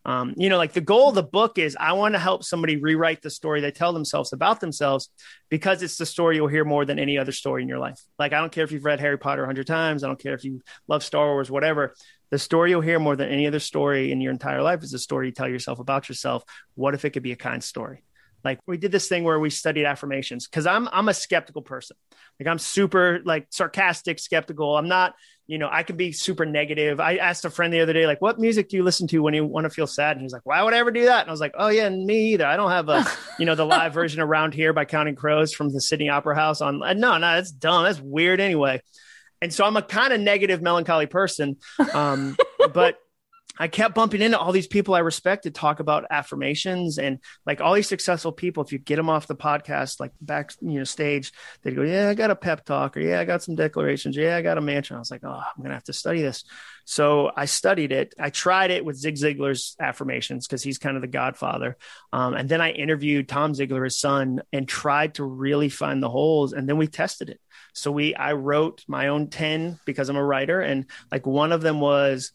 Um, 0.04 0.34
you 0.36 0.50
know, 0.50 0.58
like 0.58 0.74
the 0.74 0.82
goal 0.82 1.10
of 1.10 1.16
the 1.16 1.24
book 1.24 1.58
is 1.58 1.78
I 1.80 1.94
want 1.94 2.16
to 2.16 2.20
help 2.20 2.44
somebody 2.44 2.78
rewrite 2.78 3.22
the 3.22 3.30
story 3.30 3.62
they 3.62 3.72
tell 3.72 3.94
themselves 3.94 4.34
about 4.34 4.60
themselves 4.60 5.10
because 5.50 5.84
it's 5.84 5.98
the 5.98 6.06
story 6.06 6.38
you'll 6.38 6.48
hear 6.48 6.66
more 6.66 6.86
than 6.86 6.98
any 6.98 7.18
other 7.18 7.32
story 7.32 7.62
in 7.62 7.68
your 7.68 7.78
life. 7.78 8.02
Like, 8.18 8.34
I 8.34 8.40
don't 8.40 8.52
care 8.52 8.64
if 8.64 8.72
you've 8.72 8.86
read 8.86 9.00
Harry 9.00 9.18
Potter 9.18 9.44
a 9.44 9.46
hundred 9.46 9.68
times. 9.68 10.04
I 10.04 10.08
don't 10.08 10.20
care 10.20 10.34
if 10.34 10.44
you 10.44 10.62
love 10.88 11.04
Star 11.04 11.28
Wars, 11.28 11.52
whatever. 11.52 11.94
The 12.32 12.40
story 12.40 12.72
you'll 12.72 12.82
hear 12.82 13.00
more 13.00 13.16
than 13.16 13.30
any 13.30 13.46
other 13.46 13.60
story 13.60 14.12
in 14.12 14.22
your 14.22 14.32
entire 14.32 14.62
life 14.64 14.84
is 14.84 14.92
the 14.92 15.00
story 15.00 15.28
you 15.28 15.34
tell 15.34 15.50
yourself 15.50 15.80
about 15.80 16.10
yourself. 16.10 16.44
What 16.76 16.94
if 16.94 17.06
it 17.06 17.12
could 17.12 17.24
be 17.24 17.34
a 17.34 17.38
kind 17.38 17.64
story? 17.64 18.04
Like 18.44 18.60
we 18.68 18.78
did 18.78 18.92
this 18.92 19.08
thing 19.08 19.24
where 19.24 19.40
we 19.40 19.50
studied 19.50 19.86
affirmations 19.86 20.48
because 20.48 20.66
I'm 20.66 20.88
I'm 20.92 21.10
a 21.10 21.14
skeptical 21.14 21.62
person. 21.62 21.98
Like 22.40 22.48
I'm 22.48 22.60
super 22.60 23.20
like 23.24 23.48
sarcastic, 23.50 24.20
skeptical. 24.20 24.78
I'm 24.78 24.88
not, 24.88 25.14
you 25.48 25.58
know, 25.58 25.70
I 25.72 25.84
can 25.84 25.98
be 25.98 26.12
super 26.12 26.46
negative. 26.46 27.00
I 27.00 27.18
asked 27.18 27.46
a 27.46 27.50
friend 27.50 27.74
the 27.74 27.82
other 27.82 27.94
day, 27.94 28.08
like, 28.08 28.22
what 28.22 28.40
music 28.40 28.70
do 28.70 28.78
you 28.78 28.84
listen 28.84 29.08
to 29.08 29.20
when 29.20 29.34
you 29.34 29.46
want 29.46 29.66
to 29.66 29.70
feel 29.70 29.88
sad? 29.88 30.18
And 30.18 30.22
he's 30.22 30.34
like, 30.34 30.46
Why 30.46 30.64
would 30.64 30.74
I 30.74 30.78
ever 30.78 30.92
do 30.92 31.06
that? 31.06 31.22
And 31.22 31.30
I 31.30 31.32
was 31.32 31.42
like, 31.42 31.54
Oh 31.58 31.70
yeah, 31.70 31.90
me 31.90 32.34
either. 32.34 32.46
I 32.46 32.58
don't 32.58 32.72
have 32.72 32.90
a, 32.90 33.06
you 33.40 33.46
know, 33.46 33.56
the 33.56 33.66
live 33.66 33.94
version 33.94 34.22
around 34.22 34.54
here 34.54 34.74
by 34.74 34.86
Counting 34.86 35.16
Crows 35.16 35.54
from 35.54 35.72
the 35.72 35.82
Sydney 35.82 36.10
Opera 36.10 36.36
House 36.36 36.62
on. 36.62 36.80
No, 36.80 36.94
no, 36.94 37.20
that's 37.20 37.52
dumb. 37.52 37.84
That's 37.84 38.00
weird 38.00 38.40
anyway. 38.40 38.82
And 39.42 39.54
so 39.54 39.66
I'm 39.66 39.76
a 39.76 39.82
kind 39.82 40.14
of 40.14 40.20
negative, 40.20 40.62
melancholy 40.62 41.08
person. 41.08 41.58
Um, 41.94 42.38
but 42.74 43.00
I 43.62 43.68
kept 43.68 43.94
bumping 43.94 44.24
into 44.24 44.40
all 44.40 44.52
these 44.52 44.66
people 44.66 44.96
I 44.96 45.00
respected 45.02 45.54
to 45.54 45.60
talk 45.60 45.80
about 45.80 46.08
affirmations 46.10 46.98
and 46.98 47.20
like 47.46 47.62
all 47.62 47.76
these 47.76 47.88
successful 47.88 48.32
people. 48.32 48.64
If 48.64 48.72
you 48.72 48.80
get 48.80 48.96
them 48.96 49.08
off 49.08 49.28
the 49.28 49.36
podcast, 49.36 50.00
like 50.00 50.14
back, 50.20 50.54
you 50.62 50.80
know, 50.80 50.84
stage, 50.84 51.32
they 51.62 51.70
go, 51.70 51.84
Yeah, 51.84 52.10
I 52.10 52.16
got 52.16 52.32
a 52.32 52.36
pep 52.36 52.66
talk, 52.66 52.98
or 52.98 53.02
Yeah, 53.02 53.20
I 53.20 53.26
got 53.26 53.44
some 53.44 53.54
declarations. 53.54 54.18
Yeah, 54.18 54.36
I 54.36 54.42
got 54.42 54.58
a 54.58 54.62
mantra. 54.62 54.96
I 54.96 55.00
was 55.00 55.12
like, 55.12 55.24
Oh, 55.24 55.30
I'm 55.30 55.58
going 55.58 55.70
to 55.70 55.76
have 55.76 55.84
to 55.84 55.94
study 55.94 56.24
this. 56.24 56.44
So 56.86 57.32
I 57.38 57.46
studied 57.46 57.92
it. 57.92 58.16
I 58.20 58.32
tried 58.32 58.72
it 58.72 58.84
with 58.84 58.98
Zig 58.98 59.14
Ziglar's 59.14 59.76
affirmations 59.80 60.48
because 60.48 60.64
he's 60.64 60.80
kind 60.80 60.96
of 60.96 61.04
the 61.04 61.08
godfather. 61.08 61.78
Um, 62.12 62.34
and 62.34 62.50
then 62.50 62.62
I 62.62 62.72
interviewed 62.72 63.30
Tom 63.30 63.54
Ziglar, 63.54 63.84
his 63.84 64.00
son, 64.00 64.42
and 64.52 64.68
tried 64.68 65.14
to 65.16 65.24
really 65.24 65.70
find 65.70 66.02
the 66.02 66.10
holes. 66.10 66.54
And 66.54 66.68
then 66.68 66.78
we 66.78 66.88
tested 66.88 67.30
it. 67.30 67.40
So 67.74 67.92
we, 67.92 68.16
I 68.16 68.34
wrote 68.34 68.84
my 68.88 69.10
own 69.10 69.30
10 69.30 69.80
because 69.86 70.10
I'm 70.10 70.16
a 70.16 70.26
writer. 70.26 70.62
And 70.62 70.88
like 71.12 71.28
one 71.28 71.52
of 71.52 71.62
them 71.62 71.80
was, 71.80 72.32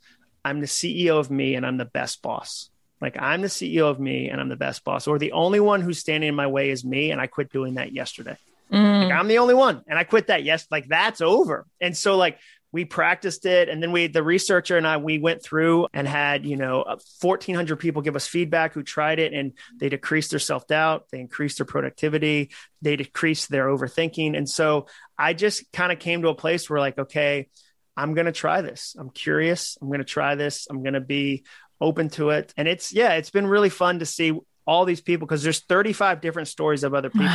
I'm 0.47 0.61
the 0.61 0.67
CEO 0.67 1.19
of 1.19 1.29
me 1.29 1.57
and 1.57 1.67
I'm 1.67 1.77
the 1.77 1.85
best 1.85 2.23
boss. 2.23 2.71
Like 3.01 3.17
I'm 3.19 3.43
the 3.43 3.49
CEO 3.49 3.91
of 3.91 3.99
me 3.99 4.29
and 4.29 4.41
I'm 4.41 4.49
the 4.49 4.57
best 4.57 4.85
boss. 4.85 5.09
Or 5.09 5.19
the 5.19 5.33
only 5.33 5.59
one 5.59 5.81
who's 5.81 5.99
standing 5.99 6.29
in 6.29 6.35
my 6.37 6.47
way 6.47 6.71
is 6.71 6.85
me. 6.85 7.11
And 7.11 7.21
I 7.21 7.27
quit 7.27 7.51
doing 7.51 7.75
that 7.75 7.93
yesterday. 7.93 8.37
Mm. 8.73 9.05
Like 9.05 9.13
I'm 9.13 9.27
the 9.27 9.39
only 9.39 9.55
one. 9.55 9.83
And 9.89 9.99
I 9.99 10.05
quit 10.05 10.29
that. 10.29 10.45
Yes. 10.45 10.67
Like 10.71 10.87
that's 10.87 11.21
over. 11.21 11.67
And 11.81 11.97
so 11.97 12.17
like 12.17 12.39
we 12.71 12.85
practiced 12.85 13.47
it 13.47 13.69
and 13.69 13.83
then 13.83 13.91
we 13.91 14.07
the 14.07 14.23
researcher 14.23 14.77
and 14.77 14.87
i 14.87 14.97
we 14.99 15.19
went 15.19 15.43
through 15.43 15.87
and 15.95 16.07
had 16.07 16.45
you 16.45 16.57
know 16.57 16.85
1400 17.23 17.77
people 17.77 18.03
give 18.03 18.17
us 18.17 18.27
feedback 18.27 18.75
who 18.75 18.83
tried 18.83 19.19
it 19.19 19.33
and 19.33 19.53
they 19.79 19.89
decreased 19.89 20.31
their 20.31 20.41
self-doubt 20.41 21.07
they 21.11 21.21
increased 21.21 21.59
their 21.59 21.65
productivity 21.65 22.51
they 22.83 22.97
decreased 22.97 23.49
their 23.49 23.69
overthinking 23.69 24.37
and 24.37 24.47
so 24.47 24.87
i 25.17 25.33
just 25.33 25.73
kind 25.73 25.91
of 25.91 25.99
came 25.99 26.21
to 26.21 26.29
a 26.29 26.35
place 26.35 26.69
where 26.69 26.81
like 26.81 26.99
okay 26.99 27.49
I'm 27.97 28.15
going 28.15 28.27
to 28.27 28.33
try 28.33 28.61
this. 28.61 28.95
I'm 28.99 29.11
curious. 29.11 29.79
I'm 29.81 29.89
going 29.89 30.01
to 30.01 30.05
try 30.05 30.35
this. 30.35 30.67
I'm 30.69 30.83
going 30.83 30.95
to 30.95 31.01
be 31.01 31.45
open 31.81 32.11
to 32.11 32.31
it. 32.31 32.53
And 32.57 32.69
it's, 32.69 32.93
yeah, 32.93 33.15
it's 33.15 33.31
been 33.31 33.47
really 33.47 33.71
fun 33.71 34.01
to 34.01 34.07
see 34.07 34.39
all 34.67 34.85
these 34.85 35.01
people 35.01 35.27
because 35.27 35.43
there's 35.43 35.61
35 35.61 36.21
different 36.21 36.49
stories 36.49 36.85
of 36.85 36.95
other 36.95 37.11
people. 37.11 37.31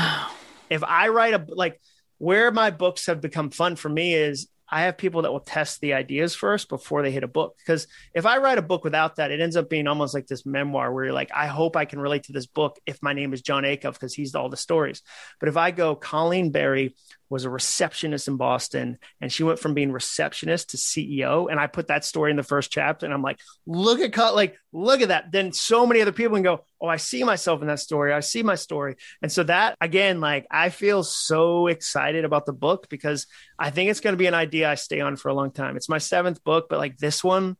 if 0.69 0.83
I 0.83 1.09
write 1.09 1.33
a, 1.33 1.45
like, 1.47 1.79
where 2.17 2.51
my 2.51 2.69
books 2.69 3.07
have 3.07 3.21
become 3.21 3.49
fun 3.49 3.75
for 3.75 3.89
me 3.89 4.13
is 4.13 4.47
I 4.73 4.83
have 4.83 4.97
people 4.97 5.23
that 5.23 5.31
will 5.31 5.41
test 5.41 5.81
the 5.81 5.93
ideas 5.93 6.33
first 6.33 6.69
before 6.69 7.03
they 7.03 7.11
hit 7.11 7.25
a 7.25 7.27
book. 7.27 7.57
Because 7.57 7.87
if 8.15 8.25
I 8.25 8.37
write 8.37 8.57
a 8.57 8.61
book 8.61 8.85
without 8.85 9.17
that, 9.17 9.29
it 9.29 9.41
ends 9.41 9.57
up 9.57 9.69
being 9.69 9.85
almost 9.85 10.13
like 10.13 10.27
this 10.27 10.45
memoir 10.45 10.93
where 10.93 11.05
you're 11.05 11.13
like, 11.13 11.31
I 11.35 11.47
hope 11.47 11.75
I 11.75 11.83
can 11.83 11.99
relate 11.99 12.23
to 12.23 12.31
this 12.31 12.45
book 12.45 12.79
if 12.85 13.01
my 13.01 13.11
name 13.11 13.33
is 13.33 13.41
Jon 13.41 13.63
Acuff 13.63 13.93
because 13.93 14.13
he's 14.13 14.33
all 14.33 14.47
the 14.47 14.55
stories. 14.55 15.01
But 15.41 15.49
if 15.49 15.57
I 15.57 15.71
go, 15.71 15.95
Colleen 15.95 16.51
Barry 16.51 16.95
was 17.31 17.45
a 17.45 17.49
receptionist 17.49 18.27
in 18.27 18.35
Boston 18.35 18.97
and 19.21 19.31
she 19.31 19.43
went 19.43 19.57
from 19.57 19.73
being 19.73 19.93
receptionist 19.93 20.71
to 20.71 20.77
CEO. 20.77 21.49
And 21.49 21.61
I 21.61 21.67
put 21.67 21.87
that 21.87 22.03
story 22.03 22.29
in 22.29 22.35
the 22.35 22.43
first 22.43 22.71
chapter 22.71 23.05
and 23.05 23.13
I'm 23.13 23.21
like, 23.21 23.39
look 23.65 24.01
at 24.01 24.11
cut, 24.11 24.35
like, 24.35 24.57
look 24.73 25.01
at 25.01 25.07
that. 25.07 25.31
Then 25.31 25.53
so 25.53 25.87
many 25.87 26.01
other 26.01 26.11
people 26.11 26.35
can 26.35 26.43
go, 26.43 26.65
Oh, 26.81 26.87
I 26.87 26.97
see 26.97 27.23
myself 27.23 27.61
in 27.61 27.67
that 27.67 27.79
story. 27.79 28.11
I 28.11 28.19
see 28.19 28.43
my 28.43 28.55
story. 28.55 28.97
And 29.21 29.31
so 29.31 29.43
that 29.43 29.77
again, 29.79 30.19
like 30.19 30.45
I 30.51 30.69
feel 30.69 31.03
so 31.03 31.67
excited 31.67 32.25
about 32.25 32.45
the 32.45 32.53
book 32.53 32.89
because 32.89 33.27
I 33.57 33.69
think 33.69 33.89
it's 33.89 34.01
going 34.01 34.13
to 34.13 34.17
be 34.17 34.27
an 34.27 34.33
idea 34.33 34.69
I 34.69 34.75
stay 34.75 34.99
on 34.99 35.15
for 35.15 35.29
a 35.29 35.33
long 35.33 35.51
time. 35.51 35.77
It's 35.77 35.87
my 35.87 35.99
seventh 35.99 36.43
book, 36.43 36.67
but 36.69 36.79
like 36.79 36.97
this 36.97 37.23
one, 37.23 37.55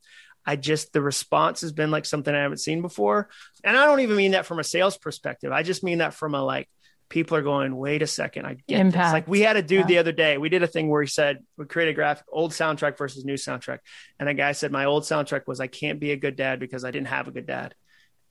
I 0.45 0.57
just 0.57 0.91
the 0.91 1.01
response 1.01 1.61
has 1.61 1.71
been 1.71 1.91
like 1.91 2.05
something 2.05 2.35
I 2.35 2.41
haven't 2.41 2.57
seen 2.57 2.81
before. 2.81 3.29
And 3.63 3.77
I 3.77 3.85
don't 3.85 4.01
even 4.01 4.17
mean 4.17 4.31
that 4.31 4.45
from 4.45 4.59
a 4.59 4.65
sales 4.65 4.97
perspective. 4.97 5.53
I 5.53 5.63
just 5.63 5.81
mean 5.81 5.99
that 5.99 6.13
from 6.13 6.35
a 6.35 6.43
like 6.43 6.67
people 7.11 7.37
are 7.37 7.43
going, 7.43 7.75
wait 7.75 8.01
a 8.01 8.07
second, 8.07 8.47
I 8.47 8.55
get 8.67 8.79
Impact. 8.79 9.05
This. 9.05 9.13
Like 9.13 9.27
we 9.27 9.41
had 9.41 9.55
a 9.57 9.61
dude 9.61 9.81
yeah. 9.81 9.85
the 9.85 9.97
other 9.99 10.11
day, 10.11 10.39
we 10.39 10.49
did 10.49 10.63
a 10.63 10.67
thing 10.67 10.89
where 10.89 11.03
he 11.03 11.07
said, 11.07 11.43
we 11.57 11.65
created 11.65 11.91
a 11.91 11.93
graphic, 11.93 12.25
old 12.31 12.51
soundtrack 12.51 12.97
versus 12.97 13.23
new 13.23 13.35
soundtrack. 13.35 13.79
And 14.19 14.27
a 14.27 14.33
guy 14.33 14.53
said, 14.53 14.71
my 14.71 14.85
old 14.85 15.03
soundtrack 15.03 15.45
was, 15.45 15.59
I 15.59 15.67
can't 15.67 15.99
be 15.99 16.11
a 16.11 16.17
good 16.17 16.35
dad 16.35 16.59
because 16.59 16.83
I 16.83 16.89
didn't 16.89 17.09
have 17.09 17.27
a 17.27 17.31
good 17.31 17.45
dad. 17.45 17.75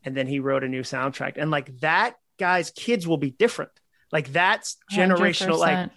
and 0.03 0.17
then 0.17 0.27
he 0.27 0.41
wrote 0.41 0.65
a 0.65 0.69
new 0.69 0.83
soundtrack. 0.83 1.35
And 1.37 1.51
like 1.51 1.79
that 1.81 2.17
guy's 2.39 2.71
kids 2.71 3.07
will 3.07 3.19
be 3.19 3.31
different. 3.31 3.71
Like 4.13 4.33
that's 4.33 4.77
generational. 4.93 5.57
100%. 5.57 5.59
Like, 5.59 5.91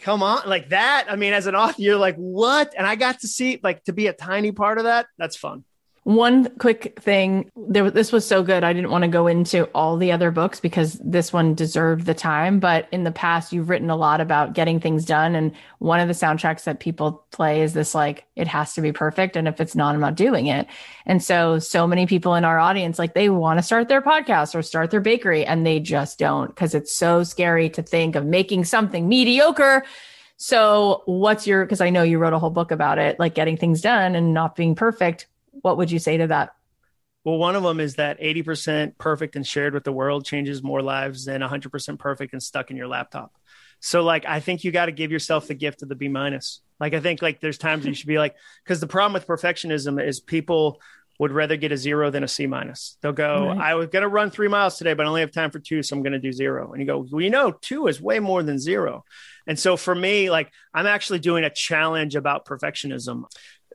come 0.00 0.22
on, 0.22 0.48
like 0.48 0.70
that. 0.70 1.06
I 1.08 1.16
mean, 1.16 1.32
as 1.32 1.46
an 1.46 1.54
author, 1.54 1.80
you're 1.80 1.96
like, 1.96 2.16
what? 2.16 2.74
And 2.76 2.86
I 2.86 2.96
got 2.96 3.20
to 3.20 3.28
see 3.28 3.60
like 3.62 3.84
to 3.84 3.92
be 3.92 4.06
a 4.06 4.12
tiny 4.12 4.52
part 4.52 4.78
of 4.78 4.84
that. 4.84 5.06
That's 5.18 5.36
fun. 5.36 5.64
One 6.04 6.48
quick 6.58 6.98
thing, 7.00 7.48
there, 7.54 7.88
this 7.88 8.10
was 8.10 8.26
so 8.26 8.42
good. 8.42 8.64
I 8.64 8.72
didn't 8.72 8.90
want 8.90 9.02
to 9.02 9.08
go 9.08 9.28
into 9.28 9.66
all 9.66 9.96
the 9.96 10.10
other 10.10 10.32
books 10.32 10.58
because 10.58 10.94
this 10.94 11.32
one 11.32 11.54
deserved 11.54 12.06
the 12.06 12.14
time. 12.14 12.58
But 12.58 12.88
in 12.90 13.04
the 13.04 13.12
past, 13.12 13.52
you've 13.52 13.68
written 13.68 13.88
a 13.88 13.94
lot 13.94 14.20
about 14.20 14.52
getting 14.52 14.80
things 14.80 15.04
done. 15.04 15.36
And 15.36 15.52
one 15.78 16.00
of 16.00 16.08
the 16.08 16.14
soundtracks 16.14 16.64
that 16.64 16.80
people 16.80 17.24
play 17.30 17.62
is 17.62 17.72
this 17.72 17.94
like, 17.94 18.24
it 18.34 18.48
has 18.48 18.74
to 18.74 18.80
be 18.80 18.90
perfect. 18.90 19.36
And 19.36 19.46
if 19.46 19.60
it's 19.60 19.76
not, 19.76 19.94
I'm 19.94 20.00
not 20.00 20.16
doing 20.16 20.48
it. 20.48 20.66
And 21.06 21.22
so, 21.22 21.60
so 21.60 21.86
many 21.86 22.06
people 22.06 22.34
in 22.34 22.44
our 22.44 22.58
audience, 22.58 22.98
like 22.98 23.14
they 23.14 23.28
want 23.28 23.60
to 23.60 23.62
start 23.62 23.88
their 23.88 24.02
podcast 24.02 24.56
or 24.56 24.62
start 24.62 24.90
their 24.90 25.00
bakery 25.00 25.46
and 25.46 25.64
they 25.64 25.78
just 25.78 26.18
don't 26.18 26.48
because 26.48 26.74
it's 26.74 26.92
so 26.92 27.22
scary 27.22 27.70
to 27.70 27.82
think 27.82 28.16
of 28.16 28.26
making 28.26 28.64
something 28.64 29.08
mediocre. 29.08 29.84
So, 30.36 31.02
what's 31.04 31.46
your, 31.46 31.64
because 31.64 31.80
I 31.80 31.90
know 31.90 32.02
you 32.02 32.18
wrote 32.18 32.32
a 32.32 32.40
whole 32.40 32.50
book 32.50 32.72
about 32.72 32.98
it, 32.98 33.20
like 33.20 33.36
getting 33.36 33.56
things 33.56 33.80
done 33.80 34.16
and 34.16 34.34
not 34.34 34.56
being 34.56 34.74
perfect 34.74 35.28
what 35.62 35.78
would 35.78 35.90
you 35.90 35.98
say 35.98 36.18
to 36.18 36.26
that? 36.28 36.50
Well, 37.24 37.38
one 37.38 37.54
of 37.54 37.62
them 37.62 37.78
is 37.78 37.96
that 37.96 38.20
80% 38.20 38.98
perfect 38.98 39.36
and 39.36 39.46
shared 39.46 39.74
with 39.74 39.84
the 39.84 39.92
world 39.92 40.24
changes 40.24 40.62
more 40.62 40.82
lives 40.82 41.24
than 41.24 41.40
100% 41.40 41.98
perfect 41.98 42.32
and 42.32 42.42
stuck 42.42 42.70
in 42.70 42.76
your 42.76 42.88
laptop. 42.88 43.32
So, 43.78 44.02
like, 44.02 44.24
I 44.26 44.40
think 44.40 44.64
you 44.64 44.72
got 44.72 44.86
to 44.86 44.92
give 44.92 45.12
yourself 45.12 45.46
the 45.46 45.54
gift 45.54 45.82
of 45.82 45.88
the 45.88 45.94
B 45.94 46.08
minus. 46.08 46.60
Like, 46.80 46.94
I 46.94 47.00
think 47.00 47.22
like 47.22 47.40
there's 47.40 47.58
times 47.58 47.86
you 47.86 47.94
should 47.94 48.08
be 48.08 48.18
like, 48.18 48.34
because 48.64 48.80
the 48.80 48.88
problem 48.88 49.12
with 49.12 49.26
perfectionism 49.26 50.04
is 50.04 50.18
people 50.20 50.80
would 51.18 51.30
rather 51.30 51.56
get 51.56 51.70
a 51.70 51.76
zero 51.76 52.10
than 52.10 52.24
a 52.24 52.28
C 52.28 52.46
minus. 52.46 52.96
They'll 53.00 53.12
go, 53.12 53.46
right. 53.46 53.58
I 53.58 53.74
was 53.74 53.86
going 53.88 54.02
to 54.02 54.08
run 54.08 54.30
three 54.30 54.48
miles 54.48 54.76
today, 54.76 54.94
but 54.94 55.06
I 55.06 55.08
only 55.08 55.20
have 55.20 55.30
time 55.30 55.52
for 55.52 55.60
two. 55.60 55.82
So 55.82 55.94
I'm 55.94 56.02
going 56.02 56.14
to 56.14 56.18
do 56.18 56.32
zero. 56.32 56.72
And 56.72 56.80
you 56.80 56.86
go, 56.86 57.06
well, 57.10 57.20
you 57.20 57.30
know, 57.30 57.52
two 57.52 57.86
is 57.86 58.00
way 58.00 58.18
more 58.18 58.42
than 58.42 58.58
zero. 58.58 59.04
And 59.46 59.58
so 59.58 59.76
for 59.76 59.94
me, 59.94 60.30
like, 60.30 60.50
I'm 60.74 60.86
actually 60.86 61.20
doing 61.20 61.44
a 61.44 61.50
challenge 61.50 62.16
about 62.16 62.46
perfectionism 62.46 63.24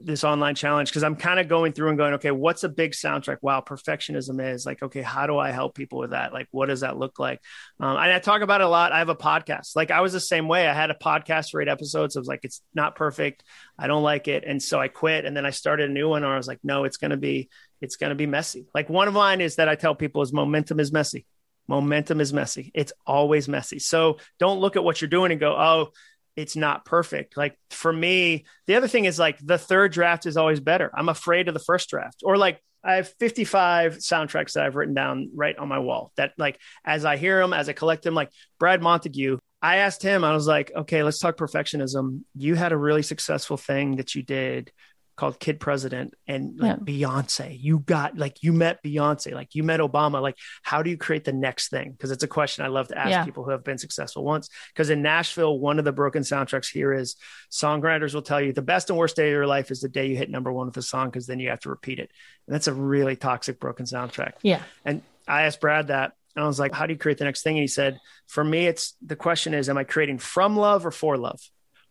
this 0.02 0.24
online 0.24 0.56
challenge 0.56 0.90
because 0.90 1.04
I'm 1.04 1.16
kind 1.16 1.40
of 1.40 1.48
going 1.48 1.74
through 1.74 1.90
and 1.90 1.98
going, 1.98 2.14
okay, 2.16 2.32
what's 2.32 2.64
a 2.64 2.70
big 2.70 2.92
soundtrack? 2.92 3.38
Wow, 3.42 3.64
perfectionism 3.66 4.54
is 4.54 4.66
like, 4.66 4.84
okay, 4.84 5.02
how 5.02 5.28
do 5.28 5.38
I 5.38 5.52
help 5.52 5.76
people 5.76 6.00
with 6.00 6.12
that? 6.12 6.34
Like, 6.34 6.48
what 6.52 6.68
does 6.68 6.82
that 6.82 6.98
look 6.98 7.20
like? 7.20 7.42
Um, 7.80 7.98
and 7.98 8.12
I 8.12 8.20
talk 8.20 8.42
about 8.42 8.62
it 8.62 8.66
a 8.66 8.70
lot. 8.70 8.92
I 8.92 9.00
have 9.00 9.10
a 9.10 9.16
podcast. 9.16 9.76
Like, 9.76 9.92
I 9.92 10.02
was 10.02 10.14
the 10.14 10.20
same 10.20 10.48
way. 10.48 10.68
I 10.68 10.74
had 10.74 10.92
a 10.92 10.96
podcast 10.96 11.52
for 11.52 11.62
eight 11.62 11.68
episodes. 11.68 12.16
I 12.16 12.20
was 12.20 12.28
like, 12.28 12.42
it's 12.44 12.62
not 12.74 12.96
perfect. 12.96 13.44
I 13.78 13.88
don't 13.88 14.04
like 14.04 14.28
it, 14.28 14.44
and 14.46 14.62
so 14.62 14.80
I 14.80 14.88
quit. 14.88 15.26
And 15.26 15.36
then 15.36 15.46
I 15.46 15.52
started 15.52 15.90
a 15.90 15.94
new 15.94 16.10
one, 16.10 16.24
or 16.24 16.34
I 16.34 16.38
was 16.38 16.48
like, 16.48 16.60
no, 16.64 16.84
it's 16.84 16.98
gonna 16.98 17.18
be, 17.18 17.50
it's 17.82 17.96
gonna 17.96 18.16
be 18.16 18.26
messy. 18.26 18.68
Like 18.74 18.90
one 18.90 19.08
of 19.08 19.14
mine 19.14 19.42
is 19.42 19.56
that 19.56 19.70
I 19.70 19.76
tell 19.76 19.96
people 19.96 20.22
is 20.22 20.34
momentum 20.34 20.80
is 20.80 20.92
messy. 20.92 21.26
Momentum 21.68 22.22
is 22.22 22.32
messy. 22.32 22.72
It's 22.74 22.94
always 23.06 23.50
messy. 23.50 23.80
So 23.80 24.18
don't 24.40 24.60
look 24.60 24.76
at 24.78 24.84
what 24.84 25.02
you're 25.02 25.10
doing 25.10 25.32
and 25.32 25.40
go, 25.40 25.56
oh 25.58 25.92
it's 26.38 26.56
not 26.56 26.86
perfect. 26.86 27.36
Like 27.36 27.58
for 27.72 27.92
me, 27.92 28.46
the 28.68 28.76
other 28.76 28.88
thing 28.88 29.06
is 29.06 29.18
like 29.18 29.40
the 29.40 29.58
third 29.58 29.92
draft 29.92 30.28
is 30.28 30.38
always 30.38 30.60
better. 30.60 30.92
I'm 30.94 31.10
afraid 31.10 31.48
of 31.48 31.56
the 31.56 31.60
first 31.60 31.90
draft. 31.90 32.22
Or 32.24 32.38
like 32.38 32.62
I 32.84 32.96
have 32.96 33.10
55 33.20 33.96
soundtracks 33.96 34.54
that 34.54 34.64
I've 34.64 34.76
written 34.76 34.94
down 34.94 35.32
right 35.34 35.58
on 35.58 35.68
my 35.68 35.80
wall 35.80 36.12
that 36.16 36.34
like 36.38 36.60
as 36.86 37.04
I 37.04 37.18
hear 37.18 37.42
them, 37.42 37.54
as 37.54 37.68
I 37.68 37.74
collect 37.74 38.04
them, 38.04 38.14
like 38.14 38.30
Brad 38.60 38.84
Montague, 38.84 39.40
I 39.64 39.78
asked 39.78 40.04
him, 40.04 40.24
I 40.24 40.34
was 40.34 40.46
like, 40.46 40.72
okay, 40.76 41.02
let's 41.02 41.18
talk 41.18 41.36
perfectionism. 41.36 42.22
You 42.36 42.54
had 42.54 42.72
a 42.72 42.78
really 42.78 43.02
successful 43.02 43.58
thing 43.58 43.96
that 43.96 44.14
you 44.14 44.22
did 44.22 44.72
called 45.18 45.40
Kid 45.40 45.60
President 45.60 46.14
and 46.28 46.58
like 46.60 46.78
yeah. 46.78 47.08
Beyonce. 47.08 47.58
You 47.60 47.80
got 47.80 48.18
like 48.18 48.44
you 48.44 48.54
met 48.54 48.84
Beyonce, 48.84 49.34
like 49.34 49.56
you 49.56 49.64
met 49.64 49.80
Obama. 49.80 50.22
Like, 50.22 50.38
how 50.62 50.84
do 50.84 50.90
you 50.90 50.98
create 50.98 51.26
the 51.26 51.34
next 51.34 51.70
thing? 51.70 51.92
Because 51.92 52.12
it's 52.12 52.24
a 52.24 52.28
question 52.28 52.64
I 52.64 52.68
love 52.68 52.88
to 52.90 52.98
ask 52.98 53.10
yeah. 53.10 53.26
people 53.26 53.44
who 53.44 53.50
have 53.50 53.64
been 53.64 53.80
successful 53.80 54.24
once. 54.24 54.48
Because 54.74 54.92
in 54.92 55.02
Nashville, 55.02 55.60
one 55.60 55.80
of 55.80 55.86
the 55.86 55.92
broken 55.92 56.22
soundtracks 56.22 56.72
here 56.72 56.94
is 56.94 57.16
songwriters 57.52 58.14
will 58.14 58.22
tell 58.22 58.40
you 58.40 58.54
the 58.54 58.62
best 58.62 58.90
and 58.90 58.98
worst 58.98 59.16
day 59.16 59.28
of 59.28 59.34
your 59.34 59.48
life 59.48 59.72
is 59.72 59.82
the 59.82 59.90
day 59.90 60.08
you 60.08 60.16
hit 60.16 60.30
number 60.30 60.54
one 60.54 60.68
with 60.68 60.78
a 60.78 60.84
song 60.84 61.08
because 61.08 61.26
then 61.26 61.40
you 61.40 61.50
have 61.50 61.62
to 61.62 61.70
repeat 61.70 62.00
it. 62.00 62.12
And 62.48 62.54
that's 62.54 62.68
a 62.68 62.74
really 62.74 63.16
toxic 63.16 63.60
broken 63.60 63.86
soundtrack. 63.88 64.34
Yeah. 64.44 64.62
And 64.86 65.02
I 65.28 65.44
asked 65.44 65.60
Brad 65.60 65.88
that. 65.88 66.14
And 66.36 66.44
I 66.44 66.48
was 66.48 66.60
like, 66.60 66.76
how 66.76 66.86
do 66.86 66.94
you 66.94 67.00
create 67.00 67.18
the 67.18 67.26
next 67.26 67.42
thing? 67.42 67.58
And 67.58 67.64
he 67.64 67.68
said, 67.68 68.00
for 68.28 68.44
me, 68.44 68.68
it's 68.68 68.96
the 69.04 69.16
question 69.16 69.56
is, 69.56 69.68
am 69.68 69.78
I 69.80 69.84
creating 69.84 70.20
from 70.20 70.56
love 70.56 70.86
or 70.86 70.92
for 70.92 71.18
love? 71.18 71.42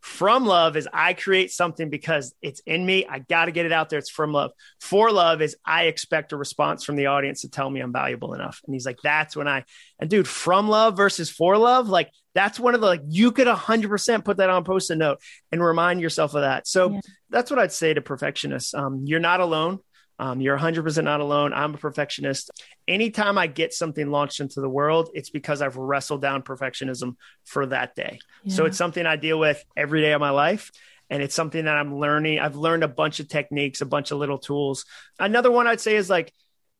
From 0.06 0.46
love 0.46 0.76
is 0.76 0.88
I 0.92 1.14
create 1.14 1.50
something 1.50 1.90
because 1.90 2.32
it's 2.40 2.60
in 2.60 2.86
me. 2.86 3.04
I 3.10 3.18
got 3.18 3.46
to 3.46 3.50
get 3.50 3.66
it 3.66 3.72
out 3.72 3.90
there. 3.90 3.98
It's 3.98 4.08
from 4.08 4.32
love. 4.32 4.52
For 4.80 5.10
love 5.10 5.42
is 5.42 5.56
I 5.66 5.86
expect 5.86 6.32
a 6.32 6.36
response 6.36 6.84
from 6.84 6.94
the 6.94 7.06
audience 7.06 7.40
to 7.40 7.50
tell 7.50 7.68
me 7.68 7.80
I'm 7.80 7.92
valuable 7.92 8.32
enough. 8.32 8.60
And 8.64 8.72
he's 8.72 8.86
like, 8.86 8.98
that's 9.02 9.34
when 9.34 9.48
I, 9.48 9.64
and 9.98 10.08
dude, 10.08 10.28
from 10.28 10.68
love 10.68 10.96
versus 10.96 11.28
for 11.28 11.58
love, 11.58 11.88
like 11.88 12.12
that's 12.36 12.60
one 12.60 12.76
of 12.76 12.80
the, 12.80 12.86
like, 12.86 13.02
you 13.08 13.32
could 13.32 13.48
100% 13.48 14.24
put 14.24 14.36
that 14.36 14.48
on 14.48 14.62
post 14.62 14.90
a 14.90 14.96
note 14.96 15.20
and 15.50 15.62
remind 15.62 16.00
yourself 16.00 16.34
of 16.34 16.42
that. 16.42 16.68
So 16.68 16.92
yeah. 16.92 17.00
that's 17.28 17.50
what 17.50 17.58
I'd 17.58 17.72
say 17.72 17.92
to 17.92 18.00
perfectionists. 18.00 18.74
Um, 18.74 19.02
you're 19.06 19.18
not 19.18 19.40
alone. 19.40 19.80
Um, 20.18 20.40
you're 20.40 20.58
100% 20.58 21.04
not 21.04 21.20
alone. 21.20 21.52
I'm 21.52 21.74
a 21.74 21.78
perfectionist. 21.78 22.50
Anytime 22.88 23.36
I 23.36 23.46
get 23.46 23.74
something 23.74 24.10
launched 24.10 24.40
into 24.40 24.60
the 24.60 24.68
world, 24.68 25.10
it's 25.14 25.30
because 25.30 25.60
I've 25.60 25.76
wrestled 25.76 26.22
down 26.22 26.42
perfectionism 26.42 27.16
for 27.44 27.66
that 27.66 27.94
day. 27.94 28.18
Yeah. 28.44 28.54
So 28.54 28.64
it's 28.64 28.78
something 28.78 29.04
I 29.04 29.16
deal 29.16 29.38
with 29.38 29.62
every 29.76 30.00
day 30.00 30.12
of 30.12 30.20
my 30.20 30.30
life. 30.30 30.70
And 31.08 31.22
it's 31.22 31.34
something 31.34 31.66
that 31.66 31.76
I'm 31.76 31.96
learning. 31.96 32.40
I've 32.40 32.56
learned 32.56 32.82
a 32.82 32.88
bunch 32.88 33.20
of 33.20 33.28
techniques, 33.28 33.80
a 33.80 33.86
bunch 33.86 34.10
of 34.10 34.18
little 34.18 34.38
tools. 34.38 34.86
Another 35.20 35.52
one 35.52 35.66
I'd 35.66 35.80
say 35.80 35.96
is 35.96 36.10
like, 36.10 36.32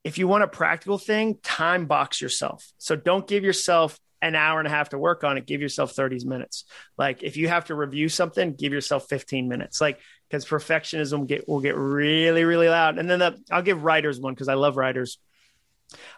if 0.02 0.18
you 0.18 0.26
want 0.26 0.44
a 0.44 0.48
practical 0.48 0.98
thing, 0.98 1.38
time 1.42 1.86
box 1.86 2.20
yourself. 2.20 2.66
So 2.78 2.96
don't 2.96 3.26
give 3.26 3.44
yourself 3.44 3.98
an 4.22 4.34
hour 4.34 4.58
and 4.58 4.66
a 4.66 4.70
half 4.70 4.90
to 4.90 4.98
work 4.98 5.24
on 5.24 5.36
it. 5.36 5.46
Give 5.46 5.60
yourself 5.60 5.92
30 5.92 6.24
minutes. 6.24 6.64
Like 6.96 7.22
if 7.22 7.36
you 7.36 7.48
have 7.48 7.66
to 7.66 7.74
review 7.74 8.08
something, 8.08 8.54
give 8.54 8.72
yourself 8.72 9.06
15 9.08 9.48
minutes. 9.48 9.80
Like 9.80 10.00
because 10.28 10.44
perfectionism 10.44 11.26
get 11.26 11.48
will 11.48 11.60
get 11.60 11.76
really 11.76 12.44
really 12.44 12.68
loud. 12.68 12.98
And 12.98 13.08
then 13.08 13.18
the, 13.18 13.38
I'll 13.50 13.62
give 13.62 13.82
writers 13.82 14.20
one 14.20 14.34
because 14.34 14.48
I 14.48 14.54
love 14.54 14.76
writers. 14.76 15.18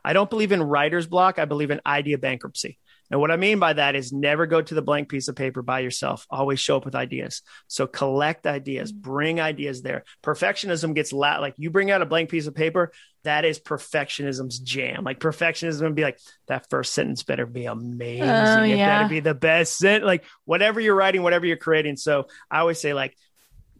I 0.05 0.12
don't 0.12 0.30
believe 0.30 0.53
in 0.53 0.62
writer's 0.62 1.07
block. 1.07 1.38
I 1.38 1.44
believe 1.44 1.70
in 1.70 1.80
idea 1.86 2.18
bankruptcy. 2.18 2.78
And 3.11 3.21
what 3.21 3.31
I 3.31 3.37
mean 3.37 3.59
by 3.59 3.73
that 3.73 3.97
is 3.97 4.13
never 4.13 4.47
go 4.47 4.61
to 4.61 4.75
the 4.75 4.83
blank 4.83 5.09
piece 5.09 5.29
of 5.29 5.37
paper 5.37 5.63
by 5.63 5.81
yourself. 5.81 6.27
Always 6.31 6.61
show 6.61 6.77
up 6.77 6.85
with 6.85 6.95
ideas. 6.95 7.43
So 7.67 7.87
collect 7.87 8.47
ideas, 8.47 8.93
mm. 8.93 9.01
bring 9.01 9.41
ideas 9.41 9.83
there. 9.83 10.05
Perfectionism 10.23 10.95
gets 10.95 11.13
loud. 11.13 11.41
Like 11.41 11.55
you 11.57 11.71
bring 11.71 11.91
out 11.91 12.03
a 12.03 12.07
blank 12.07 12.31
piece 12.31 12.47
of 12.47 12.55
paper, 12.55 12.93
that 13.25 13.45
is 13.45 13.59
perfectionism's 13.59 14.59
jam. 14.59 15.05
Like 15.05 15.21
perfectionism 15.21 15.83
would 15.83 15.95
be 15.95 16.03
like 16.03 16.19
that 16.47 16.69
first 16.71 16.93
sentence 16.93 17.23
better 17.23 17.47
be 17.47 17.65
amazing. 17.65 18.23
Oh, 18.23 18.63
it 18.63 18.77
yeah. 18.77 18.99
better 18.99 19.09
be 19.09 19.21
the 19.21 19.35
best 19.35 19.79
sentence. 19.79 20.07
Like 20.07 20.25
whatever 20.45 20.81
you're 20.81 20.95
writing, 20.95 21.23
whatever 21.23 21.47
you're 21.47 21.57
creating. 21.57 21.97
So 21.97 22.27
I 22.51 22.61
always 22.61 22.81
say 22.81 22.95
like 22.95 23.17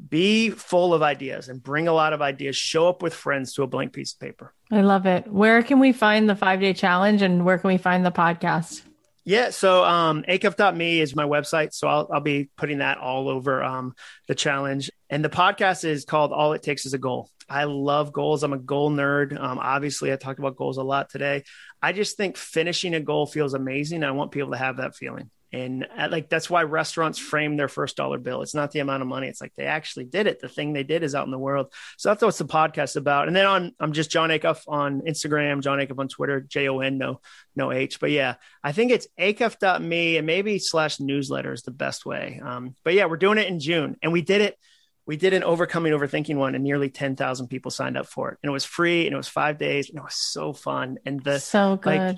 be 0.09 0.51
full 0.51 0.95
of 0.95 1.03
ideas 1.03 1.49
and 1.49 1.63
bring 1.63 1.89
a 1.89 1.93
lot 1.93 2.13
of 2.13 2.23
ideas. 2.23 2.57
Show 2.57 2.89
up 2.89 3.03
with 3.03 3.15
friends 3.15 3.55
to 3.55 3.63
a 3.63 3.67
blank 3.67 3.93
piece 3.93 4.13
of 4.13 4.21
paper. 4.21 4.55
I 4.71 4.83
love 4.83 5.07
it. 5.07 5.27
Where 5.27 5.63
can 5.63 5.81
we 5.81 5.93
find 5.93 6.29
the 6.29 6.37
five 6.37 6.61
day 6.61 6.73
challenge 6.73 7.23
and 7.23 7.45
where 7.45 7.59
can 7.59 7.69
we 7.69 7.79
find 7.79 8.07
the 8.07 8.13
podcast? 8.13 8.83
Yeah, 9.29 9.51
so 9.51 9.85
um, 9.85 10.25
acuff.me 10.27 11.03
is 11.03 11.15
my 11.15 11.25
website. 11.25 11.75
So 11.75 11.87
I'll, 11.87 12.09
I'll 12.11 12.21
be 12.23 12.49
putting 12.57 12.79
that 12.79 12.97
all 12.97 13.29
over 13.29 13.63
um, 13.63 13.93
the 14.27 14.35
challenge. 14.35 14.91
And 15.11 15.23
the 15.23 15.29
podcast 15.29 15.85
is 15.85 16.07
called 16.07 16.33
All 16.33 16.55
It 16.55 16.63
Takes 16.63 16.87
is 16.87 16.95
a 16.95 16.99
Goal. 16.99 17.29
I 17.47 17.65
love 17.65 18.11
goals. 18.11 18.43
I'm 18.43 18.55
a 18.55 18.59
goal 18.59 18.91
nerd. 18.91 19.39
Um, 19.39 19.59
obviously, 19.59 20.15
I 20.15 20.17
talked 20.17 20.39
about 20.39 20.57
goals 20.57 20.79
a 20.79 20.83
lot 20.83 21.11
today. 21.11 21.45
I 21.83 21.93
just 21.93 22.17
think 22.17 22.39
finishing 22.39 22.95
a 22.95 23.01
goal 23.01 23.27
feels 23.27 23.53
amazing. 23.53 24.03
I 24.03 24.13
want 24.13 24.33
people 24.33 24.53
to 24.53 24.57
have 24.57 24.79
that 24.79 24.97
feeling. 24.97 25.31
And 25.53 25.87
uh, 25.97 26.09
like 26.11 26.29
that's 26.29 26.51
why 26.51 26.63
restaurants 26.65 27.19
frame 27.19 27.57
their 27.57 27.69
first 27.69 27.97
dollar 27.97 28.19
bill. 28.19 28.43
It's 28.43 28.55
not 28.55 28.71
the 28.71 28.81
amount 28.81 29.03
of 29.03 29.09
money. 29.09 29.29
It's 29.29 29.41
like 29.41 29.55
they 29.57 29.65
actually 29.65 30.05
did 30.05 30.27
it. 30.27 30.41
The 30.41 30.49
thing 30.49 30.73
they 30.73 30.83
did 30.83 31.03
is 31.03 31.15
out 31.15 31.25
in 31.25 31.31
the 31.31 31.39
world. 31.39 31.73
So 31.97 32.11
that's 32.11 32.23
what 32.23 32.35
the 32.37 32.45
podcast 32.45 32.97
about. 32.97 33.29
And 33.29 33.37
then 33.37 33.47
on 33.47 33.73
I'm 33.81 33.93
just 33.93 34.11
jon 34.11 34.29
Acuff 34.29 34.61
on 34.69 35.01
Instagram, 35.03 35.63
jon 35.63 35.79
Acuff 35.79 35.99
on 35.99 36.09
Twitter, 36.09 36.41
J 36.41 36.69
O 36.69 36.81
N 36.81 36.99
no 36.99 37.21
no 37.57 37.73
H. 37.73 37.99
But 37.99 38.11
yeah, 38.11 38.35
I 38.63 38.73
think 38.73 38.93
it's 38.93 39.07
acuff.me 39.19 40.19
and 40.19 40.27
maybe 40.27 40.59
slash 40.59 41.01
newsletter 41.01 41.53
is 41.53 41.63
the 41.63 41.71
best 41.71 42.05
way. 42.05 42.41
Um, 42.45 42.75
but 42.85 42.95
yeah, 42.95 43.07
we're 43.07 43.17
doing 43.17 43.39
it 43.39 43.49
in 43.49 43.59
June, 43.59 43.97
and 44.03 44.13
we 44.13 44.23
did 44.23 44.43
it. 44.43 44.59
We 45.07 45.17
did 45.17 45.33
an 45.33 45.43
overcoming 45.43 45.95
overthinking 45.95 46.37
one, 46.37 46.55
and 46.55 46.63
nearly 46.63 46.91
ten 46.91 47.17
thousand 47.17 47.49
people 47.49 47.71
signed 47.71 47.97
up 47.97 48.07
for 48.07 48.33
it. 48.33 48.39
And 48.43 48.51
it 48.51 48.53
was 48.53 48.67
free, 48.67 49.07
and 49.07 49.15
it 49.15 49.17
was 49.17 49.29
five 49.29 49.57
days, 49.57 49.89
and 49.89 49.99
it 49.99 50.05
was 50.05 50.15
so 50.15 50.53
fun. 50.53 50.99
And 51.07 51.25
the 51.25 51.39
so 51.39 51.77
good. 51.77 51.99
Like, 51.99 52.17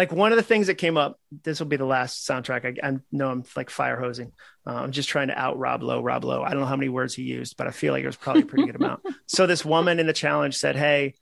like 0.00 0.12
one 0.12 0.32
of 0.32 0.36
the 0.36 0.42
things 0.42 0.68
that 0.68 0.76
came 0.76 0.96
up 0.96 1.20
this 1.42 1.60
will 1.60 1.66
be 1.66 1.76
the 1.76 1.84
last 1.84 2.26
soundtrack. 2.26 2.80
I, 2.82 2.88
I 2.88 2.96
know 3.12 3.30
i'm 3.30 3.44
like 3.54 3.68
fire 3.68 4.00
hosing. 4.00 4.32
Uh, 4.66 4.72
i'm 4.72 4.92
just 4.92 5.10
trying 5.10 5.28
to 5.28 5.38
out 5.38 5.58
rob 5.58 5.82
lowe. 5.82 6.00
Rob 6.00 6.24
lowe 6.24 6.42
i 6.42 6.50
don't 6.50 6.60
know 6.60 6.66
how 6.66 6.76
many 6.76 6.88
words 6.88 7.14
he 7.14 7.22
used 7.22 7.58
but 7.58 7.66
i 7.66 7.70
feel 7.70 7.92
like 7.92 8.02
it 8.02 8.06
was 8.06 8.16
probably 8.16 8.42
a 8.42 8.46
pretty 8.46 8.64
good 8.64 8.76
amount. 8.76 9.02
So 9.26 9.46
this 9.46 9.62
woman 9.62 10.00
in 10.00 10.06
the 10.06 10.14
challenge 10.14 10.56
said 10.56 10.74
hey 10.74 11.14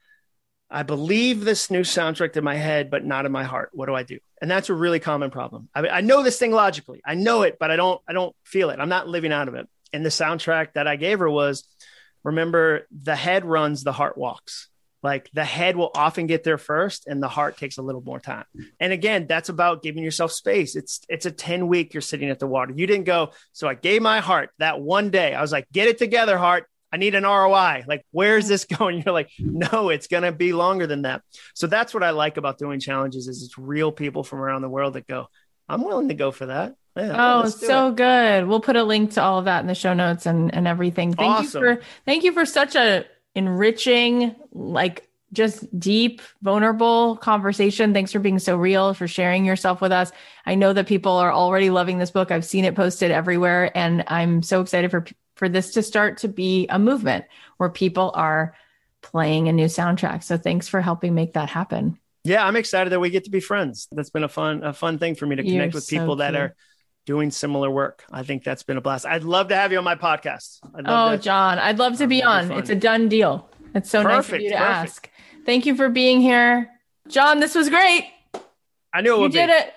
i 0.70 0.84
believe 0.84 1.44
this 1.44 1.72
new 1.72 1.80
soundtrack 1.80 2.36
in 2.36 2.44
my 2.44 2.54
head 2.54 2.88
but 2.88 3.04
not 3.04 3.26
in 3.26 3.32
my 3.32 3.42
heart. 3.42 3.70
What 3.72 3.86
do 3.86 3.96
i 3.96 4.04
do? 4.04 4.20
And 4.40 4.48
that's 4.48 4.68
a 4.68 4.74
really 4.74 5.00
common 5.00 5.32
problem. 5.32 5.68
I 5.74 5.82
mean 5.82 5.90
i 5.92 6.00
know 6.00 6.22
this 6.22 6.38
thing 6.38 6.52
logically. 6.52 7.00
I 7.04 7.14
know 7.14 7.42
it 7.42 7.56
but 7.58 7.72
i 7.72 7.76
don't 7.76 8.00
i 8.08 8.12
don't 8.12 8.36
feel 8.44 8.70
it. 8.70 8.78
I'm 8.78 8.88
not 8.88 9.08
living 9.08 9.32
out 9.32 9.48
of 9.48 9.54
it. 9.54 9.68
And 9.92 10.04
the 10.04 10.10
soundtrack 10.10 10.74
that 10.74 10.86
i 10.86 10.94
gave 10.94 11.18
her 11.18 11.28
was 11.28 11.66
remember 12.22 12.86
the 12.92 13.16
head 13.16 13.44
runs 13.44 13.82
the 13.82 13.92
heart 13.92 14.16
walks 14.16 14.68
like 15.02 15.30
the 15.32 15.44
head 15.44 15.76
will 15.76 15.90
often 15.94 16.26
get 16.26 16.44
there 16.44 16.58
first 16.58 17.06
and 17.06 17.22
the 17.22 17.28
heart 17.28 17.56
takes 17.56 17.78
a 17.78 17.82
little 17.82 18.00
more 18.00 18.20
time. 18.20 18.44
And 18.80 18.92
again 18.92 19.26
that's 19.28 19.48
about 19.48 19.82
giving 19.82 20.02
yourself 20.02 20.32
space. 20.32 20.76
It's 20.76 21.00
it's 21.08 21.26
a 21.26 21.30
10 21.30 21.68
week 21.68 21.94
you're 21.94 22.00
sitting 22.00 22.30
at 22.30 22.38
the 22.38 22.46
water. 22.46 22.72
You 22.76 22.86
didn't 22.86 23.04
go 23.04 23.32
so 23.52 23.68
i 23.68 23.74
gave 23.74 24.02
my 24.02 24.20
heart 24.20 24.50
that 24.58 24.80
one 24.80 25.10
day. 25.10 25.34
I 25.34 25.40
was 25.40 25.52
like 25.52 25.66
get 25.72 25.88
it 25.88 25.98
together 25.98 26.38
heart. 26.38 26.66
I 26.92 26.96
need 26.96 27.14
an 27.14 27.24
roi 27.24 27.84
like 27.86 28.04
where's 28.10 28.48
this 28.48 28.64
going? 28.78 29.02
You're 29.04 29.14
like 29.14 29.30
no 29.38 29.90
it's 29.90 30.08
going 30.08 30.24
to 30.24 30.32
be 30.32 30.52
longer 30.52 30.86
than 30.86 31.02
that. 31.02 31.22
So 31.54 31.66
that's 31.66 31.94
what 31.94 32.02
i 32.02 32.10
like 32.10 32.36
about 32.36 32.58
doing 32.58 32.80
challenges 32.80 33.28
is 33.28 33.42
it's 33.42 33.58
real 33.58 33.92
people 33.92 34.24
from 34.24 34.40
around 34.40 34.62
the 34.62 34.68
world 34.68 34.94
that 34.94 35.06
go 35.06 35.28
i'm 35.68 35.84
willing 35.84 36.08
to 36.08 36.14
go 36.14 36.30
for 36.30 36.46
that. 36.46 36.74
Yeah, 36.98 37.42
oh, 37.44 37.48
so 37.48 37.88
it. 37.88 37.96
good. 37.96 38.48
We'll 38.48 38.60
put 38.60 38.74
a 38.74 38.82
link 38.82 39.12
to 39.12 39.22
all 39.22 39.38
of 39.38 39.44
that 39.44 39.60
in 39.60 39.68
the 39.68 39.74
show 39.74 39.94
notes 39.94 40.26
and, 40.26 40.52
and 40.52 40.66
everything. 40.66 41.14
Thank 41.14 41.30
awesome. 41.30 41.62
you 41.62 41.76
for 41.76 41.82
thank 42.04 42.24
you 42.24 42.32
for 42.32 42.44
such 42.44 42.74
a 42.74 43.04
enriching, 43.34 44.34
like 44.52 45.08
just 45.32 45.78
deep, 45.78 46.22
vulnerable 46.42 47.16
conversation. 47.16 47.92
Thanks 47.92 48.12
for 48.12 48.18
being 48.18 48.38
so 48.38 48.56
real, 48.56 48.94
for 48.94 49.06
sharing 49.06 49.44
yourself 49.44 49.80
with 49.80 49.92
us. 49.92 50.10
I 50.46 50.54
know 50.54 50.72
that 50.72 50.86
people 50.86 51.12
are 51.12 51.32
already 51.32 51.70
loving 51.70 51.98
this 51.98 52.10
book. 52.10 52.30
I've 52.30 52.44
seen 52.44 52.64
it 52.64 52.74
posted 52.74 53.10
everywhere, 53.10 53.70
and 53.76 54.04
I'm 54.06 54.42
so 54.42 54.60
excited 54.60 54.90
for 54.90 55.04
for 55.38 55.48
this 55.48 55.72
to 55.74 55.82
start 55.82 56.18
to 56.18 56.28
be 56.28 56.66
a 56.68 56.78
movement 56.78 57.24
where 57.58 57.70
people 57.70 58.10
are 58.14 58.54
playing 59.02 59.48
a 59.48 59.52
new 59.52 59.66
soundtrack. 59.66 60.24
So 60.24 60.36
thanks 60.36 60.66
for 60.66 60.80
helping 60.80 61.14
make 61.14 61.34
that 61.34 61.48
happen. 61.48 61.98
Yeah, 62.24 62.44
I'm 62.44 62.56
excited 62.56 62.90
that 62.90 62.98
we 62.98 63.10
get 63.10 63.24
to 63.24 63.30
be 63.30 63.40
friends. 63.40 63.86
That's 63.92 64.10
been 64.10 64.24
a 64.24 64.28
fun 64.28 64.64
a 64.64 64.72
fun 64.72 64.98
thing 64.98 65.14
for 65.14 65.26
me 65.26 65.36
to 65.36 65.42
connect 65.42 65.72
You're 65.72 65.78
with 65.78 65.88
people 65.88 66.16
that 66.16 66.34
are 66.34 66.56
doing 67.08 67.30
similar 67.30 67.70
work. 67.70 68.04
I 68.12 68.22
think 68.22 68.44
that's 68.44 68.62
been 68.62 68.76
a 68.76 68.82
blast. 68.82 69.06
I'd 69.06 69.24
love 69.24 69.48
to 69.48 69.56
have 69.56 69.72
you 69.72 69.78
on 69.78 69.84
my 69.84 69.94
podcast. 69.94 70.58
oh, 70.84 71.12
to, 71.12 71.16
Jon, 71.16 71.58
I'd 71.58 71.78
love 71.78 71.96
to 71.98 72.06
be 72.06 72.22
on. 72.22 72.52
It's 72.52 72.68
a 72.68 72.74
done 72.74 73.08
deal. 73.08 73.48
It's 73.74 73.88
so 73.88 74.02
perfect, 74.02 74.16
nice 74.18 74.34
of 74.34 74.40
you 74.42 74.50
to 74.50 74.56
perfect. 74.56 74.90
ask. 74.90 75.10
Thank 75.46 75.64
you 75.64 75.74
for 75.74 75.88
being 75.88 76.20
here. 76.20 76.68
Jon, 77.08 77.40
this 77.40 77.54
was 77.54 77.70
great. 77.70 78.10
I 78.92 79.00
knew 79.00 79.16
it 79.16 79.22
you 79.22 79.28
did 79.30 79.46
be. 79.46 79.52
it. 79.54 79.72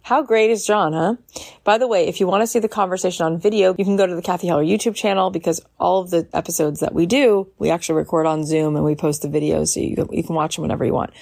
How 0.00 0.22
great 0.22 0.50
is 0.50 0.66
Jon, 0.66 0.94
huh? 0.94 1.16
By 1.62 1.76
the 1.76 1.86
way, 1.86 2.08
if 2.08 2.18
you 2.20 2.26
want 2.26 2.42
to 2.42 2.46
see 2.46 2.58
the 2.58 2.68
conversation 2.68 3.24
on 3.26 3.38
video, 3.38 3.74
you 3.78 3.84
can 3.84 3.96
go 3.96 4.06
to 4.06 4.16
the 4.16 4.22
Cathy 4.22 4.46
Heller 4.48 4.64
YouTube 4.64 4.96
channel 4.96 5.30
because 5.30 5.60
all 5.78 6.00
of 6.00 6.10
the 6.10 6.26
episodes 6.32 6.80
that 6.80 6.92
we 6.94 7.06
do, 7.06 7.48
we 7.58 7.70
actually 7.70 7.96
record 7.96 8.26
on 8.26 8.44
Zoom 8.44 8.74
and 8.76 8.84
we 8.84 8.96
post 8.96 9.22
the 9.22 9.28
videos 9.28 9.68
so 9.68 9.80
you 9.80 10.08
you 10.10 10.24
can 10.24 10.34
watch 10.34 10.56
them 10.56 10.62
whenever 10.62 10.84
you 10.84 10.94
want. 10.94 11.12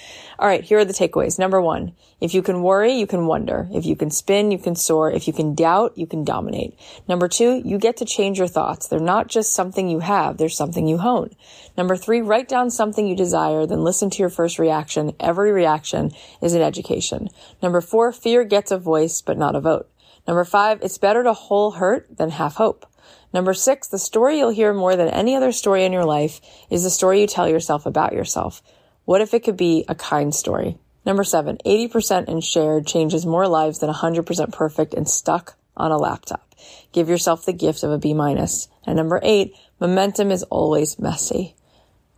All 0.41 0.47
right, 0.47 0.63
here 0.63 0.79
are 0.79 0.85
the 0.85 0.91
takeaways. 0.91 1.37
Number 1.37 1.61
one, 1.61 1.93
if 2.19 2.33
you 2.33 2.41
can 2.41 2.63
worry, 2.63 2.93
you 2.93 3.05
can 3.05 3.27
wonder. 3.27 3.69
If 3.71 3.85
you 3.85 3.95
can 3.95 4.09
spin, 4.09 4.49
you 4.49 4.57
can 4.57 4.75
soar. 4.75 5.11
If 5.11 5.27
you 5.27 5.33
can 5.33 5.53
doubt, 5.53 5.99
you 5.99 6.07
can 6.07 6.23
dominate. 6.23 6.79
Number 7.07 7.27
two, 7.27 7.61
you 7.63 7.77
get 7.77 7.97
to 7.97 8.05
change 8.05 8.39
your 8.39 8.47
thoughts. 8.47 8.87
They're 8.87 8.99
not 8.99 9.27
just 9.27 9.53
something 9.53 9.87
you 9.87 9.99
have, 9.99 10.37
they're 10.37 10.49
something 10.49 10.87
you 10.87 10.97
hone. 10.97 11.35
Number 11.77 11.95
three, 11.95 12.21
write 12.21 12.47
down 12.47 12.71
something 12.71 13.05
you 13.05 13.15
desire, 13.15 13.67
then 13.67 13.83
listen 13.83 14.09
to 14.09 14.17
your 14.17 14.31
first 14.31 14.57
reaction. 14.57 15.13
Every 15.19 15.51
reaction 15.51 16.09
is 16.41 16.55
an 16.55 16.63
education. 16.63 17.27
Number 17.61 17.79
four, 17.79 18.11
fear 18.11 18.43
gets 18.43 18.71
a 18.71 18.79
voice, 18.79 19.21
but 19.21 19.37
not 19.37 19.55
a 19.55 19.61
vote. 19.61 19.91
Number 20.27 20.43
five, 20.43 20.81
it's 20.81 20.97
better 20.97 21.21
to 21.21 21.33
whole 21.33 21.73
hurt 21.73 22.17
than 22.17 22.31
half 22.31 22.55
hope. 22.55 22.87
Number 23.31 23.53
six, 23.53 23.87
the 23.87 23.99
story 23.99 24.39
you'll 24.39 24.49
hear 24.49 24.73
more 24.73 24.95
than 24.95 25.07
any 25.07 25.35
other 25.35 25.51
story 25.51 25.85
in 25.85 25.93
your 25.93 26.05
life 26.05 26.41
is 26.71 26.81
the 26.81 26.89
story 26.89 27.21
you 27.21 27.27
tell 27.27 27.47
yourself 27.47 27.85
about 27.85 28.13
yourself. 28.13 28.63
What 29.11 29.19
if 29.19 29.33
it 29.33 29.43
could 29.43 29.57
be 29.57 29.83
a 29.89 29.93
kind 29.93 30.33
story? 30.33 30.77
Number 31.05 31.25
seven, 31.25 31.57
80% 31.65 32.29
and 32.29 32.41
shared 32.41 32.87
changes 32.87 33.25
more 33.25 33.45
lives 33.45 33.79
than 33.79 33.89
100% 33.89 34.53
perfect 34.53 34.93
and 34.93 35.05
stuck 35.05 35.57
on 35.75 35.91
a 35.91 35.97
laptop. 35.97 36.55
Give 36.93 37.09
yourself 37.09 37.43
the 37.43 37.51
gift 37.51 37.83
of 37.83 37.91
a 37.91 37.97
B 37.97 38.13
minus. 38.13 38.69
And 38.85 38.95
number 38.95 39.19
eight, 39.21 39.53
momentum 39.81 40.31
is 40.31 40.43
always 40.43 40.97
messy. 40.97 41.55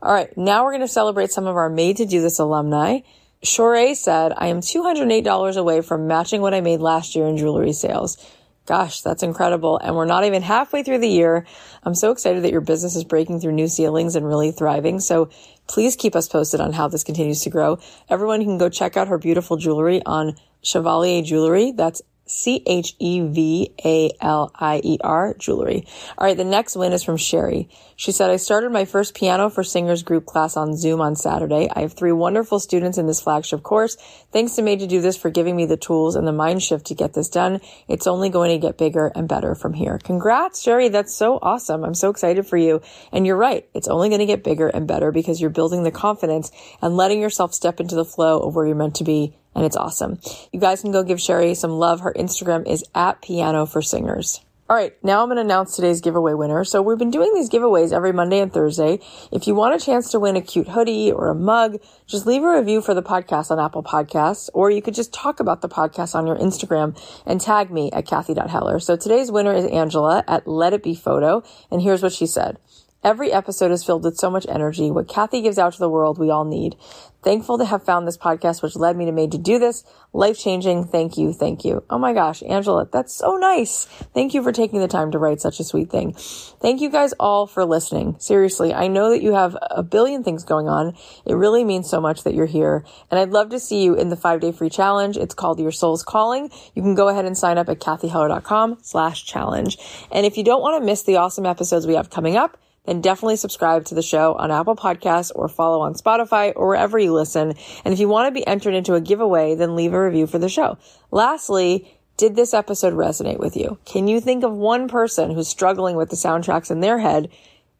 All 0.03 0.13
right. 0.13 0.37
Now 0.37 0.63
we're 0.63 0.73
going 0.73 0.81
to 0.81 0.87
celebrate 0.87 1.31
some 1.31 1.47
of 1.47 1.55
our 1.55 1.67
made 1.67 1.97
to 1.97 2.05
do 2.05 2.21
this 2.21 2.37
alumni. 2.37 2.99
Shore 3.41 3.95
said, 3.95 4.31
I 4.37 4.49
am 4.49 4.59
$208 4.59 5.57
away 5.57 5.81
from 5.81 6.05
matching 6.05 6.41
what 6.41 6.53
I 6.53 6.61
made 6.61 6.79
last 6.79 7.15
year 7.15 7.25
in 7.25 7.37
jewelry 7.37 7.73
sales. 7.73 8.23
Gosh, 8.65 9.01
that's 9.01 9.23
incredible. 9.23 9.77
And 9.77 9.95
we're 9.95 10.05
not 10.05 10.23
even 10.23 10.41
halfway 10.41 10.83
through 10.83 10.99
the 10.99 11.07
year. 11.07 11.45
I'm 11.83 11.95
so 11.95 12.11
excited 12.11 12.43
that 12.43 12.51
your 12.51 12.61
business 12.61 12.95
is 12.95 13.03
breaking 13.03 13.41
through 13.41 13.51
new 13.51 13.67
ceilings 13.67 14.15
and 14.15 14.25
really 14.25 14.51
thriving. 14.51 15.01
So 15.01 15.29
please 15.67 15.97
keep 15.97 16.15
us 16.15 16.29
posted 16.29 16.61
on 16.61 16.71
how 16.71 16.87
this 16.87 17.03
continues 17.03 17.41
to 17.41 17.49
grow. 17.49 17.79
Everyone 18.09 18.41
can 18.41 18.57
go 18.57 18.69
check 18.69 18.95
out 18.95 19.09
her 19.09 19.17
beautiful 19.17 19.57
jewelry 19.57 20.01
on 20.05 20.35
Chevalier 20.61 21.21
Jewelry. 21.21 21.73
That's 21.73 22.01
C 22.25 22.63
H 22.65 22.95
E 22.99 23.21
V 23.21 23.73
A 23.83 24.11
L 24.21 24.51
I 24.55 24.81
E 24.83 24.97
R 25.01 25.35
jewelry. 25.37 25.85
All 26.17 26.25
right. 26.25 26.37
The 26.37 26.43
next 26.43 26.75
win 26.75 26.93
is 26.93 27.03
from 27.03 27.17
Sherry. 27.17 27.69
She 27.95 28.11
said, 28.11 28.29
I 28.29 28.37
started 28.37 28.71
my 28.71 28.85
first 28.85 29.13
piano 29.13 29.49
for 29.49 29.63
singers 29.63 30.03
group 30.03 30.25
class 30.25 30.57
on 30.57 30.75
Zoom 30.75 31.01
on 31.01 31.15
Saturday. 31.15 31.69
I 31.75 31.81
have 31.81 31.93
three 31.93 32.11
wonderful 32.11 32.59
students 32.59 32.97
in 32.97 33.07
this 33.07 33.21
flagship 33.21 33.63
course. 33.63 33.97
Thanks 34.31 34.55
to 34.55 34.61
Made 34.61 34.79
to 34.79 34.87
Do 34.87 35.01
This 35.01 35.17
for 35.17 35.29
giving 35.29 35.55
me 35.55 35.65
the 35.65 35.77
tools 35.77 36.15
and 36.15 36.25
the 36.25 36.31
mind 36.31 36.63
shift 36.63 36.87
to 36.87 36.95
get 36.95 37.13
this 37.13 37.29
done. 37.29 37.59
It's 37.87 38.07
only 38.07 38.29
going 38.29 38.49
to 38.49 38.57
get 38.57 38.77
bigger 38.77 39.11
and 39.15 39.27
better 39.27 39.53
from 39.53 39.73
here. 39.73 39.99
Congrats, 40.03 40.61
Sherry. 40.61 40.89
That's 40.89 41.13
so 41.13 41.39
awesome. 41.41 41.83
I'm 41.83 41.93
so 41.93 42.09
excited 42.09 42.47
for 42.47 42.57
you. 42.57 42.81
And 43.11 43.27
you're 43.27 43.37
right. 43.37 43.67
It's 43.73 43.87
only 43.87 44.09
going 44.09 44.19
to 44.19 44.25
get 44.25 44.43
bigger 44.43 44.67
and 44.67 44.87
better 44.87 45.11
because 45.11 45.41
you're 45.41 45.49
building 45.49 45.83
the 45.83 45.91
confidence 45.91 46.51
and 46.81 46.97
letting 46.97 47.21
yourself 47.21 47.53
step 47.53 47.79
into 47.79 47.95
the 47.95 48.05
flow 48.05 48.39
of 48.39 48.55
where 48.55 48.65
you're 48.65 48.75
meant 48.75 48.95
to 48.95 49.03
be 49.03 49.35
and 49.55 49.65
it's 49.65 49.77
awesome. 49.77 50.19
You 50.51 50.59
guys 50.59 50.81
can 50.81 50.91
go 50.91 51.03
give 51.03 51.21
Sherry 51.21 51.55
some 51.55 51.71
love. 51.71 52.01
Her 52.01 52.13
Instagram 52.13 52.67
is 52.67 52.83
at 52.93 53.21
piano 53.21 53.65
for 53.65 53.81
singers. 53.81 54.41
All 54.69 54.77
right, 54.77 54.95
now 55.03 55.21
I'm 55.21 55.27
going 55.27 55.35
to 55.35 55.41
announce 55.41 55.75
today's 55.75 55.99
giveaway 55.99 56.33
winner. 56.33 56.63
So 56.63 56.81
we've 56.81 56.97
been 56.97 57.11
doing 57.11 57.33
these 57.33 57.49
giveaways 57.49 57.91
every 57.91 58.13
Monday 58.13 58.39
and 58.39 58.51
Thursday. 58.51 58.99
If 59.29 59.45
you 59.45 59.53
want 59.55 59.75
a 59.75 59.85
chance 59.85 60.09
to 60.11 60.21
win 60.21 60.37
a 60.37 60.41
cute 60.41 60.69
hoodie 60.69 61.11
or 61.11 61.29
a 61.29 61.35
mug, 61.35 61.79
just 62.07 62.25
leave 62.25 62.43
a 62.43 62.49
review 62.49 62.81
for 62.81 62.93
the 62.93 63.03
podcast 63.03 63.51
on 63.51 63.59
Apple 63.59 63.83
Podcasts, 63.83 64.49
or 64.53 64.71
you 64.71 64.81
could 64.81 64.95
just 64.95 65.13
talk 65.13 65.41
about 65.41 65.61
the 65.61 65.69
podcast 65.69 66.15
on 66.15 66.25
your 66.25 66.37
Instagram 66.37 66.97
and 67.25 67.41
tag 67.41 67.71
me 67.71 67.91
at 67.91 68.07
Cathy.Heller. 68.07 68.79
So 68.79 68.95
today's 68.95 69.31
winner 69.31 69.53
is 69.53 69.65
Angela 69.65 70.23
at 70.29 70.47
Let 70.47 70.71
It 70.71 70.81
Be 70.81 70.95
Photo, 70.95 71.43
and 71.69 71.81
here's 71.81 72.01
what 72.01 72.13
she 72.13 72.25
said. 72.25 72.57
Every 73.03 73.33
episode 73.33 73.71
is 73.71 73.83
filled 73.83 74.05
with 74.05 74.17
so 74.17 74.29
much 74.29 74.45
energy. 74.47 74.89
What 74.89 75.09
Cathy 75.09 75.41
gives 75.41 75.57
out 75.57 75.73
to 75.73 75.79
the 75.79 75.89
world, 75.89 76.17
we 76.17 76.29
all 76.29 76.45
need. 76.45 76.77
Thankful 77.21 77.57
to 77.57 77.65
have 77.65 77.83
found 77.83 78.05
this 78.05 78.17
podcast, 78.17 78.61
which 78.61 78.75
led 78.75 78.97
me 78.97 79.05
to 79.05 79.11
made 79.11 79.31
to 79.31 79.37
do 79.37 79.59
this. 79.59 79.83
Life 80.11 80.37
changing. 80.37 80.85
Thank 80.87 81.17
you. 81.17 81.33
Thank 81.33 81.65
you. 81.65 81.83
Oh 81.89 81.97
my 81.97 82.13
gosh, 82.13 82.43
Angela, 82.43 82.87
that's 82.91 83.15
so 83.15 83.37
nice. 83.37 83.85
Thank 84.13 84.33
you 84.33 84.43
for 84.43 84.51
taking 84.51 84.79
the 84.79 84.87
time 84.87 85.11
to 85.11 85.17
write 85.17 85.41
such 85.41 85.59
a 85.59 85.63
sweet 85.63 85.89
thing. 85.89 86.13
Thank 86.13 86.81
you 86.81 86.89
guys 86.89 87.13
all 87.19 87.47
for 87.47 87.65
listening. 87.65 88.15
Seriously, 88.19 88.73
I 88.73 88.87
know 88.87 89.09
that 89.09 89.21
you 89.21 89.33
have 89.33 89.57
a 89.61 89.83
billion 89.83 90.23
things 90.23 90.43
going 90.43 90.67
on. 90.67 90.95
It 91.25 91.35
really 91.35 91.63
means 91.63 91.89
so 91.89 91.99
much 91.99 92.23
that 92.23 92.33
you're 92.33 92.45
here. 92.45 92.85
And 93.09 93.19
I'd 93.19 93.31
love 93.31 93.49
to 93.49 93.59
see 93.59 93.83
you 93.83 93.95
in 93.95 94.09
the 94.09 94.17
five 94.17 94.39
day 94.39 94.51
free 94.51 94.69
challenge. 94.69 95.17
It's 95.17 95.33
called 95.33 95.59
Your 95.59 95.71
Soul's 95.71 96.03
Calling. 96.03 96.51
You 96.73 96.81
can 96.81 96.95
go 96.95 97.07
ahead 97.07 97.25
and 97.25 97.37
sign 97.37 97.57
up 97.57 97.69
at 97.69 97.79
cathyheller.com 97.79 98.79
slash 98.81 99.25
challenge. 99.25 99.77
And 100.11 100.25
if 100.25 100.37
you 100.37 100.43
don't 100.43 100.61
want 100.61 100.81
to 100.81 100.85
miss 100.85 101.03
the 101.03 101.17
awesome 101.17 101.45
episodes 101.45 101.87
we 101.87 101.95
have 101.95 102.09
coming 102.09 102.35
up, 102.35 102.57
then 102.85 103.01
definitely 103.01 103.37
subscribe 103.37 103.85
to 103.85 103.95
the 103.95 104.01
show 104.01 104.33
on 104.35 104.51
Apple 104.51 104.75
Podcasts 104.75 105.31
or 105.33 105.47
follow 105.47 105.81
on 105.81 105.93
Spotify 105.93 106.53
or 106.55 106.67
wherever 106.67 106.99
you 106.99 107.13
listen. 107.13 107.53
And 107.85 107.93
if 107.93 107.99
you 107.99 108.07
want 108.07 108.27
to 108.27 108.39
be 108.39 108.45
entered 108.45 108.73
into 108.73 108.95
a 108.95 109.01
giveaway, 109.01 109.55
then 109.55 109.75
leave 109.75 109.93
a 109.93 110.03
review 110.03 110.27
for 110.27 110.39
the 110.39 110.49
show. 110.49 110.77
Lastly, 111.11 111.97
did 112.17 112.35
this 112.35 112.53
episode 112.53 112.93
resonate 112.93 113.39
with 113.39 113.55
you? 113.55 113.77
Can 113.85 114.07
you 114.07 114.19
think 114.19 114.43
of 114.43 114.53
one 114.53 114.87
person 114.87 115.31
who's 115.31 115.47
struggling 115.47 115.95
with 115.95 116.09
the 116.09 116.15
soundtracks 116.15 116.69
in 116.69 116.81
their 116.81 116.99
head 116.99 117.29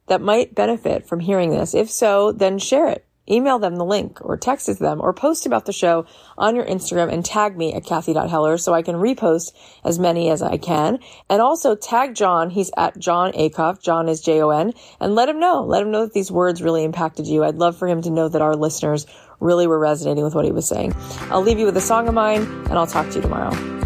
that 0.07 0.21
might 0.21 0.55
benefit 0.55 1.07
from 1.07 1.19
hearing 1.19 1.51
this? 1.51 1.73
If 1.73 1.89
so, 1.89 2.31
then 2.31 2.57
share 2.57 2.87
it 2.87 3.05
email 3.29 3.59
them 3.59 3.75
the 3.75 3.85
link 3.85 4.19
or 4.21 4.37
text 4.37 4.67
it 4.69 4.75
to 4.75 4.83
them 4.83 5.01
or 5.01 5.13
post 5.13 5.45
about 5.45 5.65
the 5.65 5.73
show 5.73 6.05
on 6.37 6.55
your 6.55 6.65
Instagram 6.65 7.11
and 7.11 7.23
tag 7.23 7.57
me 7.57 7.73
at 7.73 7.85
Cathy.Heller 7.85 8.57
so 8.57 8.73
I 8.73 8.81
can 8.81 8.95
repost 8.95 9.53
as 9.83 9.99
many 9.99 10.29
as 10.29 10.41
I 10.41 10.57
can. 10.57 10.99
And 11.29 11.41
also 11.41 11.75
tag 11.75 12.15
Jon. 12.15 12.49
He's 12.49 12.71
at 12.77 12.97
Jon 12.97 13.31
Acuff. 13.33 13.81
Jon 13.81 14.09
is 14.09 14.21
J-O-N 14.21 14.73
and 14.99 15.15
let 15.15 15.29
him 15.29 15.39
know. 15.39 15.63
Let 15.63 15.81
him 15.81 15.91
know 15.91 16.05
that 16.05 16.13
these 16.13 16.31
words 16.31 16.61
really 16.61 16.83
impacted 16.83 17.27
you. 17.27 17.43
I'd 17.43 17.55
love 17.55 17.77
for 17.77 17.87
him 17.87 18.01
to 18.01 18.09
know 18.09 18.27
that 18.29 18.41
our 18.41 18.55
listeners 18.55 19.05
really 19.39 19.67
were 19.67 19.79
resonating 19.79 20.23
with 20.23 20.35
what 20.35 20.45
he 20.45 20.51
was 20.51 20.67
saying. 20.67 20.93
I'll 21.29 21.41
leave 21.41 21.59
you 21.59 21.65
with 21.65 21.77
a 21.77 21.81
song 21.81 22.07
of 22.07 22.13
mine 22.13 22.41
and 22.41 22.73
I'll 22.73 22.87
talk 22.87 23.09
to 23.09 23.15
you 23.15 23.21
tomorrow. 23.21 23.82